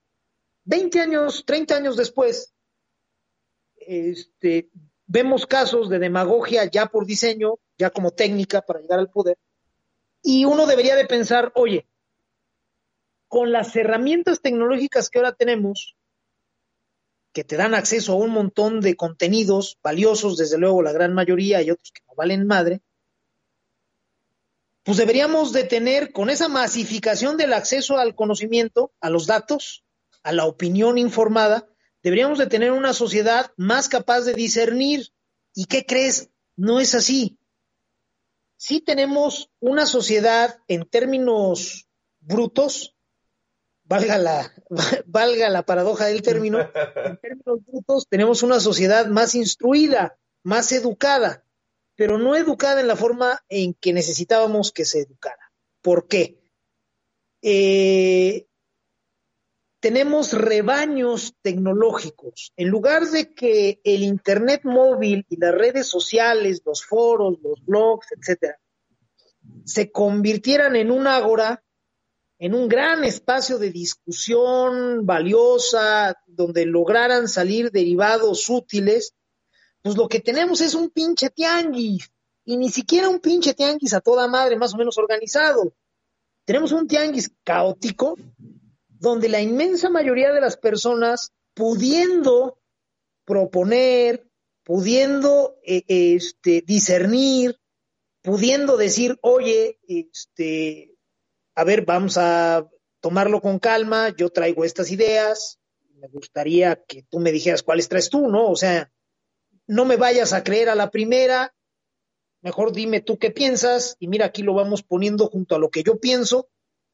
Veinte 0.63 1.01
años, 1.01 1.43
treinta 1.45 1.75
años 1.75 1.97
después, 1.97 2.55
este, 3.75 4.71
vemos 5.05 5.49
casos 5.49 5.89
de 5.89 5.99
demagogia 5.99 6.67
ya 6.67 6.87
por 6.87 7.07
diseño, 7.07 7.59
ya 7.77 7.91
como 7.91 8.13
técnica 8.13 8.63
para 8.63 8.83
llegar 8.83 9.01
al 9.01 9.11
poder, 9.11 9.37
y 10.23 10.45
uno 10.45 10.65
debería 10.65 10.95
de 10.95 11.07
pensar, 11.07 11.51
oye, 11.57 11.89
con 13.27 13.51
las 13.51 13.75
herramientas 13.75 14.43
tecnológicas 14.43 15.11
que 15.11 15.19
ahora 15.19 15.33
tenemos, 15.33 15.97
que 17.33 17.43
te 17.43 17.57
dan 17.57 17.75
acceso 17.75 18.13
a 18.13 18.17
un 18.17 18.31
montón 18.31 18.81
de 18.81 18.95
contenidos 18.95 19.77
valiosos, 19.83 20.37
desde 20.37 20.57
luego 20.57 20.83
la 20.83 20.93
gran 20.93 21.15
mayoría 21.15 21.63
y 21.63 21.73
otros 21.73 21.91
que 21.91 22.05
no 22.07 22.15
valen 22.15 22.47
madre, 22.47 22.81
pues 24.85 24.99
deberíamos 24.99 25.53
de 25.53 25.65
tener 25.65 26.13
con 26.13 26.29
esa 26.29 26.49
masificación 26.49 27.39
del 27.39 27.55
acceso 27.55 27.97
al 27.97 28.15
conocimiento, 28.15 28.93
a 29.01 29.09
los 29.09 29.27
datos, 29.27 29.83
a 30.23 30.33
la 30.33 30.45
opinión 30.45 30.99
informada, 30.99 31.67
deberíamos 32.03 32.39
de 32.39 32.47
tener 32.47 32.71
una 32.71 32.93
sociedad 32.93 33.51
más 33.57 33.89
capaz 33.89 34.21
de 34.23 34.35
discernir. 34.35 35.09
¿Y 35.55 35.65
qué 35.65 35.87
crees? 35.87 36.31
No 36.55 36.81
es 36.81 36.95
así. 36.95 37.39
Sí 38.57 38.81
tenemos 38.81 39.51
una 39.59 39.87
sociedad 39.87 40.59
en 40.69 40.85
términos 40.85 41.89
brutos, 42.21 42.95
valga 43.85 44.19
la, 44.19 44.53
valga 45.07 45.49
la 45.49 45.65
paradoja 45.65 46.07
del 46.07 46.21
término, 46.21 46.61
en 47.05 47.17
términos 47.19 47.61
brutos 47.67 48.07
tenemos 48.09 48.43
una 48.43 48.61
sociedad 48.61 49.07
más 49.07 49.35
instruida, 49.35 50.19
más 50.43 50.73
educada 50.73 51.44
pero 51.97 52.19
no 52.19 52.37
educada 52.37 52.81
en 52.81 52.89
la 52.89 52.97
forma 52.97 53.41
en 53.49 53.75
que 53.75 53.93
necesitábamos 53.93 54.73
que 54.73 54.85
se 54.85 55.01
educara. 55.01 55.53
¿Por 55.81 56.09
qué? 56.09 56.41
Eh, 57.43 58.47
tenemos 59.85 60.33
rebaños 60.33 61.35
tecnológicos. 61.43 62.55
En 62.57 62.69
lugar 62.69 63.05
de 63.05 63.35
que 63.35 63.81
el 63.85 64.03
Internet 64.03 64.63
móvil 64.65 65.27
y 65.29 65.37
las 65.37 65.55
redes 65.55 65.89
sociales, 65.89 66.63
los 66.65 66.87
foros, 66.87 67.39
los 67.43 67.63
blogs, 67.67 68.07
etcétera, 68.19 68.59
se 69.67 69.93
convirtieran 69.93 70.75
en 70.77 70.91
un 70.91 71.07
ágora, 71.07 71.63
en 72.39 72.55
un 72.55 72.67
gran 72.67 73.05
espacio 73.05 73.59
de 73.59 73.71
discusión 73.71 75.05
valiosa, 75.05 76.17
donde 76.27 76.65
lograran 76.65 77.29
salir 77.29 77.71
derivados 77.71 78.49
útiles, 78.49 79.15
pues 79.85 79.99
lo 79.99 80.09
que 80.09 80.21
tenemos 80.21 80.63
es 80.63 80.75
un 80.75 80.89
pinche 80.89 81.29
tianguis, 81.29 82.11
y 82.47 82.57
ni 82.57 82.71
siquiera 82.71 83.11
un 83.11 83.21
pinche 83.21 83.53
tianguis 83.53 83.93
a 83.93 84.01
toda 84.01 84.27
madre, 84.29 84.57
más 84.57 84.73
o 84.73 84.79
menos 84.79 84.97
organizado. 84.97 85.75
Tenemos 86.47 86.73
un 86.73 86.89
tianguis 86.89 87.31
caótico, 87.45 88.17
donde 88.89 89.29
la 89.29 89.43
inmensa 89.43 89.91
mayoría 89.91 90.33
de 90.33 90.41
las 90.41 90.57
personas, 90.57 91.35
pudiendo 91.53 92.59
proponer, 93.27 94.27
pudiendo 94.63 95.59
eh, 95.63 95.85
este, 95.87 96.63
discernir, 96.63 97.61
pudiendo 98.23 98.79
decir, 98.79 99.19
oye, 99.21 99.79
este, 99.87 100.97
a 101.55 101.63
ver, 101.63 101.85
vamos 101.85 102.17
a 102.17 102.67
tomarlo 103.01 103.43
con 103.43 103.59
calma, 103.59 104.17
yo 104.17 104.31
traigo 104.31 104.65
estas 104.65 104.91
ideas, 104.91 105.59
me 105.97 106.09
gustaría 106.09 106.83
que 106.89 107.03
tú 107.03 107.21
me 107.21 107.33
dijeras 107.33 107.63
cuáles 107.63 107.91
traes 107.91 108.09
tú, 108.09 108.29
¿no? 108.29 108.49
O 108.49 108.57
sea, 108.57 108.91
no 109.67 109.85
me 109.85 109.97
vayas 109.97 110.33
a 110.33 110.45
creer 110.45 110.69
a 110.69 110.75
la 110.75 110.91
primera, 110.91 111.55
mejor 112.43 112.73
dime 112.73 113.01
tú 113.01 113.19
qué 113.19 113.31
piensas 113.31 113.97
y 113.99 114.09
mira 114.09 114.27
aquí 114.27 114.43
lo 114.43 114.55
vamos 114.55 114.83
poniendo 114.83 115.27
junto 115.29 115.55
a 115.55 115.59
lo 115.59 115.71
que 115.71 115.83
yo 115.83 115.99
pienso 115.99 116.49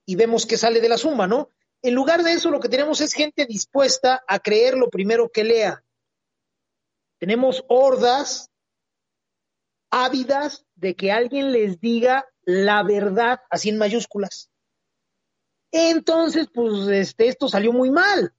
y 0.06 0.16
vemos 0.16 0.46
qué 0.46 0.56
sale 0.56 0.80
de 0.80 0.88
la 0.88 0.98
suma, 0.98 1.26
¿no? 1.26 1.50
En 1.82 1.94
lugar 1.94 2.22
de 2.22 2.32
eso 2.32 2.50
lo 2.50 2.60
que 2.60 2.68
tenemos 2.68 3.00
es 3.00 3.12
gente 3.12 3.46
dispuesta 3.46 4.22
a 4.26 4.38
creer 4.38 4.76
lo 4.76 4.90
primero 4.90 5.30
que 5.30 5.44
lea. 5.44 5.82
Tenemos 7.18 7.64
hordas 7.68 8.50
ávidas 9.90 10.64
de 10.74 10.94
que 10.94 11.10
alguien 11.12 11.52
les 11.52 11.80
diga 11.80 12.26
la 12.42 12.82
verdad 12.82 13.40
así 13.50 13.68
en 13.68 13.78
mayúsculas. 13.78 14.50
Entonces, 15.72 16.48
pues 16.52 16.88
este, 16.88 17.28
esto 17.28 17.48
salió 17.48 17.72
muy 17.72 17.90
mal. 17.90 18.34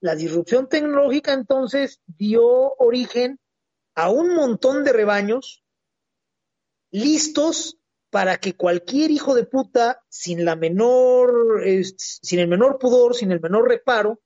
La 0.00 0.14
disrupción 0.14 0.68
tecnológica 0.68 1.32
entonces 1.32 2.00
dio 2.06 2.74
origen 2.76 3.38
a 3.94 4.10
un 4.10 4.34
montón 4.34 4.84
de 4.84 4.92
rebaños 4.92 5.62
listos 6.90 7.78
para 8.10 8.36
que 8.36 8.54
cualquier 8.54 9.10
hijo 9.10 9.34
de 9.34 9.44
puta, 9.44 10.02
sin 10.08 10.44
la 10.44 10.54
menor, 10.54 11.62
sin 11.96 12.38
el 12.40 12.48
menor 12.48 12.78
pudor, 12.78 13.14
sin 13.14 13.32
el 13.32 13.40
menor 13.40 13.68
reparo, 13.68 14.20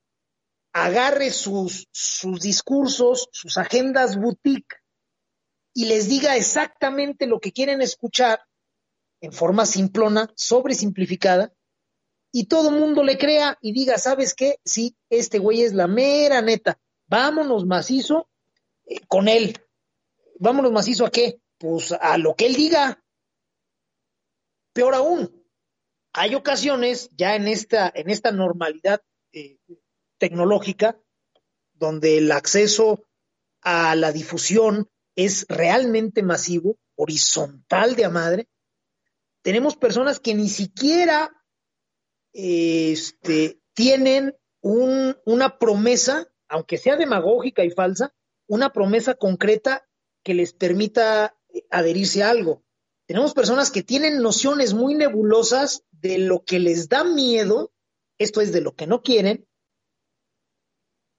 agarre 0.72 1.30
sus, 1.30 1.88
sus 1.92 2.40
discursos, 2.40 3.28
sus 3.32 3.56
agendas 3.56 4.20
boutique 4.20 4.76
y 5.72 5.84
les 5.84 6.08
diga 6.08 6.36
exactamente 6.36 7.26
lo 7.26 7.38
que 7.38 7.52
quieren 7.52 7.80
escuchar 7.80 8.40
en 9.20 9.32
forma 9.32 9.66
simplona, 9.66 10.32
sobresimplificada, 10.34 11.52
y 12.32 12.46
todo 12.46 12.70
mundo 12.70 13.02
le 13.02 13.16
crea 13.16 13.56
y 13.62 13.72
diga, 13.72 13.98
¿sabes 13.98 14.34
qué? 14.34 14.58
Sí, 14.64 14.96
este 15.10 15.38
güey 15.38 15.62
es 15.62 15.72
la 15.72 15.86
mera 15.86 16.42
neta, 16.42 16.78
vámonos 17.06 17.64
macizo 17.66 18.28
eh, 18.86 19.00
con 19.06 19.28
él. 19.28 19.56
Vámonos 20.38 20.72
macizo 20.72 21.06
a 21.06 21.10
qué? 21.10 21.40
Pues 21.58 21.92
a 21.92 22.18
lo 22.18 22.34
que 22.34 22.46
él 22.46 22.54
diga. 22.54 23.02
Peor 24.72 24.94
aún, 24.94 25.44
hay 26.12 26.34
ocasiones 26.34 27.10
ya 27.16 27.36
en 27.36 27.46
esta, 27.46 27.92
en 27.94 28.10
esta 28.10 28.30
normalidad 28.30 29.02
eh, 29.32 29.58
tecnológica 30.18 30.98
donde 31.74 32.18
el 32.18 32.32
acceso 32.32 33.04
a 33.60 33.94
la 33.96 34.12
difusión 34.12 34.88
es 35.14 35.44
realmente 35.48 36.22
masivo, 36.22 36.78
horizontal 36.94 37.96
de 37.96 38.06
a 38.06 38.10
madre. 38.10 38.48
Tenemos 39.42 39.76
personas 39.76 40.20
que 40.20 40.34
ni 40.34 40.48
siquiera 40.48 41.30
este, 42.32 43.60
tienen 43.74 44.34
un, 44.62 45.16
una 45.26 45.58
promesa, 45.58 46.26
aunque 46.48 46.78
sea 46.78 46.96
demagógica 46.96 47.62
y 47.62 47.70
falsa, 47.70 48.14
una 48.46 48.72
promesa 48.72 49.14
concreta 49.14 49.86
que 50.22 50.34
les 50.34 50.52
permita 50.52 51.36
adherirse 51.70 52.22
a 52.22 52.30
algo. 52.30 52.64
Tenemos 53.06 53.34
personas 53.34 53.70
que 53.70 53.82
tienen 53.82 54.20
nociones 54.20 54.74
muy 54.74 54.94
nebulosas 54.94 55.84
de 55.92 56.18
lo 56.18 56.44
que 56.44 56.58
les 56.58 56.88
da 56.88 57.04
miedo, 57.04 57.72
esto 58.18 58.40
es 58.40 58.52
de 58.52 58.60
lo 58.60 58.74
que 58.74 58.86
no 58.86 59.02
quieren, 59.02 59.46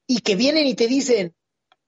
y 0.05 0.19
que 0.19 0.36
vienen 0.36 0.67
y 0.67 0.75
te 0.75 0.88
dicen, 0.88 1.36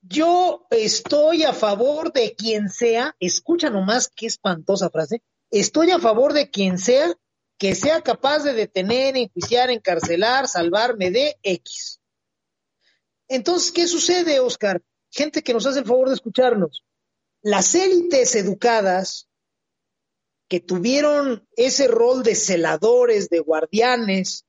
yo 0.02 0.66
estoy 0.70 1.44
a 1.44 1.54
favor 1.54 2.14
de 2.14 2.36
quien 2.36 2.70
sea, 2.70 3.16
escucha 3.20 3.70
nomás 3.70 4.10
qué 4.14 4.28
espantosa 4.28 4.90
frase, 4.90 5.22
estoy 5.52 5.92
a 5.92 6.00
favor 6.00 6.34
de 6.34 6.50
quien 6.50 6.78
sea 6.78 7.14
que 7.58 7.76
sea 7.76 8.02
capaz 8.02 8.44
de 8.44 8.54
detener, 8.54 9.18
enjuiciar, 9.18 9.70
encarcelar, 9.70 10.48
salvarme 10.48 11.12
de 11.12 11.38
X. 11.44 12.00
Entonces, 13.28 13.74
¿qué 13.74 13.86
sucede, 13.86 14.40
Oscar? 14.40 14.82
Gente 15.12 15.42
que 15.42 15.54
nos 15.54 15.66
hace 15.66 15.80
el 15.80 15.86
favor 15.86 16.10
de 16.10 16.16
escucharnos. 16.16 16.86
Las 17.42 17.74
élites 17.76 18.36
educadas 18.36 19.30
que 20.48 20.60
tuvieron 20.60 21.48
ese 21.56 21.88
rol 21.88 22.24
de 22.24 22.36
celadores, 22.36 23.30
de 23.30 23.40
guardianes, 23.40 24.46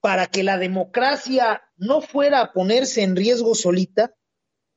para 0.00 0.26
que 0.26 0.42
la 0.42 0.58
democracia 0.58 1.62
no 1.76 2.00
fuera 2.00 2.40
a 2.40 2.52
ponerse 2.52 3.02
en 3.02 3.16
riesgo 3.16 3.54
solita, 3.54 4.14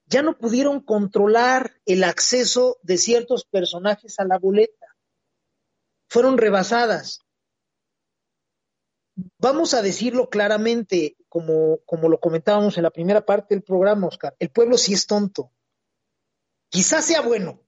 ya 0.05 0.21
no 0.21 0.37
pudieron 0.37 0.81
controlar 0.81 1.79
el 1.85 2.03
acceso 2.03 2.77
de 2.83 2.97
ciertos 2.97 3.45
personajes 3.45 4.19
a 4.19 4.25
la 4.25 4.37
boleta. 4.37 4.87
Fueron 6.09 6.37
rebasadas. 6.37 7.21
Vamos 9.37 9.73
a 9.73 9.81
decirlo 9.81 10.29
claramente, 10.29 11.15
como, 11.31 11.77
como 11.85 12.09
lo 12.09 12.19
comentábamos 12.19 12.75
en 12.75 12.83
la 12.83 12.89
primera 12.89 13.25
parte 13.25 13.55
del 13.55 13.63
programa, 13.63 14.07
Oscar, 14.07 14.35
el 14.37 14.49
pueblo 14.49 14.77
sí 14.77 14.93
es 14.93 15.07
tonto. 15.07 15.49
Quizás 16.67 17.05
sea 17.05 17.21
bueno. 17.21 17.61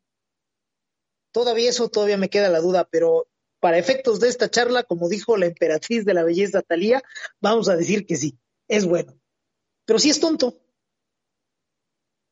Todavía 1.31 1.69
eso, 1.69 1.87
todavía 1.87 2.17
me 2.17 2.29
queda 2.29 2.49
la 2.49 2.59
duda, 2.59 2.85
pero 2.91 3.29
para 3.61 3.77
efectos 3.77 4.19
de 4.19 4.27
esta 4.27 4.49
charla, 4.49 4.83
como 4.83 5.07
dijo 5.07 5.37
la 5.37 5.45
emperatriz 5.45 6.03
de 6.03 6.13
la 6.13 6.25
belleza 6.25 6.61
Talía, 6.61 7.01
vamos 7.39 7.69
a 7.69 7.77
decir 7.77 8.05
que 8.05 8.17
sí, 8.17 8.37
es 8.67 8.85
bueno. 8.85 9.17
Pero 9.85 9.97
sí 9.97 10.09
es 10.09 10.19
tonto. 10.19 10.59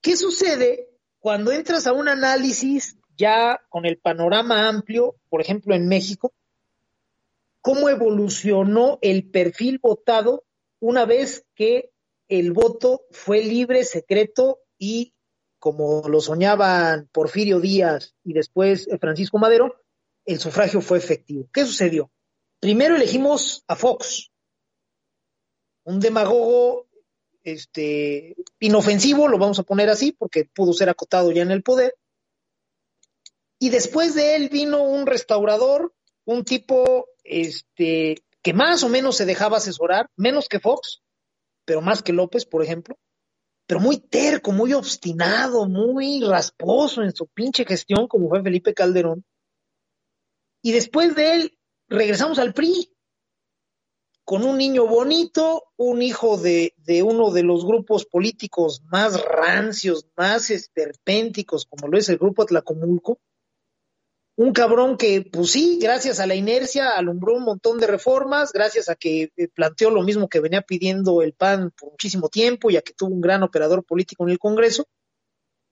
¿Qué 0.02 0.18
sucede 0.18 0.90
cuando 1.20 1.54
entras 1.54 1.88
a 1.88 1.94
un 1.94 2.10
análisis 2.10 2.98
ya 3.16 3.62
con 3.70 3.86
el 3.86 3.98
panorama 4.00 4.68
amplio, 4.68 5.16
por 5.30 5.40
ejemplo 5.40 5.76
en 5.76 5.88
México? 5.88 6.34
¿Cómo 7.62 7.88
evolucionó 7.88 9.00
el 9.02 9.32
perfil 9.32 9.80
votado 9.80 10.44
una 10.82 11.06
vez 11.06 11.46
que 11.56 11.92
el 12.28 12.52
voto 12.52 13.06
fue 13.12 13.44
libre, 13.44 13.86
secreto 13.86 14.60
y, 14.78 15.14
como 15.60 16.10
lo 16.10 16.20
soñaban 16.20 17.08
Porfirio 17.12 17.60
Díaz 17.60 18.16
y 18.24 18.34
después 18.34 18.90
Francisco 19.00 19.38
Madero, 19.38 19.76
el 20.26 20.40
sufragio 20.40 20.82
fue 20.82 20.98
efectivo. 20.98 21.48
¿Qué 21.54 21.66
sucedió? 21.66 22.12
Primero 22.60 22.96
elegimos 22.96 23.64
a 23.68 23.76
Fox, 23.76 24.32
un 25.84 26.00
demagogo 26.00 26.88
este, 27.44 28.36
inofensivo, 28.60 29.28
lo 29.28 29.38
vamos 29.38 29.60
a 29.60 29.64
poner 29.64 29.90
así, 29.90 30.12
porque 30.12 30.46
pudo 30.46 30.74
ser 30.74 30.90
acotado 30.90 31.32
ya 31.32 31.42
en 31.42 31.52
el 31.52 31.64
poder. 31.64 31.96
Y 33.60 33.70
después 33.70 34.16
de 34.16 34.36
él 34.36 34.50
vino 34.50 34.84
un 34.84 35.06
restaurador, 35.06 35.94
un 36.26 36.44
tipo 36.44 37.08
este, 37.24 38.24
que 38.42 38.54
más 38.54 38.84
o 38.84 38.90
menos 38.90 39.18
se 39.18 39.26
dejaba 39.26 39.58
asesorar, 39.58 40.10
menos 40.16 40.50
que 40.50 40.60
Fox, 40.60 41.02
pero 41.66 41.82
más 41.82 42.02
que 42.02 42.14
López, 42.14 42.46
por 42.46 42.64
ejemplo, 42.64 42.98
pero 43.68 43.80
muy 43.80 43.98
terco, 43.98 44.52
muy 44.52 44.74
obstinado, 44.74 45.68
muy 45.68 46.22
rasposo 46.24 47.04
en 47.04 47.14
su 47.14 47.28
pinche 47.28 47.66
gestión, 47.66 48.08
como 48.08 48.28
fue 48.30 48.44
Felipe 48.44 48.74
Calderón. 48.74 49.24
Y 50.64 50.72
después 50.72 51.16
de 51.16 51.34
él, 51.36 51.58
regresamos 51.88 52.40
al 52.40 52.54
PRI, 52.54 52.92
con 54.24 54.44
un 54.44 54.58
niño 54.58 54.88
bonito, 54.88 55.72
un 55.78 56.02
hijo 56.02 56.38
de, 56.38 56.74
de 56.78 57.04
uno 57.04 57.32
de 57.32 57.44
los 57.44 57.66
grupos 57.66 58.06
políticos 58.06 58.82
más 58.86 59.24
rancios, 59.24 60.08
más 60.16 60.50
esperpénticos, 60.50 61.66
como 61.66 61.88
lo 61.88 61.98
es 61.98 62.10
el 62.10 62.18
grupo 62.18 62.44
Atlacomulco, 62.44 63.20
un 64.42 64.54
cabrón 64.54 64.98
que, 64.98 65.22
pues 65.22 65.52
sí, 65.52 65.78
gracias 65.80 66.20
a 66.20 66.26
la 66.26 66.34
inercia 66.34 66.98
alumbró 66.98 67.36
un 67.36 67.44
montón 67.44 67.80
de 67.80 67.86
reformas, 67.86 68.52
gracias 68.52 68.90
a 68.90 68.96
que 68.96 69.32
eh, 69.38 69.48
planteó 69.50 69.92
lo 69.92 70.02
mismo 70.02 70.30
que 70.30 70.40
venía 70.40 70.64
pidiendo 70.64 71.22
el 71.22 71.34
PAN 71.34 71.70
por 71.78 71.92
muchísimo 71.92 72.28
tiempo, 72.28 72.72
ya 72.72 72.82
que 72.82 72.94
tuvo 72.94 73.14
un 73.14 73.22
gran 73.22 73.44
operador 73.44 73.86
político 73.86 74.24
en 74.24 74.32
el 74.32 74.40
Congreso, 74.40 74.88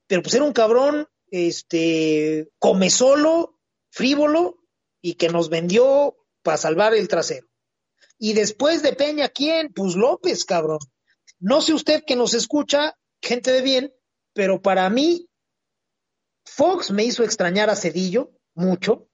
pero 0.05 0.21
pues 0.21 0.35
era 0.35 0.43
un 0.43 0.53
cabrón, 0.53 1.07
este, 1.31 2.51
come 2.59 2.91
solo, 2.91 3.57
frívolo, 3.89 4.59
y 5.01 5.15
que 5.15 5.29
nos 5.29 5.49
vendió 5.49 6.15
para 6.43 6.57
salvar 6.57 6.93
el 6.93 7.07
trasero. 7.07 7.47
Y 8.19 8.33
después 8.33 8.83
de 8.83 8.93
Peña, 8.93 9.29
¿quién? 9.29 9.73
Pues 9.73 9.95
López, 9.95 10.45
cabrón. 10.45 10.79
No 11.39 11.61
sé 11.61 11.73
usted 11.73 12.03
que 12.05 12.15
nos 12.15 12.35
escucha, 12.35 12.95
gente 13.19 13.51
de 13.51 13.63
bien, 13.63 13.93
pero 14.33 14.61
para 14.61 14.87
mí, 14.91 15.27
Fox 16.45 16.91
me 16.91 17.03
hizo 17.03 17.23
extrañar 17.23 17.71
a 17.71 17.75
Cedillo 17.75 18.31
mucho, 18.59 19.07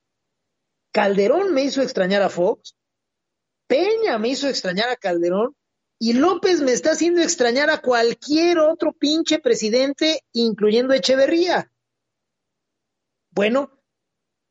Calderón 0.91 1.53
me 1.53 1.63
hizo 1.63 1.81
extrañar 1.81 2.21
a 2.21 2.29
Fox, 2.29 2.75
Peña 3.67 4.17
me 4.17 4.29
hizo 4.29 4.47
extrañar 4.47 4.89
a 4.89 4.95
Calderón, 4.95 5.55
y 5.97 6.13
López 6.13 6.61
me 6.61 6.73
está 6.73 6.91
haciendo 6.91 7.21
extrañar 7.21 7.69
a 7.69 7.81
cualquier 7.81 8.59
otro 8.59 8.91
pinche 8.91 9.39
presidente, 9.39 10.21
incluyendo 10.33 10.93
Echeverría. 10.93 11.71
Bueno, 13.31 13.81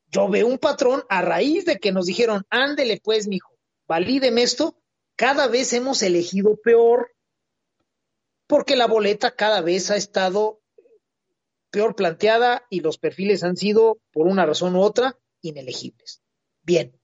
yo 0.07 0.27
veo 0.29 0.47
un 0.47 0.57
patrón 0.57 1.03
a 1.09 1.21
raíz 1.21 1.65
de 1.65 1.77
que 1.77 1.91
nos 1.91 2.05
dijeron, 2.05 2.45
ándele 2.49 2.99
pues, 3.03 3.27
mijo, 3.27 3.55
valídeme 3.87 4.43
esto, 4.43 4.81
cada 5.15 5.47
vez 5.47 5.73
hemos 5.73 6.01
elegido 6.01 6.57
peor, 6.57 7.11
porque 8.47 8.75
la 8.75 8.87
boleta 8.87 9.31
cada 9.31 9.61
vez 9.61 9.91
ha 9.91 9.95
estado 9.95 10.61
peor 11.75 11.93
planteada 11.93 12.65
y 12.69 12.79
los 12.79 12.97
perfiles 12.97 13.43
han 13.43 13.57
sido, 13.57 13.99
por 14.13 14.27
una 14.27 14.45
razón 14.45 14.77
u 14.77 14.81
otra, 14.81 15.19
inelegibles. 15.41 16.21
Bien. 16.63 16.97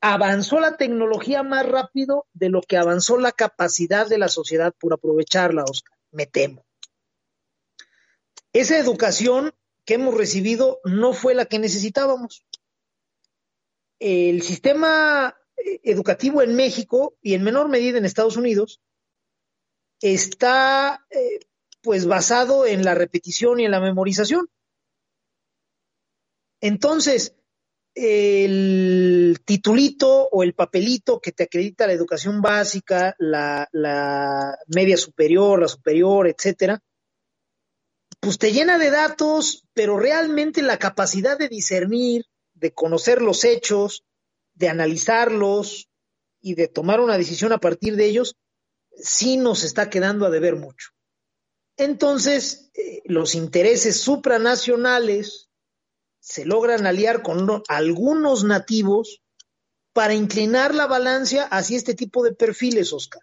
Avanzó 0.00 0.58
la 0.58 0.76
tecnología 0.76 1.44
más 1.44 1.68
rápido 1.68 2.26
de 2.32 2.48
lo 2.48 2.62
que 2.62 2.76
avanzó 2.76 3.16
la 3.16 3.30
capacidad 3.30 4.08
de 4.08 4.18
la 4.18 4.26
sociedad 4.26 4.74
por 4.76 4.92
aprovecharla, 4.92 5.62
Oscar. 5.62 5.96
Me 6.10 6.26
temo. 6.26 6.66
Esa 8.52 8.76
educación 8.76 9.54
que 9.84 9.94
hemos 9.94 10.16
recibido 10.16 10.80
no 10.82 11.12
fue 11.12 11.36
la 11.36 11.44
que 11.46 11.60
necesitábamos. 11.60 12.44
El 14.00 14.42
sistema 14.42 15.36
eh, 15.56 15.78
educativo 15.84 16.42
en 16.42 16.56
México 16.56 17.16
y 17.22 17.34
en 17.34 17.44
menor 17.44 17.68
medida 17.68 17.98
en 17.98 18.04
Estados 18.04 18.36
Unidos 18.36 18.80
está 20.00 21.06
eh, 21.10 21.38
pues 21.86 22.04
basado 22.04 22.66
en 22.66 22.84
la 22.84 22.96
repetición 22.96 23.60
y 23.60 23.64
en 23.64 23.70
la 23.70 23.78
memorización. 23.78 24.48
Entonces, 26.60 27.36
el 27.94 29.38
titulito 29.44 30.28
o 30.32 30.42
el 30.42 30.52
papelito 30.52 31.20
que 31.20 31.30
te 31.30 31.44
acredita 31.44 31.86
la 31.86 31.92
educación 31.92 32.42
básica, 32.42 33.14
la, 33.20 33.68
media 34.66 34.96
superior, 34.96 35.60
la 35.60 35.68
superior, 35.68 36.26
etcétera, 36.26 36.82
pues 38.18 38.36
te 38.38 38.50
llena 38.50 38.78
de 38.78 38.90
datos, 38.90 39.64
pero 39.72 39.96
realmente 39.96 40.62
la 40.62 40.80
capacidad 40.80 41.38
de 41.38 41.48
discernir, 41.48 42.24
de 42.54 42.72
conocer 42.72 43.22
los 43.22 43.44
hechos, 43.44 44.02
de 44.54 44.70
analizarlos 44.70 45.88
y 46.40 46.56
de 46.56 46.66
tomar 46.66 46.98
una 46.98 47.16
decisión 47.16 47.52
a 47.52 47.58
partir 47.58 47.94
de 47.94 48.06
ellos, 48.06 48.34
sí 48.96 49.36
nos 49.36 49.62
está 49.62 49.88
quedando 49.88 50.26
a 50.26 50.30
deber 50.30 50.56
mucho. 50.56 50.95
Entonces, 51.76 52.70
eh, 52.74 53.02
los 53.04 53.34
intereses 53.34 54.00
supranacionales 54.00 55.50
se 56.20 56.44
logran 56.44 56.86
aliar 56.86 57.22
con 57.22 57.62
algunos 57.68 58.44
nativos 58.44 59.22
para 59.92 60.14
inclinar 60.14 60.74
la 60.74 60.86
balanza 60.86 61.44
hacia 61.44 61.76
este 61.76 61.94
tipo 61.94 62.22
de 62.22 62.34
perfiles, 62.34 62.92
Oscar. 62.92 63.22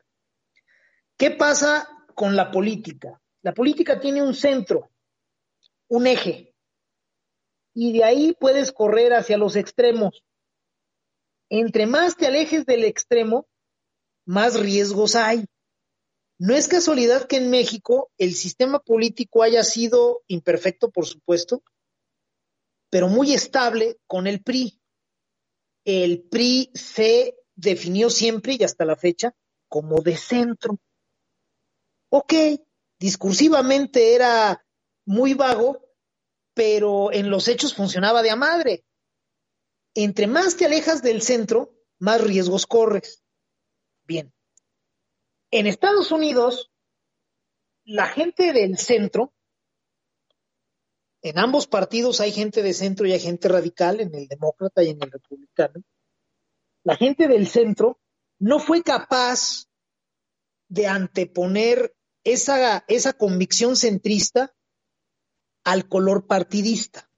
¿Qué 1.17 1.31
pasa 1.31 1.87
con 2.15 2.35
la 2.35 2.51
política? 2.51 3.21
La 3.41 3.53
política 3.53 3.99
tiene 3.99 4.21
un 4.21 4.33
centro, 4.33 4.89
un 5.87 6.07
eje, 6.07 6.53
y 7.73 7.93
de 7.93 8.03
ahí 8.03 8.35
puedes 8.39 8.71
correr 8.71 9.13
hacia 9.13 9.37
los 9.37 9.55
extremos. 9.55 10.23
Entre 11.49 11.85
más 11.85 12.15
te 12.15 12.27
alejes 12.27 12.65
del 12.65 12.83
extremo, 12.83 13.47
más 14.25 14.59
riesgos 14.59 15.15
hay. 15.15 15.45
No 16.43 16.53
es 16.55 16.67
casualidad 16.67 17.25
que 17.25 17.37
en 17.37 17.49
México 17.49 18.11
el 18.17 18.33
sistema 18.33 18.79
político 18.79 19.43
haya 19.43 19.63
sido 19.63 20.23
imperfecto, 20.27 20.91
por 20.91 21.05
supuesto, 21.05 21.63
pero 22.89 23.07
muy 23.07 23.33
estable 23.33 23.97
con 24.07 24.27
el 24.27 24.43
PRI. 24.43 24.77
El 25.85 26.23
PRI 26.23 26.69
se 26.73 27.37
definió 27.55 28.09
siempre 28.09 28.57
y 28.59 28.63
hasta 28.65 28.83
la 28.83 28.97
fecha 28.97 29.33
como 29.69 30.01
de 30.01 30.17
centro. 30.17 30.77
Ok, 32.09 32.33
discursivamente 32.99 34.13
era 34.13 34.65
muy 35.05 35.35
vago, 35.35 35.95
pero 36.53 37.13
en 37.13 37.29
los 37.29 37.47
hechos 37.47 37.73
funcionaba 37.73 38.21
de 38.21 38.31
a 38.31 38.35
madre. 38.35 38.83
Entre 39.95 40.27
más 40.27 40.57
te 40.57 40.65
alejas 40.65 41.01
del 41.01 41.21
centro, 41.21 41.73
más 41.99 42.19
riesgos 42.19 42.67
corres. 42.67 43.23
Bien. 44.03 44.32
En 45.55 45.67
Estados 45.67 46.11
Unidos, 46.11 46.71
la 47.85 48.07
gente 48.07 48.53
del 48.53 48.79
centro, 48.79 49.35
en 51.21 51.37
ambos 51.37 51.67
partidos 51.67 52.21
hay 52.21 52.31
gente 52.31 52.63
de 52.63 52.73
centro 52.73 53.05
y 53.05 53.11
hay 53.11 53.19
gente 53.19 53.49
radical, 53.49 53.99
en 53.99 54.15
el 54.15 54.27
demócrata 54.27 54.81
y 54.81 54.89
en 54.89 55.03
el 55.03 55.11
republicano. 55.11 55.83
La 56.83 56.95
gente 56.95 57.27
del 57.27 57.45
centro 57.45 57.99
no 58.39 58.57
fue 58.57 58.81
capaz 58.81 59.67
de 60.69 60.87
anteponer 60.87 61.95
esa, 62.23 62.83
esa 62.87 63.13
convicción 63.13 63.75
centrista 63.75 64.55
al 65.63 65.87
color 65.87 66.25
partidista. 66.25 67.11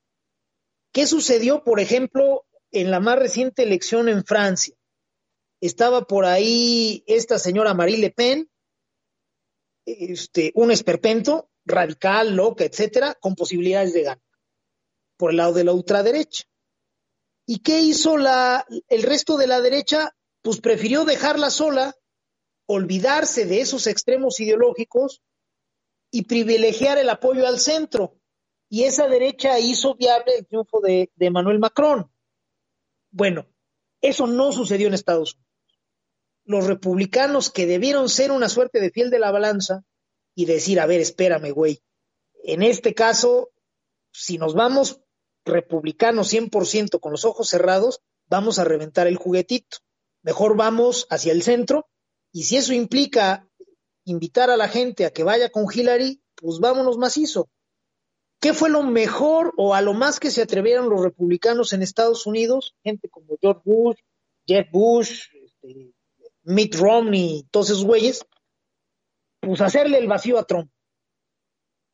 ¿Qué 0.91 1.07
sucedió, 1.07 1.63
por 1.63 1.79
ejemplo, 1.79 2.45
en 2.71 2.91
la 2.91 2.99
más 2.99 3.17
reciente 3.17 3.63
elección 3.63 4.09
en 4.09 4.25
Francia? 4.25 4.75
Estaba 5.66 6.05
por 6.05 6.26
ahí 6.26 7.03
esta 7.07 7.39
señora 7.39 7.74
Marie 7.74 7.97
Le 7.97 8.11
Pen, 8.11 8.49
este, 9.86 10.51
un 10.55 10.72
esperpento, 10.72 11.49
radical, 11.66 12.36
loca, 12.36 12.66
etcétera, 12.66 13.16
con 13.16 13.36
posibilidades 13.36 13.93
de 13.93 14.03
ganar, 14.03 14.24
por 15.18 15.32
el 15.32 15.38
lado 15.38 15.53
de 15.53 15.63
la 15.63 15.74
ultraderecha. 15.74 16.43
¿Y 17.47 17.59
qué 17.59 17.80
hizo 17.80 18.18
la, 18.18 18.66
el 18.88 19.03
resto 19.03 19.38
de 19.38 19.47
la 19.47 19.61
derecha? 19.61 20.16
Pues 20.41 20.61
prefirió 20.61 21.05
dejarla 21.05 21.49
sola, 21.49 21.95
olvidarse 22.68 23.45
de 23.45 23.61
esos 23.61 23.88
extremos 23.88 24.39
ideológicos 24.39 25.22
y 26.11 26.24
privilegiar 26.24 26.97
el 26.97 27.09
apoyo 27.09 27.47
al 27.47 27.59
centro 27.59 28.20
y 28.70 28.84
esa 28.84 29.07
derecha 29.07 29.59
hizo 29.59 29.95
viable 29.95 30.38
el 30.38 30.47
triunfo 30.47 30.82
de, 30.82 31.11
de 31.16 31.30
Manuel 31.30 31.59
Macron. 31.59 32.11
Bueno, 33.11 33.47
eso 34.01 34.28
no 34.28 34.51
sucedió 34.51 34.88
en 34.88 34.93
Estados 34.93 35.34
Unidos. 35.34 35.45
Los 36.46 36.68
republicanos 36.68 37.52
que 37.52 37.66
debieron 37.66 38.08
ser 38.10 38.32
una 38.32 38.50
suerte 38.50 38.80
de 38.80 38.91
fiel 38.91 39.10
de 39.10 39.20
la 39.20 39.32
balanza 39.32 39.84
y 40.36 40.46
decir, 40.46 40.80
a 40.80 40.86
ver, 40.86 41.02
espérame, 41.02 41.52
güey, 41.52 41.82
en 42.43 42.62
este 42.62 42.93
caso, 42.93 43.50
si 44.12 44.38
nos 44.38 44.54
vamos 44.54 45.02
republicanos 45.43 46.32
100% 46.34 47.00
con 47.00 47.12
los 47.12 47.26
ojos 47.26 47.50
cerrados, 47.50 48.02
vamos 48.28 48.60
a 48.60 48.64
reventar 48.64 49.08
el 49.08 49.18
juguetito. 49.18 49.78
Mejor 50.22 50.56
vamos 50.56 51.08
hacia 51.10 51.32
el 51.32 51.43
centro 51.43 51.88
y 52.32 52.43
si 52.43 52.58
eso 52.58 52.74
implica 52.74 53.48
invitar 54.04 54.50
a 54.50 54.58
la 54.58 54.68
gente 54.68 55.06
a 55.06 55.12
que 55.12 55.24
vaya 55.24 55.50
con 55.50 55.66
Hillary, 55.72 56.22
pues 56.36 56.60
vámonos 56.60 56.98
macizo. 56.98 57.50
¿Qué 58.39 58.54
fue 58.54 58.70
lo 58.70 58.84
mejor 58.84 59.54
o 59.58 59.74
a 59.74 59.82
lo 59.82 59.93
más 59.93 60.20
que 60.20 60.30
se 60.30 60.41
atrevieron 60.41 60.89
los 60.89 61.02
republicanos 61.02 61.74
en 61.74 61.82
Estados 61.82 62.28
Unidos? 62.28 62.76
Gente 62.84 63.10
como 63.10 63.38
George 63.41 63.62
Bush, 63.64 63.98
Jeff 64.46 64.68
Bush, 64.72 65.28
este, 65.34 65.95
Mitt 66.46 66.76
Romney, 66.76 67.48
todos 67.52 67.72
esos 67.72 67.84
güeyes, 67.84 68.26
pues 69.41 69.62
hacerle 69.62 69.98
el 69.98 70.08
vacío 70.08 70.39
a 70.39 70.46
Trump. 70.46 70.72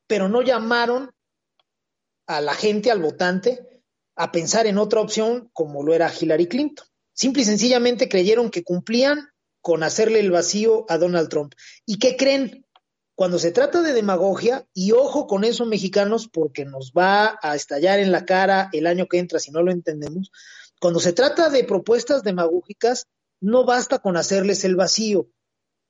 Pero 0.08 0.30
no 0.30 0.42
llamaron 0.42 1.12
a 2.28 2.42
la 2.42 2.54
gente, 2.54 2.92
al 2.92 3.02
votante, 3.02 3.84
a 4.16 4.32
pensar 4.32 4.68
en 4.68 4.78
otra 4.78 5.02
opción 5.02 5.50
como 5.54 5.84
lo 5.84 5.94
era 5.94 6.14
Hillary 6.14 6.48
Clinton. 6.48 6.86
Simple 7.14 7.42
y 7.42 7.46
sencillamente 7.46 8.10
creyeron 8.10 8.52
que 8.52 8.64
cumplían 8.64 9.30
con 9.62 9.84
hacerle 9.84 10.20
el 10.20 10.32
vacío 10.32 10.86
a 10.90 10.98
Donald 10.98 11.30
Trump. 11.30 11.54
¿Y 11.86 11.98
qué 12.00 12.18
creen? 12.18 12.66
Cuando 13.16 13.38
se 13.38 13.52
trata 13.52 13.82
de 13.82 13.94
demagogia, 13.94 14.66
y 14.74 14.94
ojo 14.94 15.28
con 15.28 15.44
eso 15.44 15.66
mexicanos, 15.66 16.28
porque 16.28 16.66
nos 16.66 16.92
va 16.92 17.38
a 17.42 17.56
estallar 17.56 18.00
en 18.00 18.12
la 18.12 18.26
cara 18.26 18.70
el 18.74 18.88
año 18.88 19.08
que 19.08 19.20
entra 19.20 19.40
si 19.40 19.52
no 19.52 19.62
lo 19.62 19.72
entendemos, 19.72 20.32
cuando 20.80 21.00
se 21.00 21.14
trata 21.14 21.50
de 21.50 21.64
propuestas 21.64 22.24
demagógicas, 22.24 23.08
no 23.42 23.66
basta 23.66 24.00
con 24.00 24.16
hacerles 24.16 24.64
el 24.64 24.76
vacío, 24.76 25.30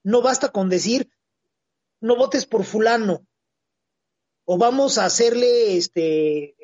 no 0.03 0.21
basta 0.21 0.49
con 0.49 0.69
decir, 0.69 1.11
no 1.99 2.15
votes 2.15 2.45
por 2.45 2.63
fulano, 2.63 3.27
o 4.45 4.57
vamos 4.57 4.97
a 4.97 5.05
hacerle, 5.05 5.77
este, 5.77 6.55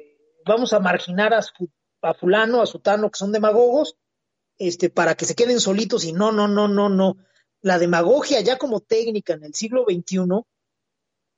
vamos 0.46 0.74
a 0.74 0.80
marginar 0.80 1.34
a, 1.34 1.42
a 2.02 2.14
fulano, 2.14 2.62
a 2.62 2.66
sutano, 2.66 3.12
que 3.12 3.20
son 3.20 3.32
demagogos, 3.32 3.96
este, 4.58 4.90
para 4.90 5.16
que 5.16 5.26
se 5.26 5.36
queden 5.36 5.60
solitos 5.60 6.04
y 6.04 6.14
no, 6.14 6.32
no, 6.32 6.48
no, 6.48 6.68
no, 6.68 6.90
no. 6.90 7.18
La 7.62 7.80
demagogia 7.80 8.42
ya 8.42 8.58
como 8.58 8.80
técnica 8.80 9.34
en 9.34 9.44
el 9.44 9.54
siglo 9.54 9.86
XXI 9.88 10.44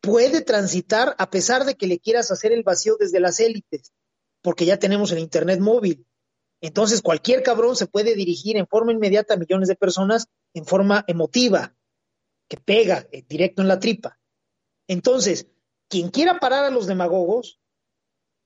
puede 0.02 0.42
transitar 0.42 1.16
a 1.18 1.30
pesar 1.30 1.66
de 1.66 1.76
que 1.76 1.88
le 1.88 2.00
quieras 2.00 2.32
hacer 2.32 2.52
el 2.52 2.64
vacío 2.64 2.96
desde 2.98 3.20
las 3.20 3.40
élites, 3.40 3.94
porque 4.42 4.66
ya 4.66 4.80
tenemos 4.80 5.12
el 5.12 5.20
Internet 5.20 5.60
móvil. 5.60 6.06
Entonces 6.62 7.02
cualquier 7.02 7.44
cabrón 7.44 7.76
se 7.76 7.88
puede 7.88 8.16
dirigir 8.16 8.58
en 8.58 8.68
forma 8.68 8.92
inmediata 8.92 9.34
a 9.34 9.38
millones 9.38 9.70
de 9.70 9.76
personas 9.76 10.28
en 10.54 10.66
forma 10.66 11.06
emotiva, 11.08 11.76
que 12.48 12.58
pega 12.58 13.08
eh, 13.12 13.24
directo 13.28 13.62
en 13.62 13.68
la 13.68 13.80
tripa. 13.80 14.20
Entonces, 14.88 15.48
quien 15.88 16.10
quiera 16.10 16.40
parar 16.40 16.66
a 16.66 16.70
los 16.70 16.88
demagogos, 16.88 17.60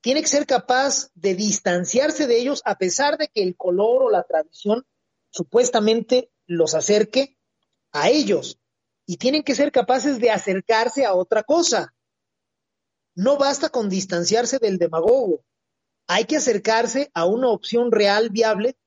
tiene 0.02 0.22
que 0.22 0.28
ser 0.28 0.46
capaz 0.46 1.10
de 1.16 1.34
distanciarse 1.34 2.28
de 2.28 2.38
ellos 2.38 2.62
a 2.66 2.78
pesar 2.78 3.18
de 3.18 3.30
que 3.30 3.42
el 3.42 3.56
color 3.56 4.04
o 4.04 4.10
la 4.10 4.24
tradición 4.24 4.86
supuestamente 5.30 6.30
los 6.46 6.76
acerque 6.76 7.38
a 7.94 8.10
ellos 8.10 8.60
y 9.06 9.18
tienen 9.18 9.44
que 9.44 9.56
ser 9.56 9.72
capaces 9.72 10.20
de 10.20 10.30
acercarse 10.30 11.06
a 11.06 11.14
otra 11.14 11.44
cosa. 11.44 11.96
No 13.16 13.38
basta 13.38 13.70
con 13.70 13.90
distanciarse 13.90 14.60
del 14.60 14.78
demagogo, 14.78 15.46
hay 16.08 16.26
que 16.26 16.38
acercarse 16.38 17.12
a 17.14 17.26
una 17.26 17.50
opción 17.50 17.92
real, 17.92 18.30
viable, 18.30 18.78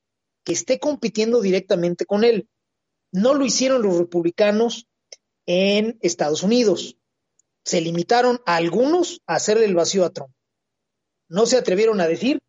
que 0.45 0.53
esté 0.53 0.79
compitiendo 0.79 1.41
directamente 1.41 2.07
con 2.07 2.25
él. 2.25 2.49
No 3.13 3.35
lo 3.35 3.45
hicieron 3.45 3.83
los 3.83 3.99
republicanos 3.99 4.87
en 5.47 5.99
Estados 6.03 6.43
Unidos. 6.43 6.97
Se 7.65 7.81
limitaron 7.81 8.41
a 8.47 8.57
algunos 8.57 9.23
a 9.27 9.37
hacerle 9.37 9.65
el 9.65 9.75
vacío 9.75 10.05
a 10.05 10.11
Trump. 10.11 10.33
No 11.29 11.47
se 11.47 11.57
atrevieron 11.57 12.01
a 12.01 12.07
decir, 12.07 12.41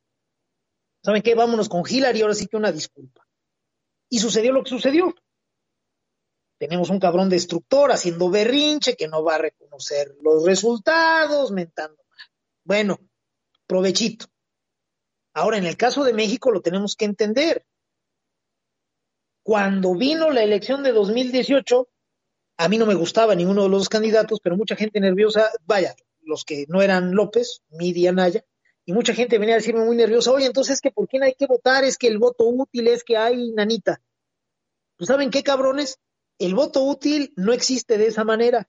¿saben 1.04 1.24
qué? 1.24 1.34
Vámonos 1.34 1.70
con 1.70 1.84
Hillary, 1.88 2.22
ahora 2.22 2.36
sí 2.36 2.48
que 2.48 2.58
una 2.58 2.72
disculpa. 2.72 3.28
Y 4.10 4.20
sucedió 4.20 4.52
lo 4.52 4.64
que 4.64 4.70
sucedió 4.70 5.16
tenemos 6.58 6.90
un 6.90 7.00
cabrón 7.00 7.30
destructor 7.30 7.92
haciendo 7.92 8.30
berrinche 8.30 8.96
que 8.96 9.08
no 9.08 9.24
va 9.24 9.36
a 9.36 9.40
reconocer 9.40 10.16
los 10.22 10.44
resultados, 10.44 11.52
mentando 11.52 12.04
Bueno, 12.64 13.00
provechito. 13.68 14.26
Ahora, 15.38 15.60
en 15.60 15.68
el 15.68 15.78
caso 15.78 16.04
de 16.04 16.14
México 16.14 16.50
lo 16.50 16.62
tenemos 16.62 16.96
que 16.96 17.06
entender. 17.06 17.64
Cuando 19.44 19.94
vino 19.94 20.32
la 20.32 20.42
elección 20.42 20.82
de 20.82 20.92
2018, 20.92 21.88
a 22.58 22.68
mí 22.68 22.80
no 22.80 22.88
me 22.88 22.96
gustaba 22.96 23.36
ninguno 23.36 23.62
de 23.62 23.70
los 23.70 23.88
candidatos, 23.88 24.40
pero 24.42 24.58
mucha 24.58 24.76
gente 24.76 25.00
nerviosa, 25.00 25.52
vaya, 25.68 25.96
los 26.22 26.44
que 26.44 26.66
no 26.70 26.82
eran 26.82 27.14
López, 27.14 27.62
Midi 27.70 28.08
Anaya, 28.08 28.44
y 28.84 28.94
mucha 28.94 29.14
gente 29.14 29.38
venía 29.38 29.54
a 29.54 29.60
decirme 29.60 29.86
muy 29.86 29.96
nerviosa, 29.96 30.32
oye, 30.32 30.48
entonces, 30.48 30.82
que 30.82 30.90
¿por 30.90 31.08
quién 31.08 31.22
hay 31.22 31.36
que 31.36 31.46
votar? 31.46 31.84
Es 31.84 32.00
que 32.00 32.08
el 32.08 32.18
voto 32.18 32.46
útil 32.48 32.88
es 32.88 33.04
que 33.04 33.16
hay 33.16 33.52
nanita. 33.52 34.02
Pues, 34.98 35.08
¿saben 35.08 35.30
qué, 35.30 35.44
cabrones? 35.44 36.00
El 36.40 36.56
voto 36.56 36.82
útil 36.82 37.32
no 37.36 37.54
existe 37.54 38.00
de 38.00 38.08
esa 38.08 38.24
manera. 38.24 38.68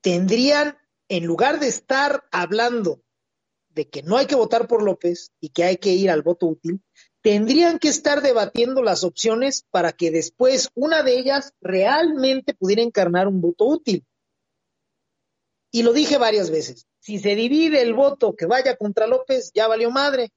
Tendrían, 0.00 0.78
en 1.08 1.26
lugar 1.26 1.60
de 1.60 1.68
estar 1.68 2.24
hablando 2.32 3.04
de 3.74 3.88
que 3.88 4.02
no 4.02 4.16
hay 4.16 4.26
que 4.26 4.34
votar 4.34 4.66
por 4.66 4.82
López 4.82 5.32
y 5.40 5.50
que 5.50 5.64
hay 5.64 5.76
que 5.76 5.90
ir 5.90 6.10
al 6.10 6.22
voto 6.22 6.46
útil, 6.46 6.82
tendrían 7.22 7.78
que 7.78 7.88
estar 7.88 8.20
debatiendo 8.20 8.82
las 8.82 9.04
opciones 9.04 9.64
para 9.70 9.92
que 9.92 10.10
después 10.10 10.70
una 10.74 11.02
de 11.02 11.18
ellas 11.18 11.52
realmente 11.60 12.54
pudiera 12.54 12.82
encarnar 12.82 13.28
un 13.28 13.40
voto 13.40 13.64
útil. 13.64 14.04
Y 15.70 15.82
lo 15.82 15.92
dije 15.92 16.18
varias 16.18 16.50
veces, 16.50 16.86
si 16.98 17.18
se 17.18 17.34
divide 17.34 17.80
el 17.80 17.94
voto 17.94 18.34
que 18.36 18.46
vaya 18.46 18.76
contra 18.76 19.06
López, 19.06 19.52
ya 19.54 19.68
valió 19.68 19.90
madre. 19.90 20.32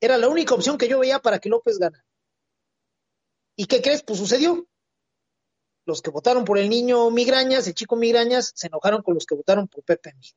Era 0.00 0.18
la 0.18 0.28
única 0.28 0.54
opción 0.54 0.76
que 0.76 0.88
yo 0.88 0.98
veía 0.98 1.20
para 1.20 1.38
que 1.38 1.48
López 1.48 1.78
ganara. 1.78 2.04
¿Y 3.56 3.66
qué 3.66 3.80
crees? 3.80 4.02
Pues 4.02 4.18
sucedió. 4.18 4.68
Los 5.86 6.02
que 6.02 6.10
votaron 6.10 6.44
por 6.44 6.58
el 6.58 6.68
niño 6.68 7.10
Migrañas, 7.10 7.66
el 7.66 7.74
chico 7.74 7.96
Migrañas, 7.96 8.52
se 8.54 8.66
enojaron 8.66 9.02
con 9.02 9.14
los 9.14 9.24
que 9.24 9.34
votaron 9.34 9.66
por 9.66 9.82
Pepe 9.82 10.12
Mid. 10.14 10.32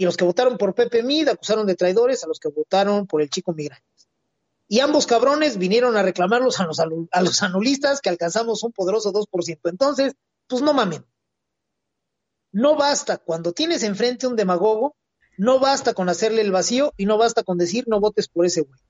Y 0.00 0.06
los 0.06 0.16
que 0.16 0.24
votaron 0.24 0.56
por 0.56 0.74
Pepe 0.74 1.02
Mid 1.02 1.28
acusaron 1.28 1.66
de 1.66 1.74
traidores 1.74 2.24
a 2.24 2.26
los 2.26 2.40
que 2.40 2.48
votaron 2.48 3.06
por 3.06 3.20
el 3.20 3.28
chico 3.28 3.52
Migrañas. 3.52 4.08
Y 4.66 4.80
ambos 4.80 5.06
cabrones 5.06 5.58
vinieron 5.58 5.94
a 5.94 6.02
reclamarlos 6.02 6.58
a 6.58 6.64
los, 6.64 6.80
a 6.80 7.20
los 7.20 7.42
anulistas 7.42 8.00
que 8.00 8.08
alcanzamos 8.08 8.62
un 8.62 8.72
poderoso 8.72 9.12
2%. 9.12 9.58
Entonces, 9.64 10.14
pues 10.46 10.62
no 10.62 10.72
mamen. 10.72 11.04
No 12.50 12.76
basta, 12.76 13.18
cuando 13.18 13.52
tienes 13.52 13.82
enfrente 13.82 14.26
un 14.26 14.36
demagogo, 14.36 14.96
no 15.36 15.60
basta 15.60 15.92
con 15.92 16.08
hacerle 16.08 16.40
el 16.40 16.50
vacío 16.50 16.94
y 16.96 17.04
no 17.04 17.18
basta 17.18 17.42
con 17.42 17.58
decir 17.58 17.84
no 17.86 18.00
votes 18.00 18.28
por 18.28 18.46
ese 18.46 18.62
güey. 18.62 18.80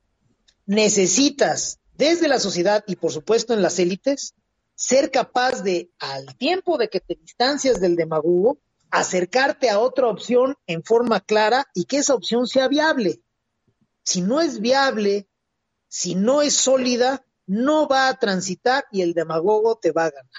Necesitas 0.66 1.80
desde 1.96 2.28
la 2.28 2.38
sociedad 2.38 2.84
y 2.86 2.94
por 2.94 3.10
supuesto 3.10 3.52
en 3.52 3.62
las 3.62 3.80
élites, 3.80 4.34
ser 4.76 5.10
capaz 5.10 5.64
de, 5.64 5.90
al 5.98 6.36
tiempo 6.36 6.78
de 6.78 6.88
que 6.88 7.00
te 7.00 7.16
distancias 7.16 7.80
del 7.80 7.96
demagogo, 7.96 8.60
acercarte 8.90 9.70
a 9.70 9.78
otra 9.78 10.08
opción 10.08 10.56
en 10.66 10.82
forma 10.82 11.20
clara 11.20 11.66
y 11.74 11.84
que 11.84 11.98
esa 11.98 12.14
opción 12.14 12.46
sea 12.46 12.68
viable. 12.68 13.22
Si 14.02 14.22
no 14.22 14.40
es 14.40 14.60
viable, 14.60 15.28
si 15.88 16.14
no 16.14 16.42
es 16.42 16.54
sólida, 16.54 17.24
no 17.46 17.88
va 17.88 18.08
a 18.08 18.18
transitar 18.18 18.84
y 18.92 19.02
el 19.02 19.14
demagogo 19.14 19.76
te 19.76 19.92
va 19.92 20.06
a 20.06 20.10
ganar. 20.10 20.30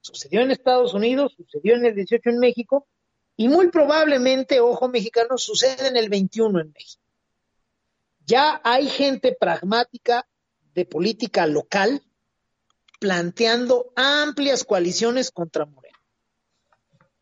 Sucedió 0.00 0.40
en 0.40 0.50
Estados 0.50 0.94
Unidos, 0.94 1.34
sucedió 1.36 1.76
en 1.76 1.86
el 1.86 1.94
18 1.94 2.30
en 2.30 2.38
México 2.38 2.88
y 3.36 3.48
muy 3.48 3.70
probablemente, 3.70 4.60
ojo 4.60 4.88
mexicano, 4.88 5.38
sucede 5.38 5.88
en 5.88 5.96
el 5.96 6.08
21 6.08 6.60
en 6.60 6.72
México. 6.72 7.02
Ya 8.26 8.60
hay 8.64 8.88
gente 8.88 9.36
pragmática 9.38 10.26
de 10.74 10.84
política 10.84 11.46
local 11.46 12.02
planteando 12.98 13.92
amplias 13.96 14.64
coaliciones 14.64 15.30
contra. 15.30 15.66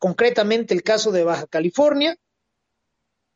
Concretamente 0.00 0.72
el 0.72 0.82
caso 0.82 1.12
de 1.12 1.24
Baja 1.24 1.46
California, 1.46 2.16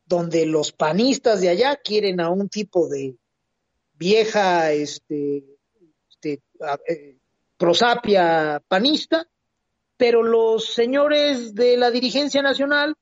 donde 0.06 0.46
los 0.46 0.72
panistas 0.72 1.42
de 1.42 1.50
allá 1.50 1.76
quieren 1.76 2.20
a 2.20 2.30
un 2.30 2.48
tipo 2.48 2.88
de 2.88 3.16
vieja 3.92 4.72
este, 4.72 5.44
este 6.08 6.42
eh, 6.88 7.18
prosapia 7.58 8.62
panista, 8.66 9.28
pero 9.98 10.22
los 10.22 10.72
señores 10.72 11.54
de 11.54 11.76
la 11.76 11.90
dirigencia 11.90 12.40
nacional 12.40 12.96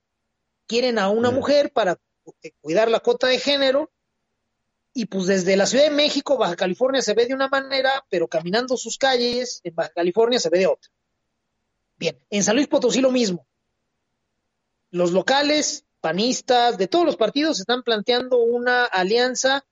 quieren 0.67 0.99
a 0.99 1.09
una 1.09 1.31
mujer 1.31 1.73
para 1.73 2.01
cuidar 2.61 2.91
la 2.91 2.99
cota 2.99 3.29
de 3.29 3.39
género 3.39 3.93
y 4.93 5.07
pues 5.07 5.27
desde 5.27 5.57
la 5.57 5.67
Ciudad 5.67 5.85
de 5.85 5.91
México, 5.91 6.37
Baja 6.37 6.57
California 6.57 7.01
se 7.01 7.15
ve 7.15 7.27
de 7.27 7.35
una 7.35 7.49
manera, 7.49 8.05
pero 8.11 8.27
caminando 8.27 8.77
sus 8.77 8.99
calles, 8.99 9.61
en 9.63 9.75
Baja 9.77 9.91
California 9.95 10.41
se 10.41 10.51
ve 10.51 10.59
de 10.59 10.67
otra. 10.67 10.91
Bien, 11.97 12.19
en 12.29 12.43
San 12.43 12.57
Luis 12.57 12.67
Potosí 12.67 13.01
lo 13.01 13.13
mismo. 13.13 13.47
Los 14.93 15.13
locales, 15.13 15.87
panistas, 16.03 16.77
de 16.77 16.87
todos 16.87 17.07
los 17.07 17.17
partidos 17.17 17.59
están 17.59 17.83
planteando 17.83 18.39
una 18.43 18.85
alianza 18.85 19.67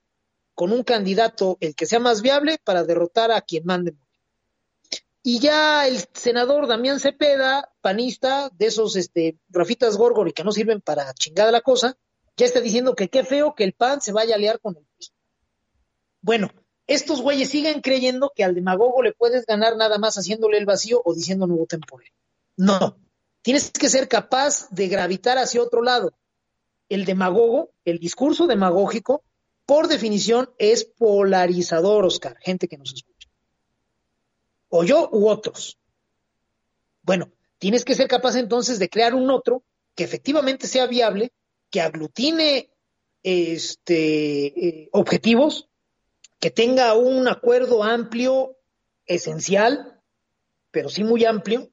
con 0.55 0.73
un 0.73 0.83
candidato, 0.83 1.59
el 1.61 1.75
que 1.75 1.85
sea 1.85 2.01
más 2.01 2.23
viable, 2.23 2.59
para 2.65 2.85
derrotar 2.85 3.31
a 3.31 3.43
quien 3.43 3.67
mande. 3.67 3.95
Y 5.23 5.39
ya 5.39 5.87
el 5.87 5.99
senador 6.15 6.67
Damián 6.67 7.01
Cepeda, 7.01 7.71
panista, 7.83 8.51
de 8.55 8.67
esos 8.67 8.97
este, 8.97 9.39
grafitas 9.49 9.99
gorgor 9.99 10.29
y 10.29 10.33
que 10.33 10.43
no 10.43 10.53
sirven 10.53 10.81
para 10.81 11.13
chingada 11.13 11.53
la 11.53 11.61
cosa, 11.61 11.99
ya 12.39 12.47
está 12.47 12.63
diciendo 12.63 12.95
que 12.95 13.11
qué 13.11 13.23
feo 13.23 13.55
que 13.55 13.65
el 13.65 13.75
PAN 13.75 14.01
se 14.01 14.13
vaya 14.13 14.35
a 14.35 14.37
aliar 14.37 14.59
con 14.59 14.75
el 14.79 14.87
PRI. 14.97 15.09
Bueno, 16.23 16.51
estos 16.87 17.21
güeyes 17.21 17.51
siguen 17.51 17.83
creyendo 17.83 18.33
que 18.35 18.45
al 18.45 18.55
demagogo 18.55 19.03
le 19.03 19.13
puedes 19.13 19.45
ganar 19.45 19.77
nada 19.77 19.99
más 19.99 20.17
haciéndole 20.17 20.57
el 20.57 20.65
vacío 20.65 21.03
o 21.05 21.15
diciendo 21.15 21.47
no 21.47 21.57
voten 21.57 21.81
por 21.81 22.03
él. 22.03 22.11
No, 22.57 22.97
tienes 23.43 23.71
que 23.71 23.89
ser 23.89 24.09
capaz 24.09 24.69
de 24.71 24.89
gravitar 24.89 25.39
hacia 25.39 25.63
otro 25.63 25.83
lado. 25.83 26.15
El 26.89 27.05
demagogo, 27.05 27.71
el 27.85 27.99
discurso 27.99 28.47
demagógico, 28.47 29.23
por 29.67 29.89
definición 29.89 30.51
es 30.59 30.85
polarizador, 30.85 32.05
Oscar, 32.05 32.37
gente 32.41 32.69
que 32.69 32.77
nos 32.77 32.93
escucha. 32.93 33.29
O 34.69 34.85
yo 34.85 35.09
u 35.13 35.29
otros. 35.29 35.79
Bueno, 37.03 37.31
tienes 37.59 37.85
que 37.85 37.95
ser 37.95 38.09
capaz 38.09 38.37
entonces 38.37 38.79
de 38.79 38.89
crear 38.89 39.15
un 39.15 39.31
otro 39.31 39.63
que 39.95 40.05
efectivamente 40.05 40.67
sea 40.67 40.87
viable 40.87 41.33
que 41.71 41.81
aglutine 41.81 42.71
este, 43.23 44.47
eh, 44.47 44.89
objetivos, 44.93 45.69
que 46.39 46.51
tenga 46.51 46.95
un 46.95 47.29
acuerdo 47.29 47.85
amplio, 47.85 48.57
esencial, 49.07 50.01
pero 50.71 50.89
sí 50.89 51.05
muy 51.05 51.25
amplio, 51.25 51.71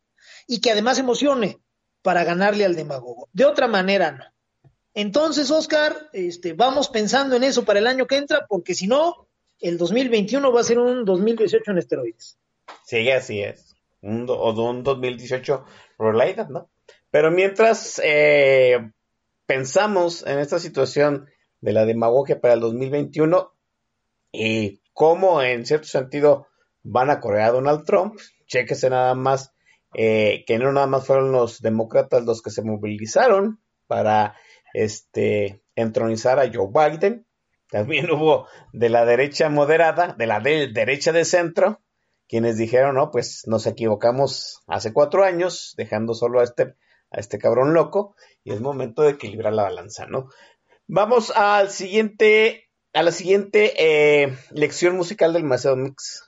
y 0.47 0.61
que 0.61 0.71
además 0.71 0.97
emocione 0.97 1.59
para 2.01 2.23
ganarle 2.23 2.65
al 2.65 2.75
demagogo. 2.75 3.29
De 3.33 3.45
otra 3.45 3.67
manera, 3.67 4.11
no. 4.11 4.25
Entonces, 4.93 5.51
Oscar, 5.51 6.09
este, 6.13 6.53
vamos 6.53 6.89
pensando 6.89 7.35
en 7.35 7.43
eso 7.43 7.65
para 7.65 7.77
el 7.77 7.85
año 7.85 8.07
que 8.07 8.17
entra, 8.17 8.47
porque 8.47 8.73
si 8.73 8.87
no, 8.87 9.27
el 9.59 9.77
2021 9.77 10.51
va 10.51 10.61
a 10.61 10.63
ser 10.63 10.79
un 10.79 11.05
2018 11.05 11.71
en 11.71 11.77
esteroides. 11.77 12.39
Sí, 12.85 13.09
así 13.11 13.41
es. 13.41 13.75
Un, 14.01 14.25
o 14.27 14.51
un 14.51 14.83
2018 14.83 15.65
Rolaidas, 15.99 16.49
¿no? 16.49 16.69
Pero 17.11 17.31
mientras 17.31 18.01
eh, 18.03 18.91
pensamos 19.45 20.25
en 20.25 20.39
esta 20.39 20.59
situación 20.59 21.27
de 21.61 21.73
la 21.73 21.85
demagogia 21.85 22.39
para 22.39 22.53
el 22.53 22.59
2021 22.59 23.53
y 24.31 24.81
cómo 24.93 25.41
en 25.41 25.65
cierto 25.65 25.87
sentido 25.87 26.47
van 26.83 27.09
a 27.09 27.19
correr 27.19 27.41
a 27.41 27.51
Donald 27.51 27.85
Trump, 27.85 28.19
chéquese 28.45 28.89
nada 28.89 29.15
más 29.15 29.53
eh, 29.93 30.43
que 30.45 30.59
no 30.59 30.71
nada 30.71 30.87
más 30.87 31.05
fueron 31.05 31.31
los 31.31 31.61
demócratas 31.61 32.25
los 32.25 32.41
que 32.41 32.51
se 32.51 32.61
movilizaron 32.61 33.61
para 33.87 34.35
este 34.73 35.63
entronizar 35.75 36.39
a 36.39 36.51
Joe 36.51 36.69
Biden, 36.71 37.25
también 37.69 38.09
hubo 38.11 38.47
de 38.73 38.89
la 38.89 39.05
derecha 39.05 39.49
moderada, 39.49 40.15
de 40.17 40.27
la 40.27 40.39
derecha 40.39 41.11
de 41.11 41.25
centro, 41.25 41.81
quienes 42.27 42.57
dijeron, 42.57 42.95
no, 42.95 43.11
pues 43.11 43.43
nos 43.47 43.65
equivocamos 43.67 44.61
hace 44.67 44.91
cuatro 44.91 45.23
años, 45.23 45.73
dejando 45.77 46.13
solo 46.13 46.41
a 46.41 46.43
este 46.43 46.75
a 47.11 47.19
este 47.19 47.37
cabrón 47.37 47.73
loco 47.73 48.15
y 48.43 48.51
es 48.51 48.61
momento 48.61 49.01
de 49.01 49.11
equilibrar 49.11 49.53
la 49.53 49.63
balanza, 49.63 50.05
¿no? 50.07 50.29
Vamos 50.87 51.31
al 51.35 51.69
siguiente, 51.69 52.69
a 52.93 53.03
la 53.03 53.11
siguiente 53.11 53.73
eh, 53.77 54.37
lección 54.51 54.95
musical 54.95 55.33
del 55.33 55.43
Maceo 55.43 55.75
Mix. 55.75 56.26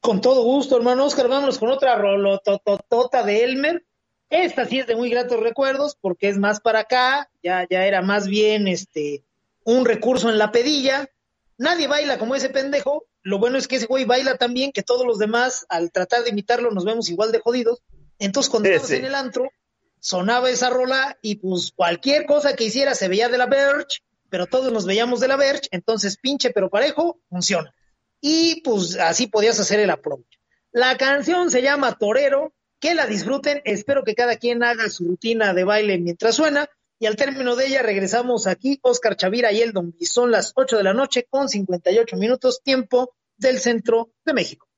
Con 0.00 0.20
todo 0.20 0.42
gusto, 0.42 0.76
hermano 0.76 1.04
Oscar, 1.04 1.28
vámonos 1.28 1.58
con 1.58 1.70
otra 1.70 1.96
rolototota 1.96 3.22
de 3.22 3.44
Elmer. 3.44 3.84
Esta 4.30 4.64
sí 4.64 4.78
es 4.78 4.86
de 4.86 4.96
muy 4.96 5.10
gratos 5.10 5.40
recuerdos 5.40 5.96
porque 6.00 6.28
es 6.28 6.38
más 6.38 6.60
para 6.60 6.80
acá, 6.80 7.30
ya, 7.42 7.66
ya 7.68 7.84
era 7.84 8.00
más 8.00 8.26
bien 8.26 8.68
este 8.68 9.24
un 9.64 9.84
recurso 9.84 10.30
en 10.30 10.38
la 10.38 10.52
pedilla. 10.52 11.10
Nadie 11.58 11.86
baila 11.86 12.18
como 12.18 12.34
ese 12.34 12.48
pendejo. 12.48 13.04
Lo 13.22 13.38
bueno 13.38 13.58
es 13.58 13.68
que 13.68 13.76
ese 13.76 13.86
güey 13.86 14.06
baila 14.06 14.38
también, 14.38 14.72
que 14.72 14.82
todos 14.82 15.06
los 15.06 15.18
demás, 15.18 15.66
al 15.68 15.92
tratar 15.92 16.24
de 16.24 16.30
imitarlo, 16.30 16.70
nos 16.70 16.86
vemos 16.86 17.10
igual 17.10 17.32
de 17.32 17.40
jodidos. 17.40 17.82
Entonces, 18.18 18.48
cuando 18.48 18.70
estabas 18.70 18.90
en 18.92 19.04
el 19.04 19.14
antro, 19.14 19.50
sonaba 19.98 20.48
esa 20.48 20.70
rola 20.70 21.18
y 21.20 21.36
pues 21.36 21.72
cualquier 21.76 22.24
cosa 22.24 22.56
que 22.56 22.64
hiciera 22.64 22.94
se 22.94 23.08
veía 23.08 23.28
de 23.28 23.36
la 23.36 23.46
Verge, 23.46 23.98
pero 24.30 24.46
todos 24.46 24.72
nos 24.72 24.86
veíamos 24.86 25.20
de 25.20 25.28
la 25.28 25.36
Verge, 25.36 25.68
entonces 25.70 26.16
pinche 26.16 26.50
pero 26.50 26.70
parejo, 26.70 27.20
funciona. 27.28 27.74
Y 28.20 28.60
pues 28.62 28.96
así 28.98 29.26
podías 29.26 29.58
hacer 29.60 29.80
el 29.80 29.90
approach. 29.90 30.26
La 30.72 30.96
canción 30.96 31.50
se 31.50 31.62
llama 31.62 31.96
Torero, 31.98 32.54
que 32.78 32.94
la 32.94 33.06
disfruten, 33.06 33.60
espero 33.64 34.04
que 34.04 34.14
cada 34.14 34.36
quien 34.36 34.62
haga 34.62 34.88
su 34.88 35.04
rutina 35.04 35.52
de 35.52 35.64
baile 35.64 35.98
mientras 35.98 36.36
suena, 36.36 36.68
y 36.98 37.06
al 37.06 37.16
término 37.16 37.56
de 37.56 37.66
ella 37.66 37.82
regresamos 37.82 38.46
aquí, 38.46 38.78
Oscar 38.82 39.16
Chavira 39.16 39.52
y 39.52 39.62
Eldon, 39.62 39.94
y 39.98 40.06
son 40.06 40.30
las 40.30 40.52
8 40.54 40.76
de 40.76 40.82
la 40.82 40.94
noche 40.94 41.26
con 41.28 41.48
58 41.48 42.16
minutos 42.16 42.62
tiempo 42.62 43.14
del 43.36 43.58
centro 43.58 44.12
de 44.24 44.34
México. 44.34 44.69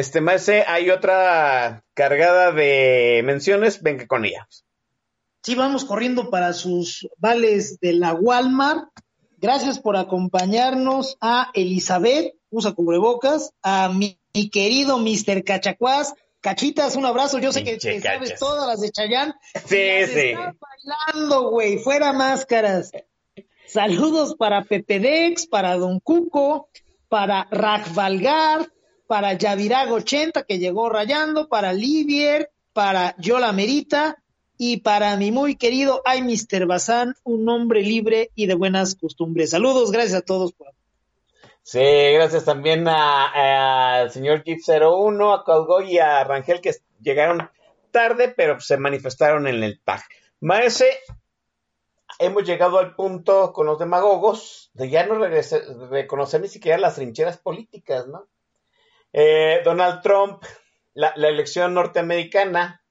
Este, 0.00 0.22
Maese, 0.22 0.64
hay 0.66 0.88
otra 0.88 1.84
cargada 1.92 2.52
de 2.52 3.20
menciones, 3.22 3.82
venga 3.82 4.06
con 4.06 4.24
ella. 4.24 4.48
Sí, 5.42 5.54
vamos 5.54 5.84
corriendo 5.84 6.30
para 6.30 6.54
sus 6.54 7.06
vales 7.18 7.78
de 7.80 7.92
la 7.92 8.14
Walmart. 8.14 8.88
Gracias 9.36 9.78
por 9.78 9.98
acompañarnos 9.98 11.18
a 11.20 11.50
Elizabeth, 11.52 12.34
usa 12.48 12.72
cubrebocas, 12.72 13.52
a 13.62 13.90
mi, 13.90 14.18
mi 14.32 14.48
querido 14.48 14.98
Mr. 14.98 15.44
Cachacuás. 15.44 16.14
Cachitas, 16.40 16.96
un 16.96 17.04
abrazo. 17.04 17.38
Yo 17.38 17.52
sé 17.52 17.62
que, 17.62 17.78
sabes 18.00 18.38
todas 18.38 18.66
las 18.66 18.80
de 18.80 18.90
Chayán. 18.92 19.34
Sí, 19.66 20.00
Las 20.00 20.10
sí. 20.12 20.18
estás 20.30 20.56
bailando, 20.58 21.50
güey, 21.50 21.76
fuera 21.76 22.14
máscaras. 22.14 22.90
Saludos 23.66 24.34
para 24.34 24.64
Pepedex, 24.64 25.46
para 25.46 25.76
Don 25.76 26.00
Cuco, 26.00 26.70
para 27.10 27.46
Rajvalgar, 27.50 28.72
para 29.10 29.32
Yavirago 29.32 29.96
80 29.96 30.44
que 30.44 30.60
llegó 30.60 30.88
rayando, 30.88 31.48
para 31.48 31.72
Livier, 31.72 32.52
para 32.72 33.16
Yola 33.18 33.50
Merita 33.50 34.22
y 34.56 34.76
para 34.82 35.16
mi 35.16 35.32
muy 35.32 35.56
querido 35.56 36.00
Ay 36.04 36.22
Mr. 36.22 36.64
Bazán, 36.66 37.16
un 37.24 37.48
hombre 37.48 37.82
libre 37.82 38.30
y 38.36 38.46
de 38.46 38.54
buenas 38.54 38.94
costumbres. 38.94 39.50
Saludos, 39.50 39.90
gracias 39.90 40.14
a 40.22 40.24
todos 40.24 40.52
por 40.52 40.68
Sí, 41.64 41.80
gracias 41.80 42.44
también 42.44 42.86
a- 42.86 43.96
al 44.02 44.12
señor 44.12 44.44
Jeep 44.44 44.60
01, 44.64 45.34
a 45.34 45.42
Colgo 45.42 45.82
y 45.82 45.98
a 45.98 46.22
Rangel 46.22 46.60
que 46.60 46.76
llegaron 47.02 47.50
tarde, 47.90 48.28
pero 48.28 48.60
se 48.60 48.76
manifestaron 48.76 49.48
en 49.48 49.64
el 49.64 49.80
tag. 49.80 50.02
Maese, 50.38 50.86
hemos 52.20 52.44
llegado 52.44 52.78
al 52.78 52.94
punto 52.94 53.52
con 53.52 53.66
los 53.66 53.76
demagogos 53.76 54.70
de 54.74 54.88
ya 54.88 55.04
no 55.04 55.16
reconocer 55.90 56.40
ni 56.42 56.46
siquiera 56.48 56.78
las 56.78 56.94
trincheras 56.94 57.38
políticas, 57.38 58.06
¿no? 58.06 58.28
Eh, 59.12 59.60
Donald 59.64 60.02
Trump, 60.02 60.42
la, 60.94 61.08
elección 61.16 61.74
norteamericana 61.74 62.84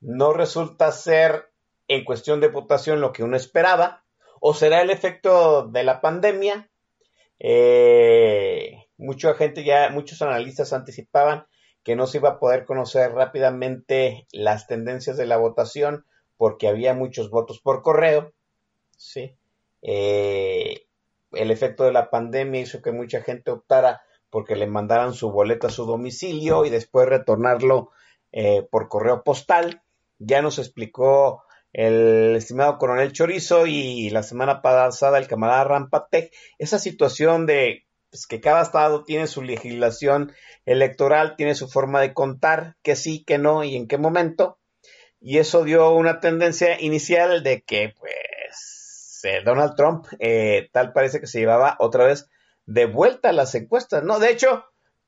no 0.00 0.32
resulta 0.32 0.90
ser 0.92 1.52
en 1.88 2.04
cuestión 2.04 2.40
de 2.40 2.48
votación 2.48 3.00
lo 3.00 3.12
que 3.12 3.22
uno 3.22 3.36
esperaba, 3.36 4.04
o 4.40 4.54
será 4.54 4.82
el 4.82 4.90
efecto 4.90 5.68
de 5.68 5.84
la 5.84 6.00
pandemia. 6.00 6.70
Eh, 7.38 8.86
mucha 8.96 9.34
gente 9.34 9.64
ya, 9.64 9.90
muchos 9.90 10.22
analistas 10.22 10.72
anticipaban 10.72 11.46
que 11.84 11.96
no 11.96 12.06
se 12.06 12.18
iba 12.18 12.30
a 12.30 12.38
poder 12.38 12.64
conocer 12.64 13.12
rápidamente 13.12 14.26
las 14.32 14.66
tendencias 14.66 15.16
de 15.16 15.26
la 15.26 15.36
votación 15.36 16.06
porque 16.36 16.68
había 16.68 16.94
muchos 16.94 17.30
votos 17.30 17.60
por 17.60 17.82
correo. 17.82 18.32
Sí. 18.96 19.36
Eh, 19.82 20.86
el 21.32 21.50
efecto 21.50 21.84
de 21.84 21.92
la 21.92 22.10
pandemia 22.10 22.60
hizo 22.60 22.82
que 22.82 22.92
mucha 22.92 23.22
gente 23.22 23.50
optara 23.50 24.02
porque 24.32 24.56
le 24.56 24.66
mandaran 24.66 25.12
su 25.12 25.30
boleta 25.30 25.66
a 25.66 25.70
su 25.70 25.84
domicilio 25.84 26.64
y 26.64 26.70
después 26.70 27.06
retornarlo 27.06 27.90
eh, 28.32 28.66
por 28.70 28.88
correo 28.88 29.22
postal. 29.22 29.82
Ya 30.18 30.40
nos 30.40 30.58
explicó 30.58 31.44
el 31.74 32.34
estimado 32.34 32.78
coronel 32.78 33.12
Chorizo 33.12 33.66
y 33.66 34.08
la 34.08 34.22
semana 34.22 34.62
pasada 34.62 35.18
el 35.18 35.28
camarada 35.28 35.64
Rampatec 35.64 36.32
esa 36.58 36.78
situación 36.78 37.44
de 37.44 37.84
pues, 38.10 38.26
que 38.26 38.40
cada 38.40 38.62
estado 38.62 39.04
tiene 39.04 39.26
su 39.26 39.42
legislación 39.42 40.32
electoral, 40.64 41.36
tiene 41.36 41.54
su 41.54 41.68
forma 41.68 42.00
de 42.00 42.14
contar, 42.14 42.76
que 42.82 42.96
sí, 42.96 43.24
que 43.24 43.36
no 43.36 43.64
y 43.64 43.76
en 43.76 43.86
qué 43.86 43.98
momento. 43.98 44.58
Y 45.20 45.38
eso 45.38 45.62
dio 45.62 45.90
una 45.90 46.20
tendencia 46.20 46.80
inicial 46.80 47.42
de 47.42 47.60
que, 47.62 47.94
pues, 47.98 49.20
eh, 49.24 49.42
Donald 49.44 49.76
Trump 49.76 50.06
eh, 50.20 50.70
tal 50.72 50.94
parece 50.94 51.20
que 51.20 51.26
se 51.26 51.38
llevaba 51.38 51.76
otra 51.78 52.06
vez 52.06 52.30
de 52.66 52.86
vuelta 52.86 53.30
a 53.30 53.32
las 53.32 53.54
encuestas, 53.54 54.02
¿no? 54.04 54.18
De 54.18 54.30
hecho, 54.30 54.64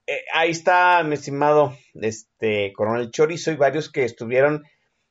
eh, 0.07 0.25
ahí 0.35 0.51
está 0.51 1.03
mi 1.03 1.15
estimado 1.15 1.77
este 1.95 2.73
coronel 2.75 3.11
Chorizo 3.11 3.53
y 3.53 3.57
varios 3.57 3.91
que 3.91 4.05
estuvieron 4.05 4.65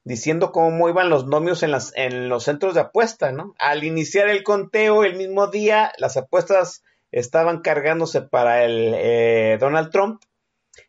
diciendo 0.03 0.51
cómo 0.51 0.89
iban 0.89 1.09
los 1.09 1.25
nomios 1.25 1.63
en, 1.63 1.71
las, 1.71 1.93
en 1.95 2.29
los 2.29 2.43
centros 2.43 2.73
de 2.73 2.81
apuesta, 2.81 3.31
¿no? 3.31 3.55
Al 3.57 3.83
iniciar 3.83 4.27
el 4.29 4.43
conteo 4.43 5.03
el 5.03 5.15
mismo 5.15 5.47
día, 5.47 5.93
las 5.97 6.17
apuestas 6.17 6.83
estaban 7.11 7.61
cargándose 7.61 8.21
para 8.21 8.65
el 8.65 8.93
eh, 8.95 9.57
Donald 9.59 9.91
Trump 9.91 10.21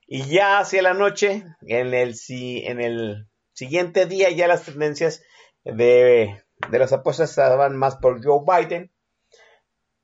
y 0.06 0.24
ya 0.24 0.58
hacia 0.58 0.82
la 0.82 0.94
noche, 0.94 1.44
en 1.62 1.94
el, 1.94 2.14
en 2.28 2.80
el 2.80 3.28
siguiente 3.52 4.06
día, 4.06 4.30
ya 4.30 4.48
las 4.48 4.64
tendencias 4.64 5.22
de, 5.64 6.42
de 6.70 6.78
las 6.78 6.92
apuestas 6.92 7.30
estaban 7.30 7.76
más 7.76 7.96
por 7.96 8.22
Joe 8.24 8.42
Biden. 8.46 8.90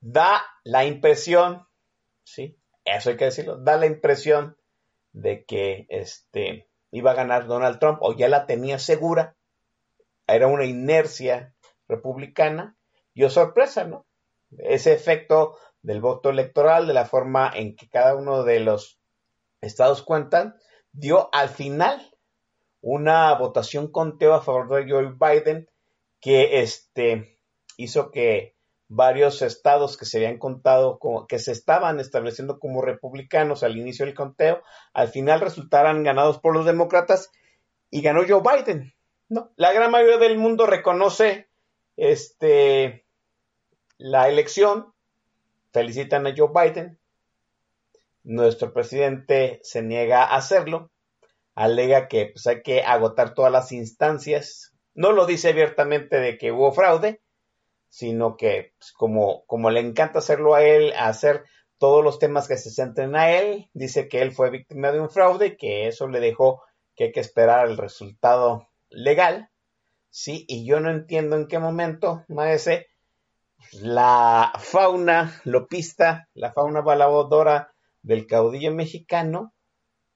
Da 0.01 0.43
la 0.65 0.85
impresión, 0.85 1.67
sí, 2.25 2.59
eso 2.85 3.11
hay 3.11 3.17
que 3.17 3.27
decirlo, 3.27 3.59
da 3.59 3.77
la 3.77 3.87
impresión 3.87 4.57
de 5.13 5.45
que 5.45 5.87
este 5.89 6.69
iba 6.91 7.13
a 7.13 7.15
ganar 7.15 7.47
Donald 7.47 7.79
Trump 7.79 7.99
o 8.03 8.15
ya 8.15 8.29
la 8.29 8.47
tenía 8.47 8.79
segura. 8.79 9.37
Era 10.27 10.47
una 10.47 10.65
inercia 10.65 11.55
republicana. 11.89 12.77
Y 13.15 13.25
oh 13.25 13.31
sorpresa, 13.31 13.85
¿no? 13.85 14.07
Ese 14.59 14.93
efecto 14.93 15.57
del 15.83 16.01
voto 16.01 16.31
electoral, 16.31 16.87
de 16.87 16.95
la 16.95 17.05
forma 17.05 17.51
en 17.55 17.77
que 17.77 17.89
cada 17.89 18.15
uno 18.15 18.45
de 18.45 18.61
los 18.61 19.01
estados 19.61 20.03
cuentan, 20.03 20.57
dio 20.93 21.29
al 21.33 21.49
final 21.49 22.17
una 22.81 23.35
votación 23.35 23.91
conteo 23.91 24.35
a 24.35 24.43
favor 24.43 24.69
de 24.69 24.91
Joe 24.91 25.15
Biden 25.19 25.69
que 26.21 26.61
este, 26.61 27.39
hizo 27.77 28.11
que 28.11 28.57
varios 28.91 29.41
estados 29.41 29.97
que 29.97 30.05
se 30.05 30.19
habían 30.19 30.39
contado 30.39 30.99
como, 30.99 31.29
que 31.29 31.39
se 31.39 31.53
estaban 31.53 32.01
estableciendo 32.01 32.59
como 32.59 32.83
republicanos 32.83 33.63
al 33.63 33.77
inicio 33.77 34.05
del 34.05 34.17
conteo, 34.17 34.63
al 34.93 35.09
final 35.09 35.41
resultaran 35.41 36.03
ganados 36.03 36.41
por 36.41 36.55
los 36.55 36.67
demócratas 36.67 37.31
y 37.89 38.03
ganó 38.03 38.23
Joe 38.29 38.43
Biden. 38.43 38.93
No, 39.29 39.53
la 39.55 39.73
gran 39.73 39.93
mayoría 39.93 40.19
del 40.19 40.39
mundo 40.39 40.67
reconoce 40.67 41.49
este 41.97 43.07
la 43.97 44.29
elección, 44.29 44.93
felicitan 45.73 46.27
a 46.27 46.35
Joe 46.37 46.51
Biden. 46.53 46.99
Nuestro 48.25 48.73
presidente 48.73 49.61
se 49.63 49.83
niega 49.83 50.25
a 50.25 50.35
hacerlo, 50.35 50.91
alega 51.55 52.09
que 52.09 52.31
pues, 52.33 52.45
hay 52.49 52.63
que 52.63 52.83
agotar 52.83 53.35
todas 53.35 53.53
las 53.53 53.71
instancias. 53.71 54.73
No 54.95 55.13
lo 55.13 55.27
dice 55.27 55.51
abiertamente 55.51 56.19
de 56.19 56.39
que 56.39 56.51
hubo 56.51 56.73
fraude, 56.73 57.21
sino 57.91 58.37
que 58.37 58.73
pues, 58.79 58.93
como, 58.93 59.45
como 59.47 59.71
le 59.71 59.81
encanta 59.81 60.21
hacerlo 60.21 60.55
a 60.55 60.63
él, 60.63 60.95
hacer 60.99 61.45
todos 61.77 62.03
los 62.03 62.19
temas 62.19 62.49
que 62.49 62.57
se 62.57 62.71
centren 62.71 63.17
a 63.17 63.33
él, 63.33 63.69
dice 63.75 64.09
que 64.09 64.23
él 64.23 64.33
fue 64.33 64.51
víctima 64.51 64.93
de 64.93 65.01
un 65.01 65.11
fraude 65.11 65.47
y 65.49 65.57
que 65.57 65.89
eso 65.89 66.09
le 66.09 66.21
dejó 66.21 66.63
que 66.95 67.05
hay 67.05 67.13
que 67.13 67.21
esperar 67.21 67.69
el 67.69 67.77
resultado 67.77 68.69
legal, 68.91 69.51
sí, 70.11 70.45
y 70.49 70.67
yo 70.67 70.81
no 70.81 70.91
entiendo 70.91 71.37
en 71.37 71.47
qué 71.47 71.59
momento, 71.59 72.25
maese, 72.29 72.89
la 73.73 74.53
fauna 74.59 75.41
lopista, 75.45 76.29
la 76.35 76.53
fauna 76.53 76.81
balabodora 76.81 77.73
del 78.03 78.27
caudillo 78.27 78.73
mexicano, 78.73 79.55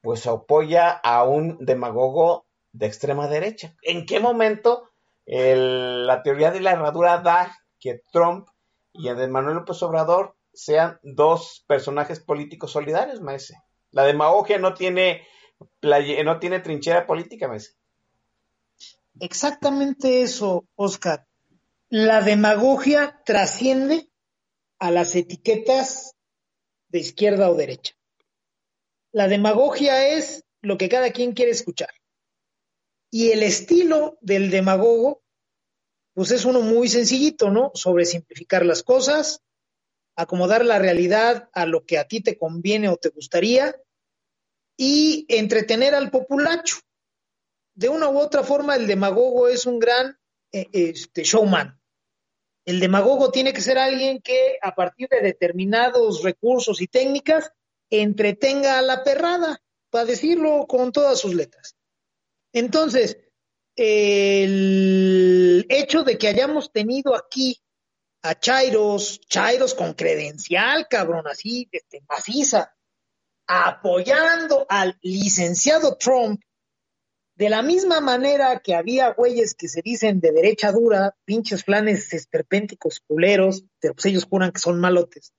pues 0.01 0.27
apoya 0.27 0.91
a 0.91 1.25
un 1.25 1.59
demagogo 1.61 2.47
de 2.73 2.87
extrema 2.87 3.29
derecha. 3.29 3.75
¿En 3.83 4.07
qué 4.07 4.21
momento 4.21 4.91
la 5.27 6.23
teoría 6.23 6.51
de 6.51 6.61
la 6.61 6.73
herradura 6.73 7.19
da 7.19 7.57
que 7.85 8.01
Trump 8.11 8.49
y 8.95 9.09
Andrés 9.09 9.29
Manuel 9.29 9.57
López 9.57 9.83
Obrador 9.83 10.35
sean 10.55 10.99
dos 11.03 11.63
personajes 11.69 12.19
políticos 12.19 12.73
solidarios, 12.73 13.21
maese. 13.21 13.59
La 13.91 14.05
demagogia 14.05 14.57
no 14.57 14.73
tiene, 14.73 15.27
no 15.83 16.39
tiene 16.39 16.61
trinchera 16.61 17.07
política, 17.07 17.47
maese. 17.47 17.73
Exactamente 19.21 20.23
eso, 20.23 20.65
Oscar. 20.77 21.27
La 21.91 22.23
demagogia 22.23 23.21
trasciende 23.23 24.09
a 24.79 24.91
las 24.91 25.15
etiquetas 25.15 26.17
de 26.89 27.01
izquierda 27.01 27.51
o 27.51 27.55
derecha. 27.55 27.93
La 29.13 29.29
demagogia 29.29 30.09
es 30.09 30.47
lo 30.63 30.79
que 30.79 30.89
cada 30.89 31.11
quien 31.11 31.33
quiere 31.33 31.51
escuchar. 31.51 31.91
Y 33.11 33.33
el 33.33 33.43
estilo 33.43 34.17
del 34.23 34.51
demagogo 34.51 35.24
pues 36.15 36.31
es 36.31 36.45
uno 36.45 36.61
muy 36.61 36.89
sencillito, 36.89 37.51
¿no? 37.51 37.73
Sobre 37.75 38.05
simplificar 38.05 38.65
las 38.65 38.83
cosas, 38.83 39.43
acomodar 40.17 40.65
la 40.65 40.79
realidad 40.79 41.51
a 41.53 41.67
lo 41.67 41.85
que 41.85 41.99
a 41.99 42.07
ti 42.07 42.21
te 42.21 42.39
conviene 42.39 42.89
o 42.89 42.97
te 42.97 43.09
gustaría 43.09 43.77
y 44.77 45.27
entretener 45.29 45.95
al 45.95 46.11
populacho. 46.11 46.77
De 47.75 47.89
una 47.89 48.09
u 48.09 48.19
otra 48.19 48.45
forma, 48.45 48.77
el 48.77 48.87
demagogo 48.87 49.49
es 49.49 49.67
un 49.67 49.81
gran 49.81 50.17
eh, 50.53 50.69
este, 50.73 51.25
showman. 51.25 51.81
El 52.65 52.81
demagogo 52.81 53.31
tiene 53.31 53.53
que 53.53 53.61
ser 53.61 53.77
alguien 53.77 54.23
que 54.23 54.59
a 54.63 54.75
partir 54.75 55.09
de 55.09 55.21
determinados 55.21 56.23
recursos 56.23 56.81
y 56.81 56.87
técnicas 56.87 57.51
entretenga 57.91 58.79
a 58.79 58.83
la 58.83 59.03
perrada, 59.05 59.61
para 59.91 60.07
decirlo 60.07 60.67
con 60.67 60.91
todas 60.91 61.21
sus 61.21 61.35
letras. 61.35 61.77
Entonces, 62.53 63.19
el 63.77 65.67
hecho 65.69 66.05
de 66.05 66.17
que 66.19 66.29
hayamos 66.29 66.73
tenido 66.73 67.15
aquí 67.15 67.61
a 68.23 68.39
Chairos, 68.39 69.21
Chairos 69.29 69.75
con 69.75 69.95
credencial, 69.95 70.87
cabrón, 70.89 71.27
así, 71.27 71.69
este, 71.73 72.03
maciza, 72.09 72.75
apoyando 73.47 74.67
al 74.69 74.99
licenciado 75.03 75.97
Trump, 75.97 76.41
de 77.37 77.49
la 77.49 77.63
misma 77.63 78.01
manera 78.01 78.61
que 78.61 78.75
había 78.75 79.13
güeyes 79.13 79.55
que 79.55 79.69
se 79.69 79.83
dicen 79.83 80.21
de 80.21 80.33
derecha 80.33 80.71
dura, 80.71 81.17
pinches 81.25 81.65
flanes 81.65 82.13
esperpénticos 82.13 83.01
culeros, 83.01 83.65
pero 83.81 83.95
pues 83.95 84.07
ellos 84.07 84.25
juran 84.25 84.53
que 84.53 84.61
son 84.61 84.81
malotes, 84.81 85.33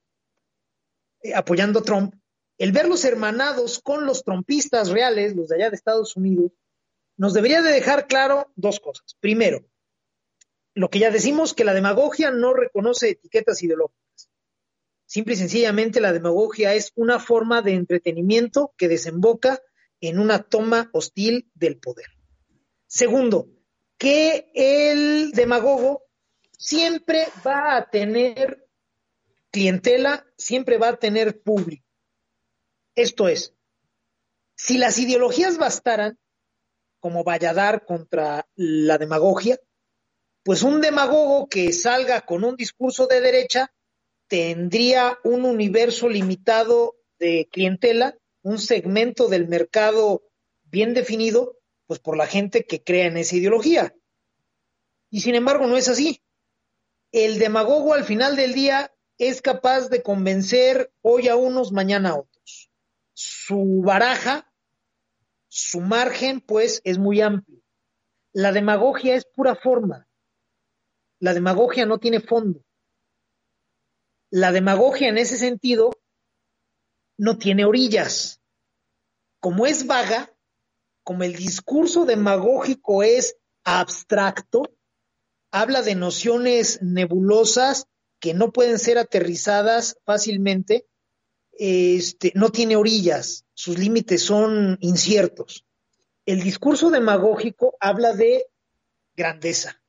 eh, 1.23 1.33
apoyando 1.33 1.79
a 1.79 1.83
Trump, 1.83 2.13
el 2.57 2.71
verlos 2.71 3.05
hermanados 3.05 3.79
con 3.79 4.05
los 4.05 4.23
trompistas 4.23 4.89
reales, 4.89 5.35
los 5.35 5.47
de 5.47 5.55
allá 5.55 5.69
de 5.69 5.75
Estados 5.75 6.15
Unidos, 6.15 6.51
nos 7.17 7.33
debería 7.33 7.61
de 7.61 7.71
dejar 7.71 8.07
claro 8.07 8.51
dos 8.55 8.79
cosas. 8.79 9.15
Primero, 9.19 9.65
lo 10.73 10.89
que 10.89 10.99
ya 10.99 11.11
decimos, 11.11 11.53
que 11.53 11.63
la 11.63 11.73
demagogia 11.73 12.31
no 12.31 12.53
reconoce 12.53 13.09
etiquetas 13.09 13.63
ideológicas. 13.63 14.29
Simple 15.05 15.35
y 15.35 15.37
sencillamente 15.37 16.01
la 16.01 16.11
demagogia 16.11 16.73
es 16.73 16.91
una 16.95 17.19
forma 17.19 17.61
de 17.61 17.73
entretenimiento 17.73 18.73
que 18.77 18.87
desemboca 18.87 19.61
en 20.01 20.19
una 20.19 20.43
toma 20.43 20.89
hostil 20.93 21.49
del 21.53 21.77
poder. 21.77 22.07
Segundo, 22.87 23.47
que 23.97 24.51
el 24.53 25.31
demagogo 25.31 26.03
siempre 26.57 27.27
va 27.45 27.77
a 27.77 27.89
tener 27.89 28.67
clientela, 29.51 30.25
siempre 30.37 30.77
va 30.77 30.89
a 30.89 30.97
tener 30.97 31.41
público. 31.41 31.85
Esto 32.95 33.29
es, 33.29 33.53
si 34.55 34.77
las 34.77 34.97
ideologías 34.99 35.57
bastaran, 35.57 36.19
como 37.05 37.23
Valladar 37.23 37.85
contra 37.85 38.47
la 38.55 38.97
demagogia, 38.97 39.59
pues 40.43 40.63
un 40.63 40.81
demagogo 40.81 41.47
que 41.47 41.71
salga 41.71 42.21
con 42.21 42.43
un 42.43 42.55
discurso 42.55 43.05
de 43.05 43.21
derecha 43.21 43.71
tendría 44.27 45.19
un 45.23 45.45
universo 45.45 46.09
limitado 46.09 46.95
de 47.19 47.47
clientela, 47.51 48.17
un 48.41 48.57
segmento 48.57 49.27
del 49.27 49.47
mercado 49.47 50.23
bien 50.63 50.95
definido, 50.95 51.59
pues 51.85 51.99
por 51.99 52.17
la 52.17 52.25
gente 52.25 52.65
que 52.65 52.81
crea 52.81 53.05
en 53.05 53.17
esa 53.17 53.35
ideología. 53.35 53.93
Y 55.11 55.21
sin 55.21 55.35
embargo 55.35 55.67
no 55.67 55.77
es 55.77 55.87
así. 55.87 56.23
El 57.11 57.37
demagogo 57.37 57.93
al 57.93 58.03
final 58.03 58.35
del 58.35 58.53
día 58.53 58.91
es 59.19 59.43
capaz 59.43 59.89
de 59.89 60.01
convencer 60.01 60.91
hoy 61.03 61.27
a 61.27 61.35
unos, 61.35 61.71
mañana 61.71 62.09
a 62.09 62.15
otros. 62.15 62.71
Su 63.13 63.83
baraja 63.85 64.51
su 65.55 65.79
margen, 65.79 66.41
pues, 66.41 66.81
es 66.83 66.97
muy 66.97 67.21
amplio. 67.21 67.61
La 68.33 68.51
demagogia 68.51 69.15
es 69.15 69.23
pura 69.23 69.55
forma. 69.55 70.05
La 71.21 71.33
demagogia 71.33 71.85
no 71.85 71.97
tiene 71.97 72.19
fondo. 72.19 72.59
La 74.29 74.51
demagogia 74.51 75.07
en 75.07 75.17
ese 75.17 75.37
sentido 75.37 75.91
no 77.17 77.37
tiene 77.37 77.63
orillas. 77.63 78.41
Como 79.39 79.65
es 79.65 79.87
vaga, 79.87 80.35
como 81.05 81.23
el 81.23 81.37
discurso 81.37 82.03
demagógico 82.03 83.03
es 83.03 83.37
abstracto, 83.63 84.63
habla 85.51 85.83
de 85.83 85.95
nociones 85.95 86.81
nebulosas 86.81 87.87
que 88.19 88.33
no 88.33 88.51
pueden 88.51 88.77
ser 88.77 88.97
aterrizadas 88.97 89.97
fácilmente, 90.03 90.85
este, 91.57 92.31
no 92.35 92.49
tiene 92.49 92.75
orillas, 92.75 93.45
sus 93.53 93.77
límites 93.77 94.21
son 94.21 94.77
inciertos. 94.81 95.65
El 96.25 96.41
discurso 96.41 96.89
demagógico 96.89 97.77
habla 97.79 98.13
de 98.13 98.47
grandeza. 99.15 99.81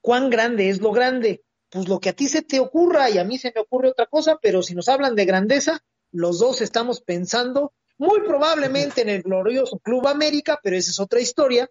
¿Cuán 0.00 0.30
grande 0.30 0.68
es 0.68 0.80
lo 0.80 0.92
grande? 0.92 1.44
Pues 1.68 1.88
lo 1.88 2.00
que 2.00 2.10
a 2.10 2.12
ti 2.12 2.28
se 2.28 2.42
te 2.42 2.60
ocurra 2.60 3.08
y 3.10 3.18
a 3.18 3.24
mí 3.24 3.38
se 3.38 3.52
me 3.54 3.60
ocurre 3.60 3.88
otra 3.88 4.06
cosa, 4.06 4.38
pero 4.40 4.62
si 4.62 4.74
nos 4.74 4.88
hablan 4.88 5.14
de 5.14 5.24
grandeza, 5.24 5.82
los 6.10 6.38
dos 6.38 6.60
estamos 6.60 7.00
pensando 7.00 7.72
muy 7.98 8.20
probablemente 8.20 9.02
en 9.02 9.08
el 9.08 9.22
glorioso 9.22 9.78
Club 9.78 10.06
América, 10.08 10.58
pero 10.62 10.76
esa 10.76 10.90
es 10.90 11.00
otra 11.00 11.20
historia. 11.20 11.70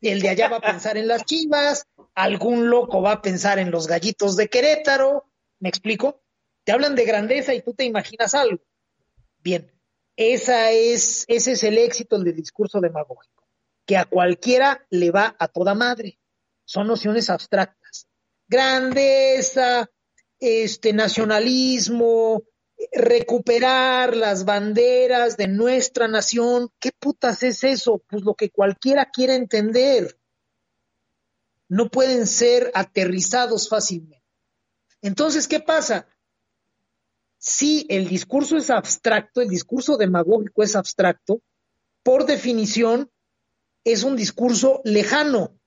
El 0.00 0.20
de 0.20 0.30
allá 0.30 0.48
va 0.48 0.56
a 0.56 0.60
pensar 0.60 0.96
en 0.96 1.06
las 1.06 1.24
chivas, 1.24 1.86
algún 2.14 2.70
loco 2.70 3.02
va 3.02 3.12
a 3.12 3.22
pensar 3.22 3.58
en 3.58 3.70
los 3.70 3.86
gallitos 3.86 4.36
de 4.36 4.48
Querétaro, 4.48 5.26
¿me 5.60 5.68
explico? 5.68 6.21
Te 6.64 6.72
hablan 6.72 6.94
de 6.94 7.04
grandeza 7.04 7.54
y 7.54 7.62
tú 7.62 7.74
te 7.74 7.84
imaginas 7.84 8.34
algo. 8.34 8.62
Bien, 9.38 9.72
esa 10.16 10.70
es, 10.70 11.24
ese 11.28 11.52
es 11.52 11.62
el 11.64 11.78
éxito 11.78 12.18
del 12.18 12.36
discurso 12.36 12.80
demagógico, 12.80 13.44
que 13.84 13.96
a 13.96 14.04
cualquiera 14.04 14.86
le 14.90 15.10
va 15.10 15.34
a 15.38 15.48
toda 15.48 15.74
madre. 15.74 16.18
Son 16.64 16.86
nociones 16.86 17.28
abstractas. 17.30 18.06
Grandeza, 18.46 19.90
este 20.38 20.92
nacionalismo, 20.92 22.44
recuperar 22.92 24.16
las 24.16 24.44
banderas 24.44 25.36
de 25.36 25.48
nuestra 25.48 26.08
nación. 26.08 26.70
¿Qué 26.78 26.90
putas 26.98 27.42
es 27.42 27.64
eso? 27.64 28.02
Pues 28.08 28.22
lo 28.22 28.34
que 28.34 28.50
cualquiera 28.50 29.10
quiera 29.10 29.34
entender. 29.34 30.18
No 31.68 31.90
pueden 31.90 32.26
ser 32.26 32.70
aterrizados 32.74 33.68
fácilmente. 33.68 34.22
Entonces, 35.00 35.48
¿qué 35.48 35.60
pasa? 35.60 36.06
Si 37.44 37.84
el 37.88 38.06
discurso 38.06 38.56
es 38.56 38.70
abstracto, 38.70 39.40
el 39.40 39.48
discurso 39.48 39.96
demagógico 39.96 40.62
es 40.62 40.76
abstracto, 40.76 41.42
por 42.04 42.24
definición 42.24 43.10
es 43.82 44.04
un 44.04 44.14
discurso 44.14 44.80
lejano 44.84 45.58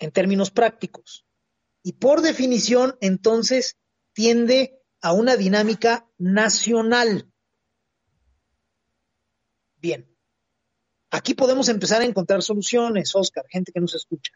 en 0.00 0.10
términos 0.10 0.50
prácticos. 0.50 1.24
Y 1.84 1.92
por 1.92 2.22
definición, 2.22 2.96
entonces, 3.00 3.76
tiende 4.14 4.82
a 5.00 5.12
una 5.12 5.36
dinámica 5.36 6.08
nacional. 6.18 7.30
Bien, 9.76 10.12
aquí 11.12 11.34
podemos 11.34 11.68
empezar 11.68 12.02
a 12.02 12.04
encontrar 12.04 12.42
soluciones, 12.42 13.14
Oscar, 13.14 13.44
gente 13.48 13.70
que 13.70 13.80
nos 13.80 13.94
escucha. 13.94 14.32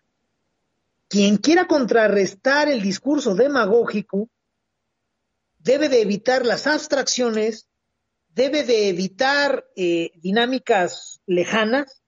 Quien 1.08 1.36
quiera 1.36 1.66
contrarrestar 1.66 2.68
el 2.68 2.80
discurso 2.80 3.34
demagógico 3.34 4.30
debe 5.64 5.88
de 5.88 6.02
evitar 6.02 6.44
las 6.44 6.66
abstracciones, 6.66 7.68
debe 8.28 8.64
de 8.64 8.88
evitar 8.88 9.66
eh, 9.74 10.12
dinámicas 10.16 11.20
lejanas 11.26 12.02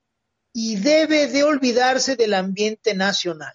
y 0.53 0.77
debe 0.77 1.27
de 1.27 1.43
olvidarse 1.43 2.17
del 2.17 2.35
ambiente 2.35 2.95
nacional. 2.95 3.55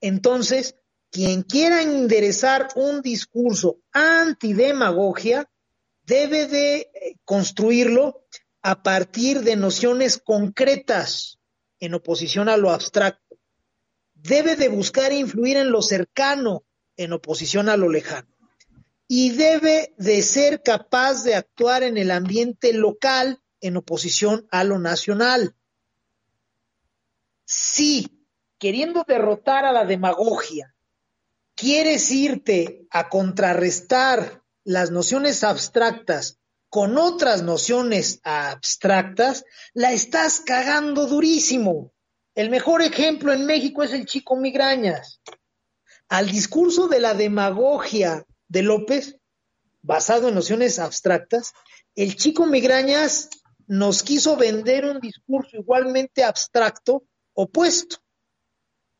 Entonces, 0.00 0.76
quien 1.10 1.42
quiera 1.42 1.82
enderezar 1.82 2.68
un 2.76 3.00
discurso 3.00 3.78
antidemagogia 3.92 5.50
debe 6.04 6.46
de 6.46 6.76
eh, 6.76 7.16
construirlo 7.24 8.26
a 8.62 8.82
partir 8.82 9.40
de 9.40 9.56
nociones 9.56 10.18
concretas 10.18 11.38
en 11.78 11.94
oposición 11.94 12.50
a 12.50 12.58
lo 12.58 12.70
abstracto. 12.70 13.38
Debe 14.14 14.54
de 14.54 14.68
buscar 14.68 15.14
influir 15.14 15.56
en 15.56 15.70
lo 15.70 15.80
cercano 15.80 16.64
en 16.96 17.14
oposición 17.14 17.70
a 17.70 17.78
lo 17.78 17.88
lejano. 17.88 18.28
Y 19.12 19.30
debe 19.30 19.92
de 19.98 20.22
ser 20.22 20.62
capaz 20.62 21.24
de 21.24 21.34
actuar 21.34 21.82
en 21.82 21.98
el 21.98 22.12
ambiente 22.12 22.72
local 22.72 23.42
en 23.60 23.76
oposición 23.76 24.46
a 24.52 24.62
lo 24.62 24.78
nacional. 24.78 25.56
Si, 27.44 28.24
queriendo 28.56 29.04
derrotar 29.04 29.64
a 29.64 29.72
la 29.72 29.84
demagogia, 29.84 30.76
quieres 31.56 32.08
irte 32.12 32.86
a 32.88 33.08
contrarrestar 33.08 34.44
las 34.62 34.92
nociones 34.92 35.42
abstractas 35.42 36.38
con 36.68 36.96
otras 36.96 37.42
nociones 37.42 38.20
abstractas, 38.22 39.44
la 39.74 39.90
estás 39.90 40.38
cagando 40.38 41.08
durísimo. 41.08 41.92
El 42.36 42.48
mejor 42.48 42.80
ejemplo 42.80 43.32
en 43.32 43.44
México 43.44 43.82
es 43.82 43.92
el 43.92 44.06
chico 44.06 44.36
migrañas. 44.36 45.20
Al 46.08 46.30
discurso 46.30 46.86
de 46.86 47.00
la 47.00 47.14
demagogia 47.14 48.24
de 48.50 48.62
López, 48.62 49.16
basado 49.80 50.28
en 50.28 50.34
nociones 50.34 50.78
abstractas, 50.78 51.52
el 51.94 52.16
chico 52.16 52.46
migrañas 52.46 53.30
nos 53.66 54.02
quiso 54.02 54.36
vender 54.36 54.84
un 54.84 55.00
discurso 55.00 55.56
igualmente 55.56 56.24
abstracto 56.24 57.04
opuesto. 57.32 57.98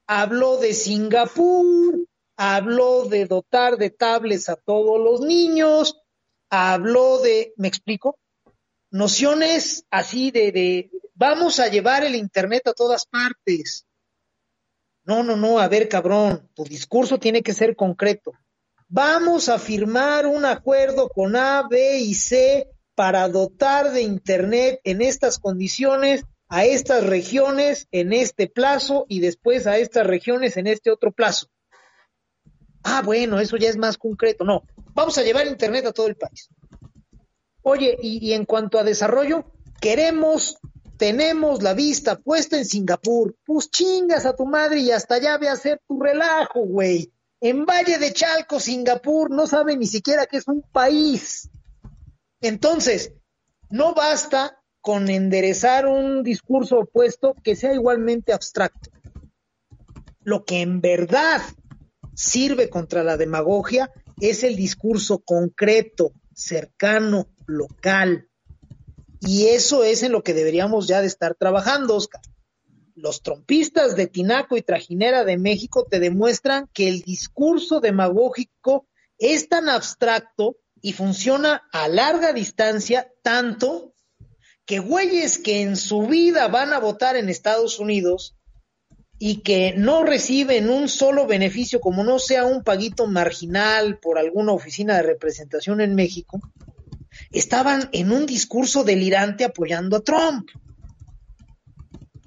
Habló 0.07 0.57
de 0.57 0.73
Singapur, 0.73 2.07
habló 2.37 3.07
de 3.07 3.27
dotar 3.27 3.77
de 3.77 3.91
tablets 3.91 4.49
a 4.49 4.57
todos 4.57 5.01
los 5.01 5.21
niños, 5.21 6.01
habló 6.49 7.19
de, 7.19 7.53
¿me 7.57 7.69
explico? 7.69 8.19
Nociones 8.91 9.85
así 9.91 10.31
de, 10.31 10.53
de, 10.53 10.91
vamos 11.15 11.59
a 11.59 11.69
llevar 11.69 12.05
el 12.05 12.15
Internet 12.15 12.69
a 12.69 12.73
todas 12.73 13.05
partes. 13.05 13.85
No, 15.03 15.25
no, 15.25 15.37
no, 15.37 15.59
a 15.59 15.67
ver, 15.67 15.89
cabrón, 15.89 16.49
tu 16.55 16.63
discurso 16.63 17.19
tiene 17.19 17.43
que 17.43 17.53
ser 17.53 17.75
concreto. 17.75 18.33
Vamos 18.93 19.49
a 19.49 19.61
firmar 19.61 20.27
un 20.27 20.45
acuerdo 20.45 21.09
con 21.09 21.37
A, 21.37 21.63
B 21.69 22.01
y 22.01 22.15
C 22.15 22.69
para 22.97 23.29
dotar 23.29 23.93
de 23.93 24.03
Internet 24.03 24.81
en 24.83 25.01
estas 25.01 25.39
condiciones 25.39 26.25
a 26.49 26.65
estas 26.65 27.07
regiones 27.07 27.87
en 27.93 28.13
este 28.13 28.49
plazo 28.49 29.07
y 29.09 29.21
después 29.21 29.69
a 29.69 29.79
estas 29.79 30.05
regiones 30.05 30.57
en 30.57 30.67
este 30.67 30.91
otro 30.91 31.13
plazo. 31.13 31.47
Ah, 32.83 33.03
bueno, 33.05 33.39
eso 33.39 33.57
ya 33.57 33.69
es 33.69 33.77
más 33.77 33.97
concreto. 33.97 34.45
No, 34.45 34.65
vamos 34.93 35.17
a 35.19 35.23
llevar 35.23 35.47
Internet 35.47 35.87
a 35.87 35.93
todo 35.93 36.09
el 36.09 36.17
país. 36.17 36.49
Oye, 37.63 37.97
y, 38.03 38.33
en 38.33 38.45
cuanto 38.45 38.77
a 38.77 38.83
desarrollo, 38.83 39.53
queremos, 39.81 40.59
tenemos 40.97 41.63
la 41.63 41.75
vista 41.75 42.17
puesta 42.17 42.59
en 42.59 42.65
Singapur. 42.65 43.37
Pues 43.45 43.71
chingas 43.71 44.27
a 44.27 44.35
tu 44.35 44.47
madre 44.47 44.81
y 44.81 44.91
hasta 44.91 45.15
allá 45.15 45.39
ve 45.39 45.49
a 45.49 45.53
hacer 45.53 45.81
tu 45.87 46.01
relajo, 46.01 46.63
güey. 46.63 47.13
En 47.41 47.65
Valle 47.65 47.99
de 47.99 48.13
Chalco, 48.13 48.61
Singapur, 48.61 49.31
no 49.31 49.47
sabe 49.47 49.77
ni 49.77 49.87
siquiera 49.87 50.27
que 50.27 50.37
es 50.37 50.47
un 50.47 50.63
país. 50.63 51.49
Entonces, 52.43 53.15
no 53.71 53.95
basta 53.95 54.63
con 54.81 55.09
enderezar 55.09 55.87
un 55.87 56.23
discurso 56.23 56.81
opuesto 56.81 57.35
que 57.43 57.57
sea 57.57 57.73
igualmente 57.73 58.33
abstracto. 58.33 58.91
Lo 60.23 60.45
que 60.45 60.61
en 60.61 60.81
verdad 60.81 61.41
sirve 62.15 62.69
contra 62.69 63.03
la 63.05 63.17
demagogia 63.17 63.91
es 64.21 64.45
el 64.45 64.57
discurso 64.57 65.21
concreto, 65.21 66.13
cercano, 66.35 67.29
local. 67.47 68.29
Y 69.21 69.47
eso 69.49 69.83
es 69.85 70.03
en 70.03 70.13
lo 70.13 70.23
que 70.23 70.35
deberíamos 70.35 70.89
ya 70.89 71.01
de 71.01 71.07
estar 71.07 71.35
trabajando, 71.35 71.97
Oscar. 71.97 72.21
Los 73.01 73.23
trompistas 73.23 73.97
de 73.97 74.07
Tinaco 74.07 74.59
y 74.59 74.63
Trajinera 74.63 75.25
de 75.25 75.39
México 75.39 75.87
te 75.91 76.01
demuestran 76.01 76.69
que 76.75 76.89
el 76.89 77.01
discurso 77.01 77.81
demagógico 77.81 78.87
es 79.19 79.49
tan 79.49 79.71
abstracto 79.71 80.59
y 80.83 80.93
funciona 80.93 81.63
a 81.73 81.89
larga 81.89 82.35
distancia 82.35 83.11
tanto 83.23 83.95
que 84.67 84.81
güeyes 84.81 85.39
que 85.39 85.63
en 85.63 85.77
su 85.77 86.07
vida 86.07 86.49
van 86.49 86.75
a 86.75 86.79
votar 86.79 87.17
en 87.17 87.31
Estados 87.31 87.79
Unidos 87.79 88.37
y 89.19 89.43
que 89.43 89.75
no 89.77 90.05
reciben 90.05 90.69
un 90.69 90.89
solo 90.89 91.27
beneficio, 91.27 91.81
como 91.81 92.05
no 92.05 92.19
sea 92.19 92.45
un 92.45 92.63
paguito 92.63 93.07
marginal 93.07 93.99
por 93.99 94.19
alguna 94.19 94.53
oficina 94.53 94.97
de 94.97 95.03
representación 95.03 95.81
en 95.81 95.95
México, 95.95 96.41
estaban 97.31 97.89
en 97.93 98.13
un 98.13 98.27
discurso 98.27 98.85
delirante 98.85 99.45
apoyando 99.45 99.97
a 99.97 100.01
Trump. 100.01 100.49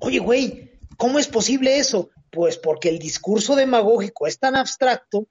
Oye, 0.06 0.20
güey, 0.20 0.70
¿cómo 0.98 1.18
es 1.18 1.30
posible 1.30 1.78
eso? 1.78 2.10
Pues 2.30 2.58
porque 2.58 2.90
el 2.90 3.00
discurso 3.00 3.56
demagógico 3.56 4.28
es 4.28 4.38
tan 4.38 4.58
abstracto 4.58 5.30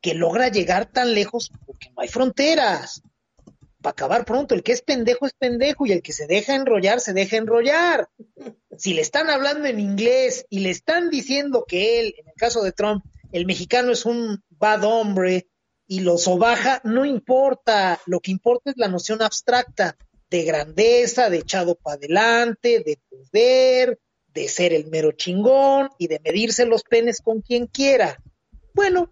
que 0.00 0.14
logra 0.14 0.48
llegar 0.48 0.90
tan 0.90 1.12
lejos 1.12 1.52
porque 1.66 1.90
no 1.90 2.00
hay 2.00 2.08
fronteras. 2.08 3.02
Para 3.82 3.90
acabar 3.90 4.24
pronto, 4.24 4.54
el 4.54 4.62
que 4.62 4.72
es 4.72 4.80
pendejo 4.80 5.26
es 5.26 5.34
pendejo 5.34 5.84
y 5.84 5.92
el 5.92 6.00
que 6.00 6.14
se 6.14 6.26
deja 6.26 6.54
enrollar, 6.54 7.00
se 7.00 7.12
deja 7.12 7.36
enrollar 7.36 8.08
si 8.78 8.94
le 8.94 9.02
están 9.02 9.28
hablando 9.28 9.68
en 9.68 9.80
inglés 9.80 10.46
y 10.48 10.60
le 10.60 10.70
están 10.70 11.10
diciendo 11.10 11.66
que 11.68 12.00
él, 12.00 12.14
en 12.16 12.28
el 12.28 12.34
caso 12.36 12.62
de 12.62 12.72
Trump, 12.72 13.04
el 13.32 13.44
mexicano 13.44 13.92
es 13.92 14.06
un 14.06 14.42
bad 14.48 14.82
hombre 14.84 15.46
y 15.86 16.00
lo 16.00 16.16
sobaja, 16.16 16.80
no 16.84 17.04
importa, 17.04 18.00
lo 18.06 18.20
que 18.20 18.30
importa 18.30 18.70
es 18.70 18.78
la 18.78 18.88
noción 18.88 19.20
abstracta 19.20 19.98
de 20.30 20.42
grandeza, 20.44 21.28
de 21.28 21.38
echado 21.38 21.74
para 21.74 21.96
adelante, 21.96 22.82
de 22.84 22.98
poder, 23.08 23.98
de 24.36 24.48
ser 24.48 24.74
el 24.74 24.86
mero 24.90 25.12
chingón 25.12 25.88
y 25.98 26.08
de 26.08 26.20
medirse 26.20 26.66
los 26.66 26.82
penes 26.82 27.22
con 27.22 27.40
quien 27.40 27.66
quiera. 27.66 28.22
Bueno, 28.74 29.10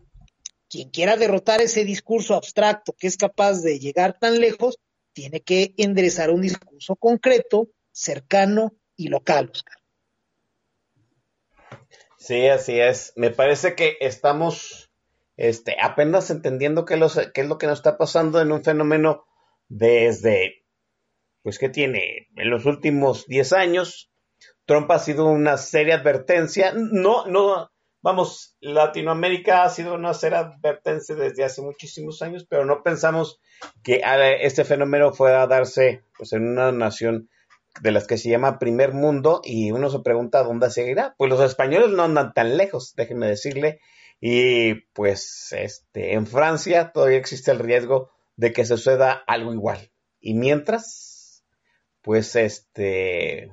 quien 0.69 0.91
quiera 0.91 1.17
derrotar 1.17 1.63
ese 1.63 1.87
discurso 1.87 2.35
abstracto 2.35 2.93
que 2.93 3.07
es 3.07 3.17
capaz 3.17 3.63
de 3.63 3.79
llegar 3.79 4.19
tan 4.19 4.39
lejos, 4.39 4.79
tiene 5.15 5.41
que 5.41 5.73
enderezar 5.79 6.31
un 6.31 6.43
discurso 6.43 6.95
concreto, 6.97 7.71
cercano 7.91 8.75
y 8.97 9.09
local, 9.09 9.51
Oscar. 9.51 9.79
Sí, 12.19 12.47
así 12.49 12.79
es. 12.79 13.15
Me 13.17 13.31
parece 13.31 13.75
que 13.75 13.97
estamos 14.01 14.91
este, 15.39 15.77
apenas 15.81 16.31
entendiendo 16.31 16.85
qué, 16.85 16.95
es 16.95 17.47
lo 17.49 17.59
que 17.59 17.67
nos 17.67 17.79
está 17.79 17.97
pasando 17.97 18.43
en 18.43 18.53
un 18.53 18.63
fenómeno 18.63 19.25
desde, 19.69 20.67
pues, 21.43 21.59
que 21.59 21.71
tiene 21.71 22.29
en 22.37 22.51
los 22.51 22.67
últimos 22.67 23.27
10 23.27 23.55
años. 23.55 24.11
Trump 24.66 24.91
ha 24.91 24.99
sido 24.99 25.27
una 25.27 25.57
seria 25.57 25.97
advertencia. 25.97 26.73
No, 26.74 27.27
no, 27.27 27.70
vamos, 28.03 28.57
Latinoamérica 28.61 29.65
ha 29.65 29.70
sido 29.70 29.95
una 29.95 30.15
seria 30.15 30.41
advertencia 30.41 31.15
desde 31.15 31.45
hace 31.45 31.62
muchísimos 31.62 32.23
años, 32.23 32.47
pero 32.49 32.65
no 32.65 32.82
pensamos 32.82 33.41
que 33.82 34.03
este 34.41 34.65
fenómeno 34.65 35.12
fuera 35.12 35.47
darse 35.47 36.05
pues, 36.16 36.32
en 36.32 36.47
una 36.47 36.73
nación 36.73 37.28
de 37.81 37.91
las 37.91 38.07
que 38.07 38.19
se 38.19 38.28
llama 38.28 38.59
primer 38.59 38.93
mundo 38.93 39.41
y 39.43 39.73
uno 39.73 39.91
se 39.91 40.01
pregunta 40.01 40.43
dónde 40.43 40.70
seguirá. 40.70 41.15
Pues 41.19 41.31
los 41.31 41.41
españoles 41.41 41.91
no 41.91 42.05
andan 42.05 42.32
tan 42.32 42.57
lejos, 42.57 42.95
déjenme 42.97 43.27
decirle. 43.27 43.81
Y 44.20 44.74
pues 44.93 45.53
este, 45.53 46.15
en 46.15 46.27
Francia 46.27 46.93
todavía 46.93 47.19
existe 47.19 47.51
el 47.51 47.59
riesgo 47.59 48.11
de 48.36 48.53
que 48.53 48.65
suceda 48.65 49.12
algo 49.27 49.53
igual. 49.53 49.91
Y 50.20 50.35
mientras, 50.35 51.45
pues 52.01 52.36
este, 52.36 53.53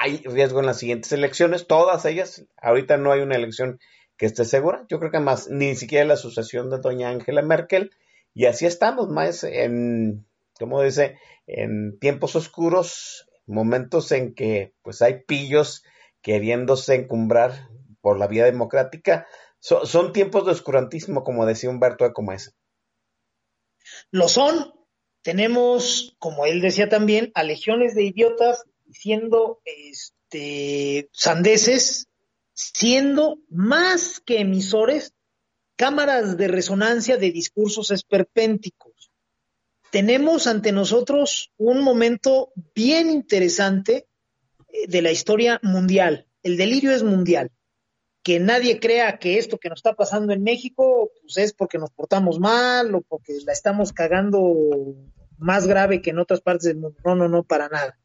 hay 0.00 0.18
riesgo 0.18 0.60
en 0.60 0.66
las 0.66 0.78
siguientes 0.78 1.10
elecciones, 1.10 1.66
todas 1.66 2.04
ellas. 2.04 2.44
Ahorita 2.56 2.96
no 2.96 3.10
hay 3.10 3.20
una 3.20 3.34
elección 3.34 3.80
que 4.16 4.26
esté 4.26 4.44
segura. 4.44 4.86
Yo 4.88 5.00
creo 5.00 5.10
que 5.10 5.18
más 5.18 5.48
ni 5.48 5.74
siquiera 5.74 6.04
la 6.04 6.16
sucesión 6.16 6.70
de 6.70 6.78
doña 6.78 7.08
Angela 7.08 7.42
Merkel 7.42 7.90
Y 8.32 8.46
así 8.46 8.64
estamos, 8.64 9.08
más 9.08 9.42
en, 9.42 10.24
como 10.56 10.82
dice, 10.82 11.18
en 11.48 11.98
tiempos 11.98 12.36
oscuros, 12.36 13.28
momentos 13.46 14.12
en 14.12 14.34
que 14.34 14.72
pues 14.82 15.02
hay 15.02 15.24
pillos 15.24 15.84
queriéndose 16.22 16.94
encumbrar 16.94 17.68
por 18.00 18.20
la 18.20 18.28
vía 18.28 18.44
democrática. 18.44 19.26
son 19.58 20.12
tiempos 20.12 20.46
de 20.46 20.52
oscurantismo, 20.52 21.24
como 21.24 21.44
decía 21.44 21.70
Humberto 21.70 22.04
de 22.04 22.12
Comesa. 22.12 22.52
Lo 24.12 24.28
son. 24.28 24.74
Tenemos, 25.22 26.16
como 26.20 26.46
él 26.46 26.60
decía 26.60 26.88
también, 26.88 27.32
a 27.34 27.42
legiones 27.42 27.96
de 27.96 28.04
idiotas 28.04 28.64
diciendo 28.88 29.60
este, 29.64 31.08
sandeces, 31.12 32.08
siendo 32.54 33.38
más 33.48 34.20
que 34.20 34.40
emisores, 34.40 35.12
cámaras 35.76 36.36
de 36.36 36.48
resonancia 36.48 37.16
de 37.16 37.30
discursos 37.30 37.92
esperpénticos. 37.92 39.12
Tenemos 39.90 40.46
ante 40.46 40.72
nosotros 40.72 41.52
un 41.56 41.82
momento 41.82 42.52
bien 42.74 43.10
interesante 43.10 44.08
eh, 44.72 44.88
de 44.88 45.02
la 45.02 45.12
historia 45.12 45.60
mundial. 45.62 46.26
El 46.42 46.56
delirio 46.56 46.90
es 46.92 47.02
mundial. 47.02 47.50
Que 48.24 48.40
nadie 48.40 48.80
crea 48.80 49.18
que 49.18 49.38
esto 49.38 49.58
que 49.58 49.68
nos 49.68 49.78
está 49.78 49.94
pasando 49.94 50.32
en 50.32 50.42
México 50.42 51.10
pues 51.22 51.36
es 51.38 51.52
porque 51.54 51.78
nos 51.78 51.90
portamos 51.92 52.40
mal 52.40 52.94
o 52.94 53.00
porque 53.02 53.34
la 53.46 53.52
estamos 53.52 53.92
cagando 53.92 54.54
más 55.38 55.66
grave 55.66 56.02
que 56.02 56.10
en 56.10 56.18
otras 56.18 56.40
partes 56.40 56.64
del 56.64 56.78
mundo. 56.78 56.98
No, 57.04 57.14
no, 57.14 57.28
no, 57.28 57.44
para 57.44 57.68
nada. 57.68 57.98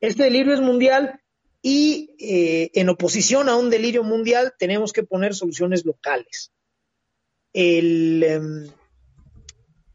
Este 0.00 0.24
delirio 0.24 0.54
es 0.54 0.60
mundial 0.60 1.20
y 1.60 2.14
eh, 2.20 2.70
en 2.74 2.88
oposición 2.88 3.48
a 3.48 3.56
un 3.56 3.70
delirio 3.70 4.04
mundial 4.04 4.54
tenemos 4.58 4.92
que 4.92 5.02
poner 5.02 5.34
soluciones 5.34 5.84
locales. 5.84 6.52
Em, 7.52 8.68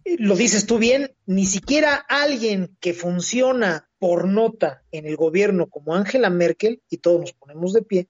lo 0.05 0.35
dices 0.35 0.65
tú 0.65 0.77
bien, 0.77 1.15
ni 1.25 1.45
siquiera 1.45 1.95
alguien 1.95 2.75
que 2.81 2.93
funciona 2.93 3.89
por 3.97 4.27
nota 4.27 4.83
en 4.91 5.05
el 5.05 5.15
gobierno 5.15 5.67
como 5.67 5.95
Angela 5.95 6.29
Merkel, 6.29 6.81
y 6.89 6.97
todos 6.97 7.21
nos 7.21 7.33
ponemos 7.33 7.71
de 7.71 7.83
pie, 7.83 8.09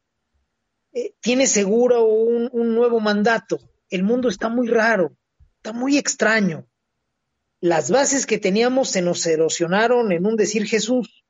eh, 0.94 1.14
tiene 1.20 1.46
seguro 1.46 2.06
un 2.06 2.74
nuevo 2.74 3.00
mandato. 3.00 3.60
El 3.90 4.02
mundo 4.02 4.30
está 4.30 4.50
muy 4.50 4.68
raro, 4.68 5.16
está 5.58 5.72
muy 5.72 5.98
extraño. 5.98 6.68
Las 7.62 7.92
bases 7.92 8.26
que 8.26 8.40
teníamos 8.40 8.90
se 8.90 9.04
nos 9.04 9.24
erosionaron 9.28 10.12
en 10.12 10.26
un 10.26 10.36
decir 10.36 10.66
Jesús 10.66 11.23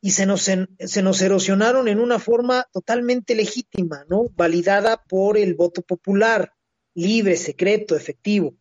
y 0.00 0.12
se 0.12 0.26
nos, 0.26 0.42
se 0.42 1.02
nos 1.02 1.22
erosionaron 1.22 1.88
en 1.88 2.00
una 2.00 2.18
forma 2.18 2.66
totalmente 2.72 3.34
legítima, 3.34 4.04
¿no? 4.08 4.28
Validada 4.34 5.02
por 5.02 5.36
el 5.36 5.54
voto 5.54 5.82
popular, 5.82 6.52
libre, 6.94 7.36
secreto, 7.36 7.96
efectivo. 7.96 8.54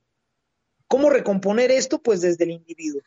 ¿Cómo 0.87 1.09
recomponer 1.09 1.71
esto? 1.71 2.01
Pues 2.01 2.21
desde 2.21 2.45
el 2.45 2.51
individuo. 2.51 3.01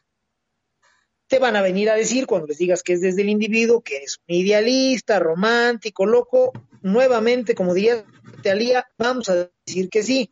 Te 1.27 1.39
van 1.39 1.57
a 1.57 1.63
venir 1.63 1.91
a 1.91 1.95
decir 1.95 2.27
cuando 2.27 2.47
les 2.47 2.59
digas 2.59 2.83
que 2.83 2.95
es 2.95 3.01
desde 3.01 3.23
el 3.23 3.29
individuo, 3.29 3.83
que 3.83 3.97
eres 3.97 4.19
un 4.29 4.35
idealista, 4.35 5.19
romántico, 5.19 6.07
loco. 6.07 6.53
Nuevamente, 6.83 7.55
como 7.55 7.75
diría 7.75 8.05
Talía, 8.43 8.87
vamos 8.99 9.29
a 9.29 9.51
decir 9.67 9.89
que 9.89 10.03
sí. 10.03 10.31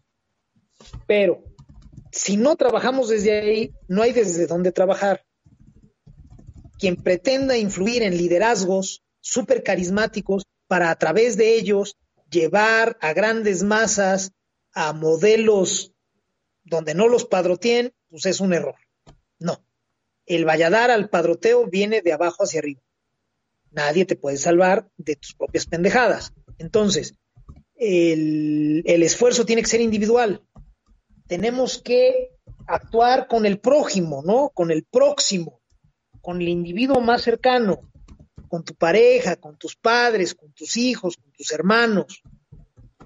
Pero 1.06 1.42
si 2.12 2.36
no 2.36 2.56
trabajamos 2.56 3.08
desde 3.08 3.40
ahí, 3.40 3.74
no 3.88 4.02
hay 4.02 4.12
desde 4.12 4.46
dónde 4.46 4.72
trabajar 4.72 5.24
quien 6.80 6.96
pretenda 6.96 7.58
influir 7.58 8.02
en 8.02 8.16
liderazgos 8.16 9.02
súper 9.20 9.62
carismáticos 9.62 10.44
para 10.66 10.90
a 10.90 10.96
través 10.96 11.36
de 11.36 11.54
ellos 11.54 11.96
llevar 12.30 12.96
a 13.02 13.12
grandes 13.12 13.62
masas 13.62 14.32
a 14.72 14.92
modelos 14.94 15.92
donde 16.64 16.94
no 16.94 17.08
los 17.08 17.26
padroteen, 17.26 17.92
pues 18.08 18.24
es 18.26 18.40
un 18.40 18.54
error. 18.54 18.76
No. 19.38 19.62
El 20.24 20.46
valladar 20.46 20.90
al 20.90 21.10
padroteo 21.10 21.66
viene 21.66 22.00
de 22.00 22.12
abajo 22.12 22.44
hacia 22.44 22.60
arriba. 22.60 22.80
Nadie 23.72 24.06
te 24.06 24.16
puede 24.16 24.38
salvar 24.38 24.88
de 24.96 25.16
tus 25.16 25.34
propias 25.34 25.66
pendejadas. 25.66 26.32
Entonces, 26.58 27.14
el 27.74 29.02
esfuerzo 29.02 29.44
tiene 29.44 29.62
que 29.62 29.68
ser 29.68 29.80
individual. 29.80 30.42
Tenemos 31.26 31.78
que 31.82 32.38
actuar 32.66 33.26
con 33.26 33.44
el 33.44 33.58
prójimo, 33.58 34.22
¿no? 34.24 34.50
Con 34.50 34.70
el 34.70 34.84
próximo 34.84 35.59
con 36.20 36.40
el 36.40 36.48
individuo 36.48 37.00
más 37.00 37.22
cercano, 37.22 37.80
con 38.48 38.64
tu 38.64 38.74
pareja, 38.74 39.36
con 39.36 39.56
tus 39.56 39.76
padres, 39.76 40.34
con 40.34 40.52
tus 40.52 40.76
hijos, 40.76 41.16
con 41.16 41.32
tus 41.32 41.52
hermanos, 41.52 42.22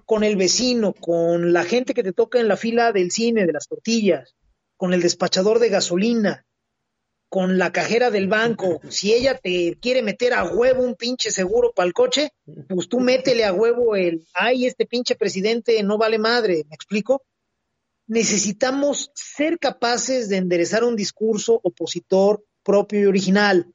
con 0.05 0.25
el 0.25 0.37
vecino, 0.37 0.93
con 0.93 1.53
la 1.53 1.65
gente 1.65 1.95
que 1.95 2.03
te 2.03 2.13
toca 2.13 2.41
en 2.41 2.49
la 2.49 2.57
fila 2.57 2.93
del 2.93 3.11
cine, 3.11 3.47
de 3.47 3.53
las 3.53 3.69
tortillas, 3.69 4.35
con 4.77 4.93
el 4.93 5.03
despachador 5.03 5.59
de 5.59 5.69
gasolina, 5.69 6.47
con 7.29 7.59
la 7.59 7.73
cajera 7.73 8.11
del 8.11 8.29
banco. 8.29 8.81
Si 8.91 9.13
ella 9.13 9.37
te 9.37 9.77
quiere 9.81 10.03
meter 10.03 10.35
a 10.35 10.45
huevo 10.45 10.83
un 10.83 10.95
pinche 10.95 11.31
seguro 11.31 11.73
para 11.75 11.87
el 11.87 11.93
coche, 11.93 12.31
pues 12.69 12.89
tú 12.89 13.01
métele 13.01 13.45
a 13.45 13.53
huevo 13.53 13.97
el, 13.97 14.27
ay, 14.35 14.67
este 14.67 14.87
pinche 14.87 15.17
presidente 15.17 15.83
no 15.83 15.99
vale 15.99 16.19
madre, 16.19 16.65
¿me 16.69 16.75
explico? 16.75 17.23
Necesitamos 18.07 19.11
ser 19.15 19.59
capaces 19.59 20.29
de 20.29 20.37
enderezar 20.37 20.85
un 20.85 20.95
discurso 20.95 21.59
opositor 21.63 22.45
propio 22.65 23.01
y 23.01 23.07
original. 23.07 23.73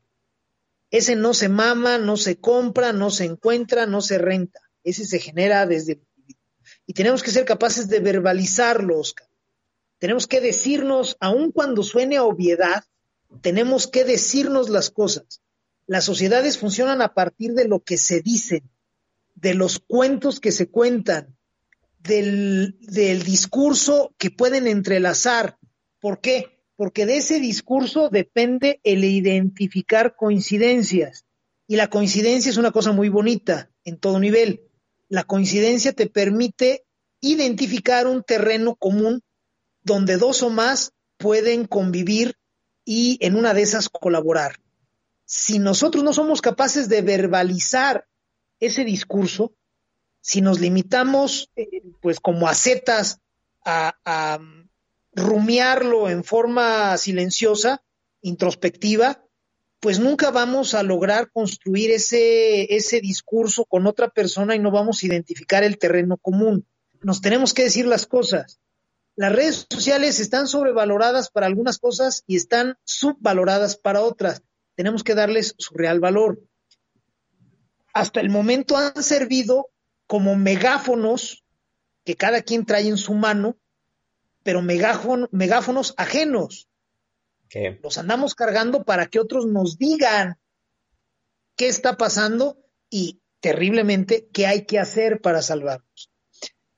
Ese 0.92 1.16
no 1.16 1.34
se 1.34 1.48
mama, 1.48 1.98
no 1.98 2.18
se 2.18 2.40
compra, 2.40 2.92
no 2.92 3.12
se 3.12 3.26
encuentra, 3.26 3.86
no 3.86 4.02
se 4.02 4.18
renta. 4.18 4.60
Ese 4.84 5.06
se 5.06 5.20
genera 5.20 5.66
desde 5.66 5.94
el 5.94 6.00
individuo. 6.00 6.44
Y 6.86 6.94
tenemos 6.94 7.24
que 7.24 7.32
ser 7.32 7.46
capaces 7.46 7.88
de 7.88 8.00
verbalizarlo, 8.00 9.00
Oscar. 9.00 9.28
Tenemos 10.00 10.28
que 10.28 10.42
decirnos, 10.42 11.16
aun 11.20 11.52
cuando 11.52 11.84
suene 11.84 12.18
a 12.18 12.24
obviedad, 12.24 12.84
tenemos 13.42 13.88
que 13.88 14.04
decirnos 14.04 14.70
las 14.70 14.90
cosas. 14.90 15.42
Las 15.86 16.06
sociedades 16.06 16.58
funcionan 16.58 17.02
a 17.02 17.14
partir 17.14 17.54
de 17.54 17.68
lo 17.68 17.82
que 17.82 17.98
se 17.98 18.22
dicen, 18.22 18.70
de 19.36 19.54
los 19.54 19.80
cuentos 19.80 20.40
que 20.40 20.52
se 20.52 20.70
cuentan, 20.70 21.36
del, 22.00 22.78
del 22.80 23.24
discurso 23.24 24.14
que 24.18 24.32
pueden 24.32 24.68
entrelazar. 24.68 25.58
¿Por 26.00 26.22
qué? 26.22 26.59
Porque 26.80 27.06
de 27.06 27.18
ese 27.18 27.42
discurso 27.42 28.08
depende 28.08 28.80
el 28.86 29.04
identificar 29.04 30.16
coincidencias. 30.16 31.26
Y 31.68 31.76
la 31.76 31.90
coincidencia 31.90 32.50
es 32.50 32.56
una 32.56 32.72
cosa 32.72 32.94
muy 32.94 33.10
bonita 33.10 33.70
en 33.84 33.98
todo 33.98 34.18
nivel. 34.18 34.62
La 35.10 35.26
coincidencia 35.26 35.92
te 35.92 36.08
permite 36.08 36.86
identificar 37.20 38.08
un 38.08 38.24
terreno 38.24 38.78
común 38.78 39.24
donde 39.82 40.16
dos 40.16 40.42
o 40.42 40.50
más 40.50 40.94
pueden 41.18 41.66
convivir 41.66 42.38
y 42.86 43.18
en 43.20 43.36
una 43.36 43.54
de 43.54 43.64
esas 43.64 43.90
colaborar. 43.90 44.56
Si 45.26 45.60
nosotros 45.60 46.02
no 46.02 46.14
somos 46.14 46.40
capaces 46.40 46.88
de 46.88 47.02
verbalizar 47.02 48.08
ese 48.62 48.86
discurso, 48.86 49.54
si 50.22 50.40
nos 50.40 50.62
limitamos, 50.62 51.52
eh, 51.58 51.84
pues 52.00 52.22
como 52.22 52.48
acetas 52.48 53.20
a, 53.66 53.98
a, 54.06 54.40
rumiarlo 55.14 56.10
en 56.10 56.24
forma 56.24 56.98
silenciosa, 56.98 57.84
introspectiva, 58.22 59.24
pues 59.80 60.00
nunca 60.00 60.32
vamos 60.32 60.74
a 60.74 60.84
lograr 60.84 61.32
construir 61.32 61.92
ese, 61.92 62.76
ese 62.76 63.00
discurso 63.00 63.66
con 63.66 63.88
otra 63.88 64.10
persona 64.10 64.56
y 64.56 64.60
no 64.60 64.72
vamos 64.72 65.02
a 65.02 65.06
identificar 65.06 65.64
el 65.64 65.78
terreno 65.78 66.18
común. 66.18 66.66
Nos 67.02 67.22
tenemos 67.22 67.54
que 67.54 67.64
decir 67.64 67.86
las 67.86 68.06
cosas. 68.06 68.60
Las 69.16 69.32
redes 69.32 69.68
sociales 69.70 70.20
están 70.20 70.48
sobrevaloradas 70.48 71.30
para 71.30 71.46
algunas 71.46 71.78
cosas 71.78 72.24
y 72.28 72.36
están 72.36 72.78
subvaloradas 72.84 73.78
para 73.78 74.02
otras. 74.02 74.44
Tenemos 74.76 75.04
que 75.04 75.16
darles 75.16 75.56
su 75.58 75.74
real 75.76 76.00
valor. 76.00 76.42
Hasta 77.94 78.22
el 78.22 78.30
momento 78.30 78.78
han 78.78 79.04
servido 79.04 79.70
como 80.08 80.36
megáfonos 80.36 81.44
que 82.06 82.16
cada 82.16 82.42
quien 82.42 82.66
trae 82.66 82.88
en 82.88 82.98
su 82.98 83.14
mano 83.14 83.58
pero 84.50 84.64
megáfonos 84.64 85.94
ajenos. 85.96 86.68
Los 87.84 88.00
andamos 88.00 88.34
cargando 88.34 88.84
para 88.84 89.06
que 89.06 89.20
otros 89.20 89.46
nos 89.46 89.78
digan 89.78 90.40
qué 91.56 91.68
está 91.68 91.98
pasando 91.98 92.58
y 92.90 93.22
terriblemente 93.42 94.28
qué 94.34 94.48
hay 94.48 94.66
que 94.66 94.80
hacer 94.80 95.22
para 95.22 95.44
salvarnos. 95.44 96.10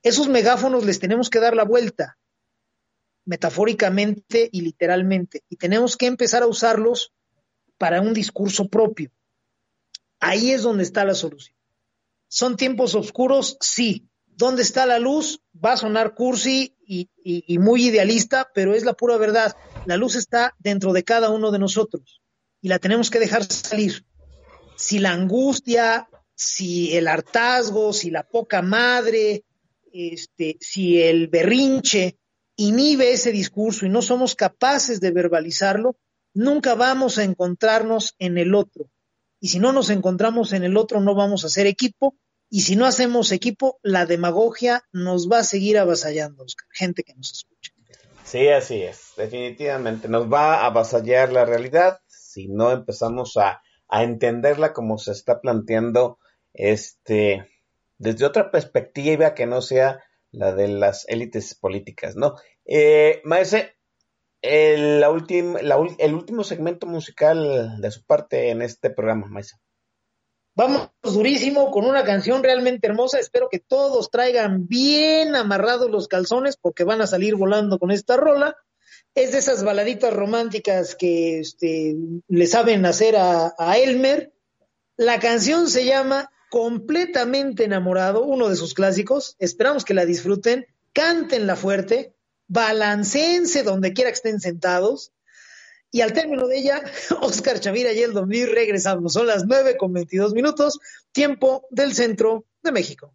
Esos 0.03 0.27
megáfonos 0.27 0.83
les 0.83 0.99
tenemos 0.99 1.29
que 1.29 1.39
dar 1.39 1.55
la 1.55 1.63
vuelta, 1.63 2.19
metafóricamente 3.23 4.49
y 4.51 4.59
literalmente, 4.59 5.45
y 5.47 5.55
tenemos 5.55 5.95
que 5.95 6.07
empezar 6.07 6.43
a 6.43 6.47
usarlos 6.47 7.13
para 7.77 8.01
un 8.01 8.13
discurso 8.13 8.67
propio. 8.67 9.13
Ahí 10.19 10.51
es 10.51 10.63
donde 10.63 10.83
está 10.83 11.05
la 11.05 11.15
solución. 11.15 11.55
¿Son 12.27 12.57
tiempos 12.57 12.95
oscuros? 12.95 13.55
Sí. 13.61 14.09
¿Dónde 14.35 14.61
está 14.61 14.85
la 14.85 14.99
luz? 14.99 15.41
Va 15.53 15.73
a 15.73 15.77
sonar 15.77 16.15
cursi 16.15 16.75
y, 16.85 17.57
muy 17.59 17.87
idealista, 17.87 18.49
pero 18.53 18.73
es 18.73 18.83
la 18.83 18.93
pura 18.93 19.17
verdad. 19.17 19.55
La 19.85 19.97
luz 19.97 20.15
está 20.15 20.55
dentro 20.59 20.93
de 20.93 21.03
cada 21.03 21.29
uno 21.29 21.51
de 21.51 21.59
nosotros 21.59 22.21
y 22.61 22.67
la 22.67 22.79
tenemos 22.79 23.09
que 23.09 23.19
dejar 23.19 23.43
salir. 23.45 24.05
Si 24.75 24.99
la 24.99 25.11
angustia, 25.11 26.09
si 26.35 26.95
el 26.95 27.07
hartazgo, 27.07 27.93
si 27.93 28.09
la 28.09 28.23
poca 28.23 28.61
madre, 28.61 29.43
este, 29.93 30.57
si 30.59 31.01
el 31.01 31.27
berrinche 31.27 32.17
inhibe 32.55 33.11
ese 33.11 33.31
discurso 33.31 33.85
y 33.85 33.89
no 33.89 34.01
somos 34.01 34.35
capaces 34.35 34.99
de 34.99 35.11
verbalizarlo, 35.11 35.97
nunca 36.33 36.75
vamos 36.75 37.17
a 37.17 37.23
encontrarnos 37.23 38.15
en 38.19 38.37
el 38.37 38.55
otro. 38.55 38.89
Y 39.39 39.49
si 39.49 39.59
no 39.59 39.71
nos 39.71 39.89
encontramos 39.89 40.53
en 40.53 40.63
el 40.63 40.77
otro, 40.77 41.01
no 41.01 41.15
vamos 41.15 41.43
a 41.43 41.49
ser 41.49 41.65
equipo. 41.65 42.15
Y 42.53 42.61
si 42.61 42.75
no 42.75 42.85
hacemos 42.85 43.31
equipo, 43.31 43.79
la 43.81 44.05
demagogia 44.05 44.83
nos 44.91 45.31
va 45.31 45.39
a 45.39 45.43
seguir 45.45 45.79
avasallando. 45.79 46.45
Gente 46.69 47.03
que 47.03 47.15
nos 47.15 47.31
escucha. 47.31 47.71
Sí, 48.25 48.49
así 48.49 48.83
es. 48.83 49.13
Definitivamente 49.15 50.09
nos 50.09 50.31
va 50.31 50.55
a 50.55 50.65
avasallar 50.65 51.31
la 51.31 51.45
realidad 51.45 52.01
si 52.07 52.49
no 52.49 52.71
empezamos 52.71 53.37
a, 53.37 53.61
entenderla 53.89 54.71
como 54.71 54.97
se 54.97 55.11
está 55.11 55.41
planteando 55.41 56.17
este 56.53 57.49
desde 57.97 58.25
otra 58.25 58.49
perspectiva 58.49 59.33
que 59.33 59.45
no 59.45 59.61
sea 59.61 60.01
la 60.31 60.53
de 60.53 60.69
las 60.69 61.05
élites 61.09 61.55
políticas, 61.55 62.15
¿no? 62.15 62.35
Eh, 62.65 63.21
Maese, 63.25 63.75
el, 64.41 65.01
la 65.01 65.09
el 65.99 66.13
último 66.13 66.43
segmento 66.45 66.87
musical 66.87 67.81
de 67.81 67.91
su 67.91 68.05
parte 68.05 68.49
en 68.49 68.61
este 68.61 68.91
programa, 68.91 69.27
Maese. 69.27 69.57
Vamos 70.53 70.89
durísimo 71.01 71.71
con 71.71 71.85
una 71.85 72.03
canción 72.03 72.43
realmente 72.43 72.87
hermosa. 72.87 73.19
Espero 73.19 73.47
que 73.49 73.59
todos 73.59 74.11
traigan 74.11 74.67
bien 74.67 75.35
amarrados 75.35 75.89
los 75.89 76.07
calzones 76.07 76.57
porque 76.57 76.83
van 76.83 77.01
a 77.01 77.07
salir 77.07 77.35
volando 77.35 77.79
con 77.79 77.89
esta 77.89 78.17
rola. 78.17 78.57
Es 79.15 79.31
de 79.31 79.37
esas 79.39 79.63
baladitas 79.63 80.13
románticas 80.13 80.95
que 80.95 81.39
este, 81.39 81.95
le 82.27 82.47
saben 82.47 82.85
hacer 82.85 83.15
a, 83.15 83.53
a 83.57 83.77
Elmer. 83.77 84.33
La 84.97 85.19
canción 85.19 85.69
se 85.69 85.85
llama 85.85 86.29
Completamente 86.49 87.63
enamorado, 87.63 88.25
uno 88.25 88.49
de 88.49 88.57
sus 88.57 88.73
clásicos. 88.73 89.37
Esperamos 89.39 89.85
que 89.85 89.93
la 89.93 90.05
disfruten, 90.05 90.65
cántenla 90.91 91.55
fuerte, 91.55 92.13
balanceense 92.47 93.63
donde 93.63 93.93
quiera 93.93 94.11
que 94.11 94.15
estén 94.15 94.41
sentados. 94.41 95.13
Y 95.91 95.99
al 96.01 96.13
término 96.13 96.47
de 96.47 96.57
ella, 96.57 96.81
Oscar 97.21 97.59
Chavira 97.59 97.91
y 97.91 98.01
el 98.01 98.13
Domir 98.13 98.49
regresamos. 98.49 99.13
Son 99.13 99.27
las 99.27 99.45
9 99.45 99.75
con 99.77 99.91
22 99.91 100.33
minutos, 100.33 100.79
tiempo 101.11 101.67
del 101.69 101.93
centro 101.93 102.45
de 102.63 102.71
México. 102.71 103.13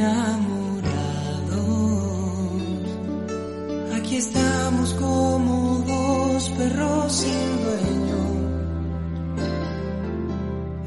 estamos 0.00 0.49
dos 6.40 6.48
perros 6.50 7.12
sin 7.12 7.48
dueño. 7.64 8.22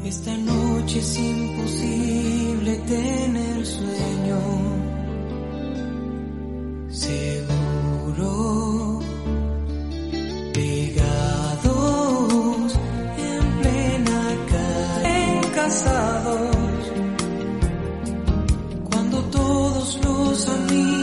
Esta 0.03 0.35
noche 0.37 0.99
es 0.99 1.19
imposible 1.19 2.75
tener 2.87 3.65
sueño. 3.65 4.39
Seguro. 6.89 8.31
Pegados 10.53 11.59
en 13.29 13.43
plena 13.61 14.21
calle, 14.53 15.41
casados. 15.53 16.91
Cuando 18.89 19.17
todos 19.25 19.99
los 20.03 20.49
amigos 20.49 21.02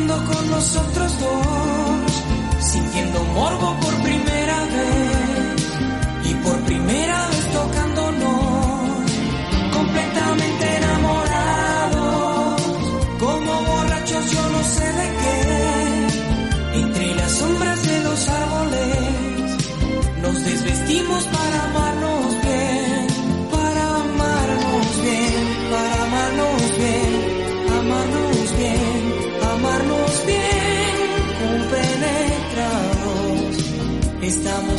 con 0.00 0.50
nosotros 0.50 1.20
dos, 1.20 2.24
sintiendo 2.60 3.22
morbo 3.24 3.76
por 3.78 3.91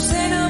estamos 0.03 0.11
enamorados, 0.11 0.42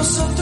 nosotros 0.00 0.39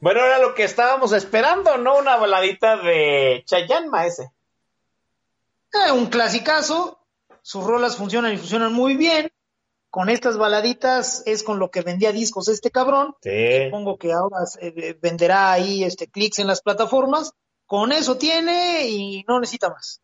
Bueno, 0.00 0.24
era 0.24 0.38
lo 0.38 0.54
que 0.54 0.64
estábamos 0.64 1.12
esperando, 1.12 1.78
¿no? 1.78 1.98
Una 1.98 2.16
baladita 2.16 2.76
de 2.76 3.42
Chayanne, 3.46 3.88
maese. 3.88 4.30
Eh, 5.72 5.92
un 5.92 6.06
clasicazo, 6.06 7.00
sus 7.42 7.64
rolas 7.64 7.96
funcionan 7.96 8.32
y 8.34 8.36
funcionan 8.36 8.72
muy 8.72 8.96
bien. 8.96 9.30
Con 9.88 10.10
estas 10.10 10.36
baladitas 10.36 11.22
es 11.26 11.42
con 11.42 11.58
lo 11.58 11.70
que 11.70 11.80
vendía 11.80 12.12
discos 12.12 12.48
este 12.48 12.70
cabrón. 12.70 13.16
Sí. 13.22 13.64
Supongo 13.64 13.96
que 13.96 14.12
ahora 14.12 14.38
eh, 14.60 14.96
venderá 15.00 15.52
ahí 15.52 15.84
este 15.84 16.08
clics 16.08 16.38
en 16.38 16.46
las 16.46 16.60
plataformas. 16.60 17.32
Con 17.64 17.92
eso 17.92 18.18
tiene 18.18 18.86
y 18.88 19.24
no 19.26 19.40
necesita 19.40 19.70
más. 19.70 20.02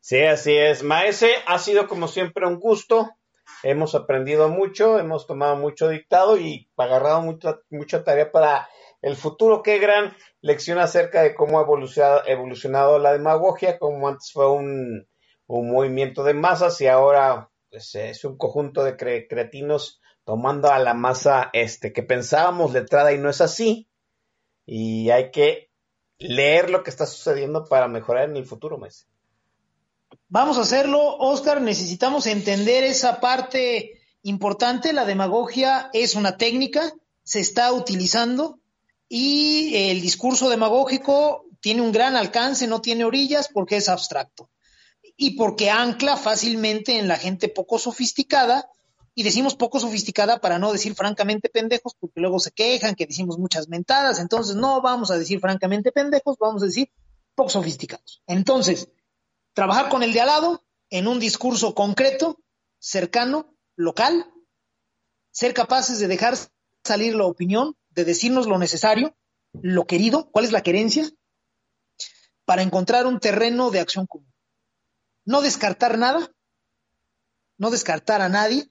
Sí, 0.00 0.22
así 0.22 0.56
es. 0.56 0.82
Maese, 0.82 1.34
ha 1.46 1.58
sido 1.58 1.88
como 1.88 2.08
siempre 2.08 2.46
un 2.46 2.60
gusto. 2.60 3.10
Hemos 3.62 3.94
aprendido 3.94 4.48
mucho, 4.48 4.98
hemos 4.98 5.26
tomado 5.26 5.56
mucho 5.56 5.88
dictado 5.88 6.38
y 6.38 6.70
agarrado 6.76 7.20
mucha, 7.20 7.58
mucha 7.68 8.04
tarea 8.04 8.30
para 8.30 8.68
el 9.02 9.16
futuro. 9.16 9.62
Qué 9.62 9.78
gran 9.78 10.16
lección 10.40 10.78
acerca 10.78 11.22
de 11.22 11.34
cómo 11.34 11.58
ha 11.58 11.62
evolucionado, 12.26 12.98
la 12.98 13.12
demagogia, 13.12 13.78
como 13.78 14.08
antes 14.08 14.32
fue 14.32 14.50
un, 14.50 15.06
un 15.46 15.70
movimiento 15.70 16.22
de 16.24 16.34
masas 16.34 16.80
y 16.80 16.86
ahora 16.86 17.50
pues, 17.70 17.94
es 17.94 18.24
un 18.24 18.36
conjunto 18.36 18.84
de 18.84 18.96
cre 18.96 19.26
cretinos 19.28 20.00
tomando 20.24 20.70
a 20.70 20.78
la 20.78 20.94
masa 20.94 21.50
este 21.52 21.92
que 21.92 22.02
pensábamos 22.02 22.72
letrada 22.72 23.12
y 23.12 23.18
no 23.18 23.30
es 23.30 23.40
así. 23.40 23.88
Y 24.66 25.10
hay 25.10 25.30
que 25.30 25.70
leer 26.18 26.70
lo 26.70 26.84
que 26.84 26.90
está 26.90 27.06
sucediendo 27.06 27.64
para 27.64 27.88
mejorar 27.88 28.28
en 28.28 28.36
el 28.36 28.46
futuro, 28.46 28.78
mes. 28.78 29.08
Vamos 30.28 30.58
a 30.58 30.62
hacerlo, 30.62 31.16
Oscar. 31.16 31.60
Necesitamos 31.60 32.26
entender 32.26 32.84
esa 32.84 33.20
parte 33.20 34.00
importante. 34.22 34.92
La 34.92 35.04
demagogia 35.04 35.90
es 35.92 36.14
una 36.14 36.36
técnica, 36.36 36.92
se 37.24 37.40
está 37.40 37.72
utilizando 37.72 38.59
y 39.12 39.74
el 39.90 40.00
discurso 40.00 40.48
demagógico 40.48 41.44
tiene 41.60 41.82
un 41.82 41.90
gran 41.90 42.14
alcance, 42.14 42.68
no 42.68 42.80
tiene 42.80 43.04
orillas 43.04 43.48
porque 43.52 43.76
es 43.76 43.88
abstracto 43.88 44.48
y 45.16 45.32
porque 45.32 45.68
ancla 45.68 46.16
fácilmente 46.16 46.96
en 46.96 47.08
la 47.08 47.16
gente 47.16 47.48
poco 47.48 47.78
sofisticada. 47.78 48.70
Y 49.12 49.24
decimos 49.24 49.56
poco 49.56 49.80
sofisticada 49.80 50.40
para 50.40 50.60
no 50.60 50.72
decir 50.72 50.94
francamente 50.94 51.48
pendejos, 51.48 51.96
porque 51.98 52.20
luego 52.20 52.38
se 52.38 52.52
quejan 52.52 52.94
que 52.94 53.06
decimos 53.06 53.36
muchas 53.36 53.68
mentadas. 53.68 54.20
Entonces, 54.20 54.54
no 54.54 54.80
vamos 54.80 55.10
a 55.10 55.18
decir 55.18 55.40
francamente 55.40 55.90
pendejos, 55.90 56.36
vamos 56.38 56.62
a 56.62 56.66
decir 56.66 56.88
poco 57.34 57.50
sofisticados. 57.50 58.22
Entonces, 58.28 58.88
trabajar 59.52 59.88
con 59.88 60.04
el 60.04 60.12
de 60.12 60.20
al 60.20 60.28
lado 60.28 60.64
en 60.88 61.08
un 61.08 61.18
discurso 61.18 61.74
concreto, 61.74 62.38
cercano, 62.78 63.56
local, 63.74 64.32
ser 65.32 65.52
capaces 65.52 65.98
de 65.98 66.06
dejar 66.06 66.38
salir 66.84 67.16
la 67.16 67.26
opinión, 67.26 67.76
de 67.90 68.04
decirnos 68.04 68.46
lo 68.46 68.58
necesario, 68.58 69.16
lo 69.52 69.86
querido, 69.86 70.30
cuál 70.30 70.44
es 70.44 70.52
la 70.52 70.62
querencia, 70.62 71.10
para 72.44 72.62
encontrar 72.62 73.06
un 73.06 73.20
terreno 73.20 73.70
de 73.70 73.80
acción 73.80 74.06
común. 74.06 74.32
No 75.24 75.42
descartar 75.42 75.98
nada, 75.98 76.32
no 77.58 77.70
descartar 77.70 78.22
a 78.22 78.28
nadie, 78.28 78.70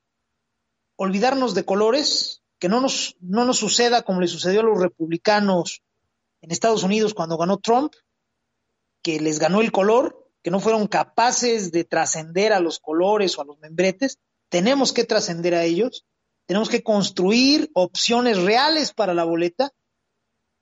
olvidarnos 0.96 1.54
de 1.54 1.64
colores, 1.64 2.44
que 2.60 2.70
no 2.70 2.82
nos, 2.82 3.16
no 3.22 3.46
nos 3.46 3.58
suceda 3.58 4.02
como 4.02 4.20
le 4.20 4.28
sucedió 4.28 4.60
a 4.62 4.64
los 4.64 4.82
republicanos 4.82 5.82
en 6.42 6.52
Estados 6.52 6.84
Unidos 6.84 7.14
cuando 7.14 7.38
ganó 7.38 7.58
Trump, 7.58 7.94
que 9.02 9.20
les 9.20 9.40
ganó 9.40 9.62
el 9.62 9.72
color, 9.72 10.30
que 10.44 10.52
no 10.52 10.60
fueron 10.60 10.88
capaces 10.88 11.72
de 11.72 11.84
trascender 11.84 12.54
a 12.54 12.60
los 12.60 12.80
colores 12.80 13.38
o 13.38 13.42
a 13.42 13.46
los 13.46 13.60
membretes. 13.60 14.20
Tenemos 14.50 14.94
que 14.94 15.06
trascender 15.06 15.56
a 15.56 15.64
ellos, 15.64 16.06
tenemos 16.50 16.68
que 16.68 16.82
construir 16.82 17.70
opciones 17.76 18.42
reales 18.42 18.92
para 18.92 19.14
la 19.14 19.24
boleta, 19.24 19.70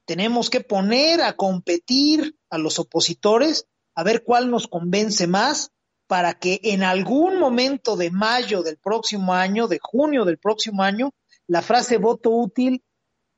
tenemos 0.06 0.50
que 0.50 0.60
poner 0.60 1.22
a 1.22 1.38
competir 1.38 2.36
a 2.50 2.58
los 2.58 2.78
opositores, 2.78 3.68
a 3.96 4.04
ver 4.04 4.26
cuál 4.26 4.52
nos 4.52 4.68
convence 4.68 5.28
más, 5.28 5.72
para 6.06 6.40
que 6.40 6.60
en 6.62 6.84
algún 6.84 7.40
momento 7.40 7.96
de 7.96 8.12
mayo 8.12 8.64
del 8.64 8.78
próximo 8.78 9.34
año, 9.34 9.70
de 9.70 9.80
junio 9.82 10.26
del 10.26 10.38
próximo 10.38 10.84
año, 10.84 11.14
la 11.48 11.62
frase 11.62 11.96
voto 12.00 12.32
útil 12.32 12.84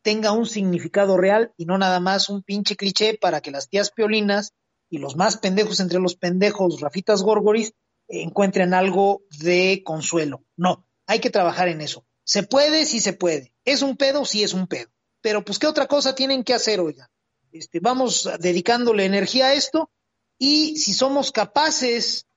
tenga 0.02 0.32
un 0.32 0.48
significado 0.48 1.18
real 1.18 1.54
y 1.56 1.66
no 1.66 1.78
nada 1.78 2.00
más 2.00 2.30
un 2.30 2.42
pinche 2.42 2.76
cliché 2.76 3.16
para 3.22 3.42
que 3.42 3.52
las 3.52 3.70
tías 3.70 3.92
piolinas 3.92 4.56
y 4.90 4.98
los 4.98 5.16
más 5.16 5.38
pendejos 5.38 5.82
entre 5.82 6.00
los 6.00 6.16
pendejos, 6.16 6.82
Rafitas 6.82 7.22
Gorgoris, 7.22 7.74
encuentren 8.08 8.74
algo 8.74 9.22
de 9.40 9.84
consuelo. 9.86 10.46
No, 10.58 10.88
hay 11.06 11.20
que 11.20 11.30
trabajar 11.30 11.68
en 11.68 11.82
eso. 11.82 12.08
Se 12.30 12.44
puede, 12.44 12.86
sí 12.86 13.00
se 13.00 13.14
puede. 13.14 13.56
Es 13.66 13.82
un 13.82 13.98
pedo, 13.98 14.24
sí 14.24 14.44
es 14.44 14.54
un 14.54 14.68
pedo. 14.68 14.92
Pero 15.20 15.44
pues, 15.44 15.58
¿qué 15.58 15.66
otra 15.66 15.88
cosa 15.88 16.14
tienen 16.14 16.44
que 16.44 16.54
hacer, 16.54 16.80
oiga? 16.80 17.10
Este, 17.52 17.80
vamos 17.80 18.30
dedicándole 18.40 19.04
energía 19.04 19.48
a 19.48 19.54
esto 19.56 19.90
y 20.38 20.78
si 20.78 20.94
somos 20.94 21.32
capaces 21.32 22.28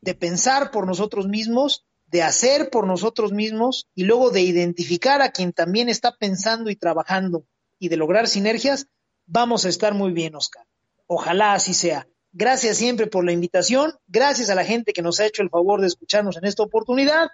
de 0.00 0.16
pensar 0.16 0.72
por 0.72 0.84
nosotros 0.84 1.28
mismos, 1.28 1.84
de 2.06 2.24
hacer 2.24 2.70
por 2.70 2.88
nosotros 2.88 3.30
mismos 3.30 3.86
y 3.94 4.02
luego 4.02 4.32
de 4.32 4.40
identificar 4.40 5.22
a 5.22 5.30
quien 5.30 5.52
también 5.52 5.88
está 5.88 6.16
pensando 6.16 6.68
y 6.68 6.74
trabajando 6.74 7.46
y 7.78 7.88
de 7.88 7.98
lograr 7.98 8.26
sinergias, 8.26 8.88
vamos 9.26 9.64
a 9.64 9.68
estar 9.68 9.94
muy 9.94 10.10
bien, 10.10 10.34
Oscar. 10.34 10.66
Ojalá 11.06 11.52
así 11.52 11.72
sea. 11.72 12.08
Gracias 12.32 12.78
siempre 12.78 13.06
por 13.06 13.24
la 13.24 13.30
invitación, 13.30 13.94
gracias 14.08 14.50
a 14.50 14.56
la 14.56 14.64
gente 14.64 14.92
que 14.92 15.02
nos 15.02 15.20
ha 15.20 15.26
hecho 15.26 15.42
el 15.42 15.50
favor 15.50 15.80
de 15.80 15.86
escucharnos 15.86 16.36
en 16.36 16.46
esta 16.46 16.64
oportunidad. 16.64 17.28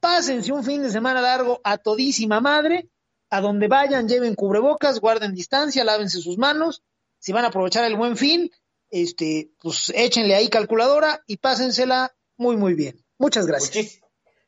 Pásense 0.00 0.52
un 0.52 0.64
fin 0.64 0.82
de 0.82 0.90
semana 0.90 1.20
largo 1.20 1.60
a 1.62 1.76
todísima 1.76 2.40
madre, 2.40 2.88
a 3.28 3.40
donde 3.40 3.68
vayan, 3.68 4.08
lleven 4.08 4.34
cubrebocas, 4.34 4.98
guarden 4.98 5.34
distancia, 5.34 5.84
lávense 5.84 6.20
sus 6.20 6.38
manos. 6.38 6.82
Si 7.18 7.32
van 7.32 7.44
a 7.44 7.48
aprovechar 7.48 7.84
el 7.84 7.96
buen 7.96 8.16
fin, 8.16 8.50
este, 8.90 9.50
pues 9.60 9.92
échenle 9.94 10.34
ahí 10.34 10.48
calculadora 10.48 11.22
y 11.26 11.36
pásensela 11.36 12.14
muy, 12.36 12.56
muy 12.56 12.74
bien. 12.74 13.04
Muchas 13.18 13.46
gracias. 13.46 14.00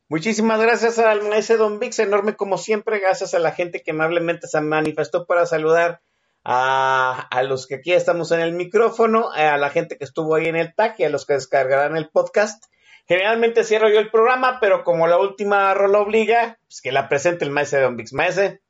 muchísimas 0.09 0.61
gracias 0.61 0.99
al 0.99 1.33
ese 1.35 1.59
Don 1.59 1.79
Vix, 1.79 1.99
enorme 1.99 2.35
como 2.35 2.57
siempre, 2.57 2.99
gracias 2.99 3.35
a 3.35 3.39
la 3.39 3.53
gente 3.53 3.83
que 3.83 3.91
amablemente 3.91 4.47
se 4.49 4.61
manifestó 4.63 5.27
para 5.27 5.45
saludar 5.45 6.01
a, 6.45 7.29
a, 7.31 7.43
los 7.43 7.67
que 7.67 7.77
aquí 7.77 7.93
estamos 7.93 8.33
en 8.33 8.41
el 8.41 8.53
micrófono, 8.53 9.31
a 9.31 9.59
la 9.59 9.71
gente 9.71 9.99
que 9.99 10.05
estuvo 10.05 10.35
ahí 10.35 10.47
en 10.47 10.57
el 10.57 10.75
TAC 10.75 11.01
y 11.01 11.05
a 11.05 11.11
los 11.11 11.27
que 11.27 11.35
descargarán 11.35 11.97
el 11.97 12.09
podcast. 12.09 12.65
Generalmente 13.07 13.65
cierro 13.65 13.89
yo 13.89 13.99
el 13.99 14.11
programa, 14.11 14.59
pero 14.61 14.85
como 14.85 15.07
la 15.07 15.19
última 15.19 15.75
rola 15.75 16.01
obliga, 16.01 16.59
pues 16.67 16.81
que 16.81 16.93
la 16.93 17.09
presente 17.09 17.45
el 17.45 17.51
maese 17.51 17.81
Don 17.81 17.97
Vix. 17.97 18.13
Maese. 18.13 18.63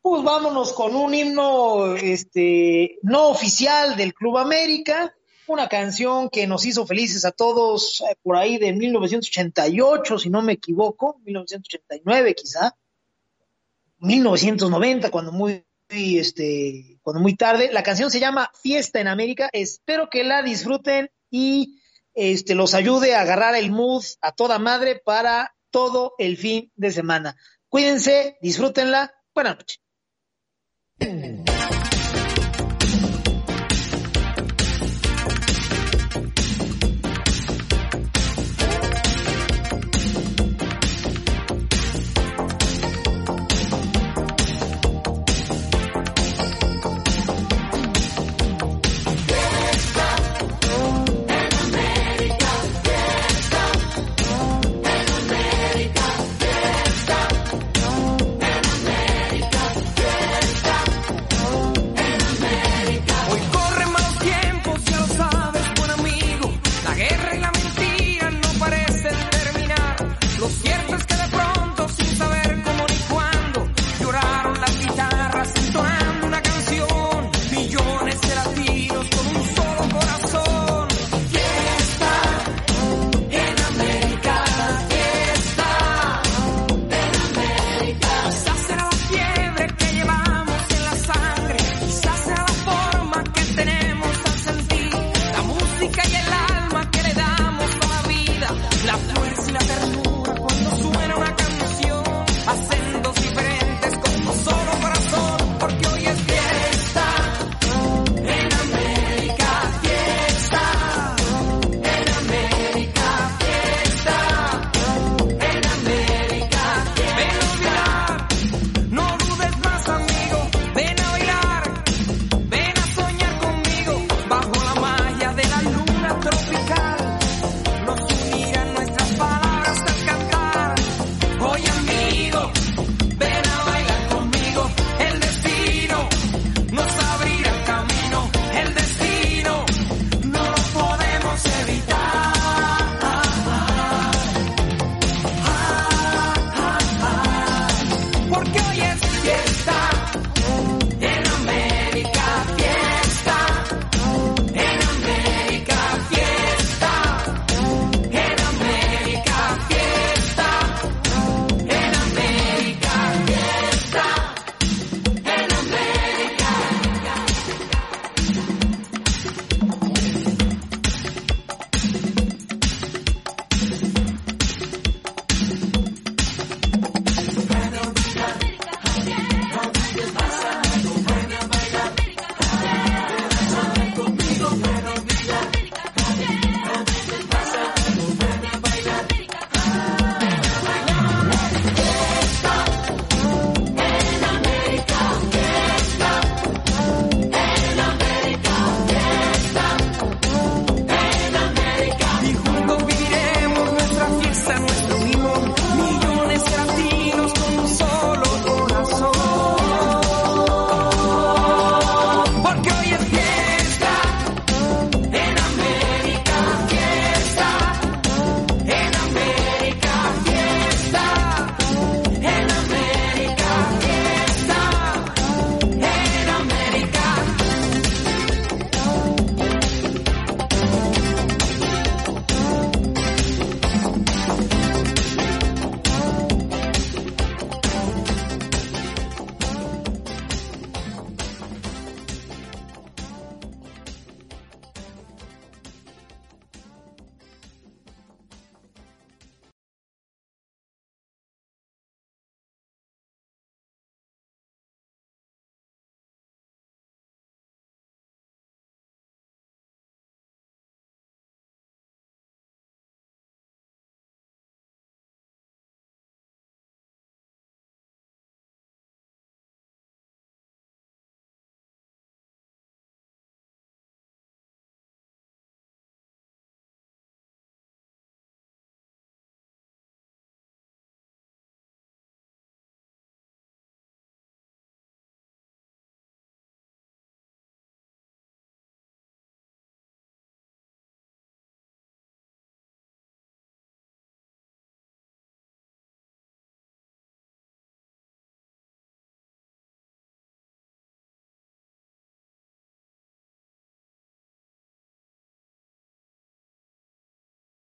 Pues 0.00 0.22
vámonos 0.22 0.72
con 0.72 0.94
un 0.94 1.12
himno 1.12 1.96
este, 1.96 2.98
no 3.02 3.28
oficial 3.28 3.96
del 3.96 4.14
Club 4.14 4.38
América, 4.38 5.14
una 5.48 5.68
canción 5.68 6.28
que 6.30 6.46
nos 6.46 6.64
hizo 6.64 6.86
felices 6.86 7.24
a 7.24 7.32
todos 7.32 8.02
eh, 8.02 8.16
por 8.22 8.36
ahí 8.36 8.58
de 8.58 8.72
1988, 8.72 10.18
si 10.18 10.30
no 10.30 10.42
me 10.42 10.54
equivoco, 10.54 11.20
1989 11.24 12.34
quizá, 12.34 12.74
1990 13.98 15.10
cuando 15.10 15.32
muy 15.32 15.64
este 15.88 16.98
cuando 17.02 17.20
muy 17.20 17.34
tarde. 17.34 17.70
La 17.72 17.82
canción 17.82 18.10
se 18.10 18.20
llama 18.20 18.50
Fiesta 18.62 19.00
en 19.00 19.08
América. 19.08 19.48
Espero 19.52 20.08
que 20.10 20.24
la 20.24 20.42
disfruten 20.42 21.10
y 21.30 21.80
este 22.18 22.54
los 22.54 22.74
ayude 22.74 23.14
a 23.14 23.20
agarrar 23.20 23.54
el 23.54 23.70
mood 23.70 24.04
a 24.20 24.32
toda 24.32 24.58
madre 24.58 25.00
para 25.04 25.54
todo 25.70 26.14
el 26.18 26.36
fin 26.36 26.72
de 26.74 26.90
semana. 26.90 27.36
Cuídense, 27.68 28.36
disfrútenla. 28.42 29.14
Buenas 29.34 29.58
noches. 29.58 29.78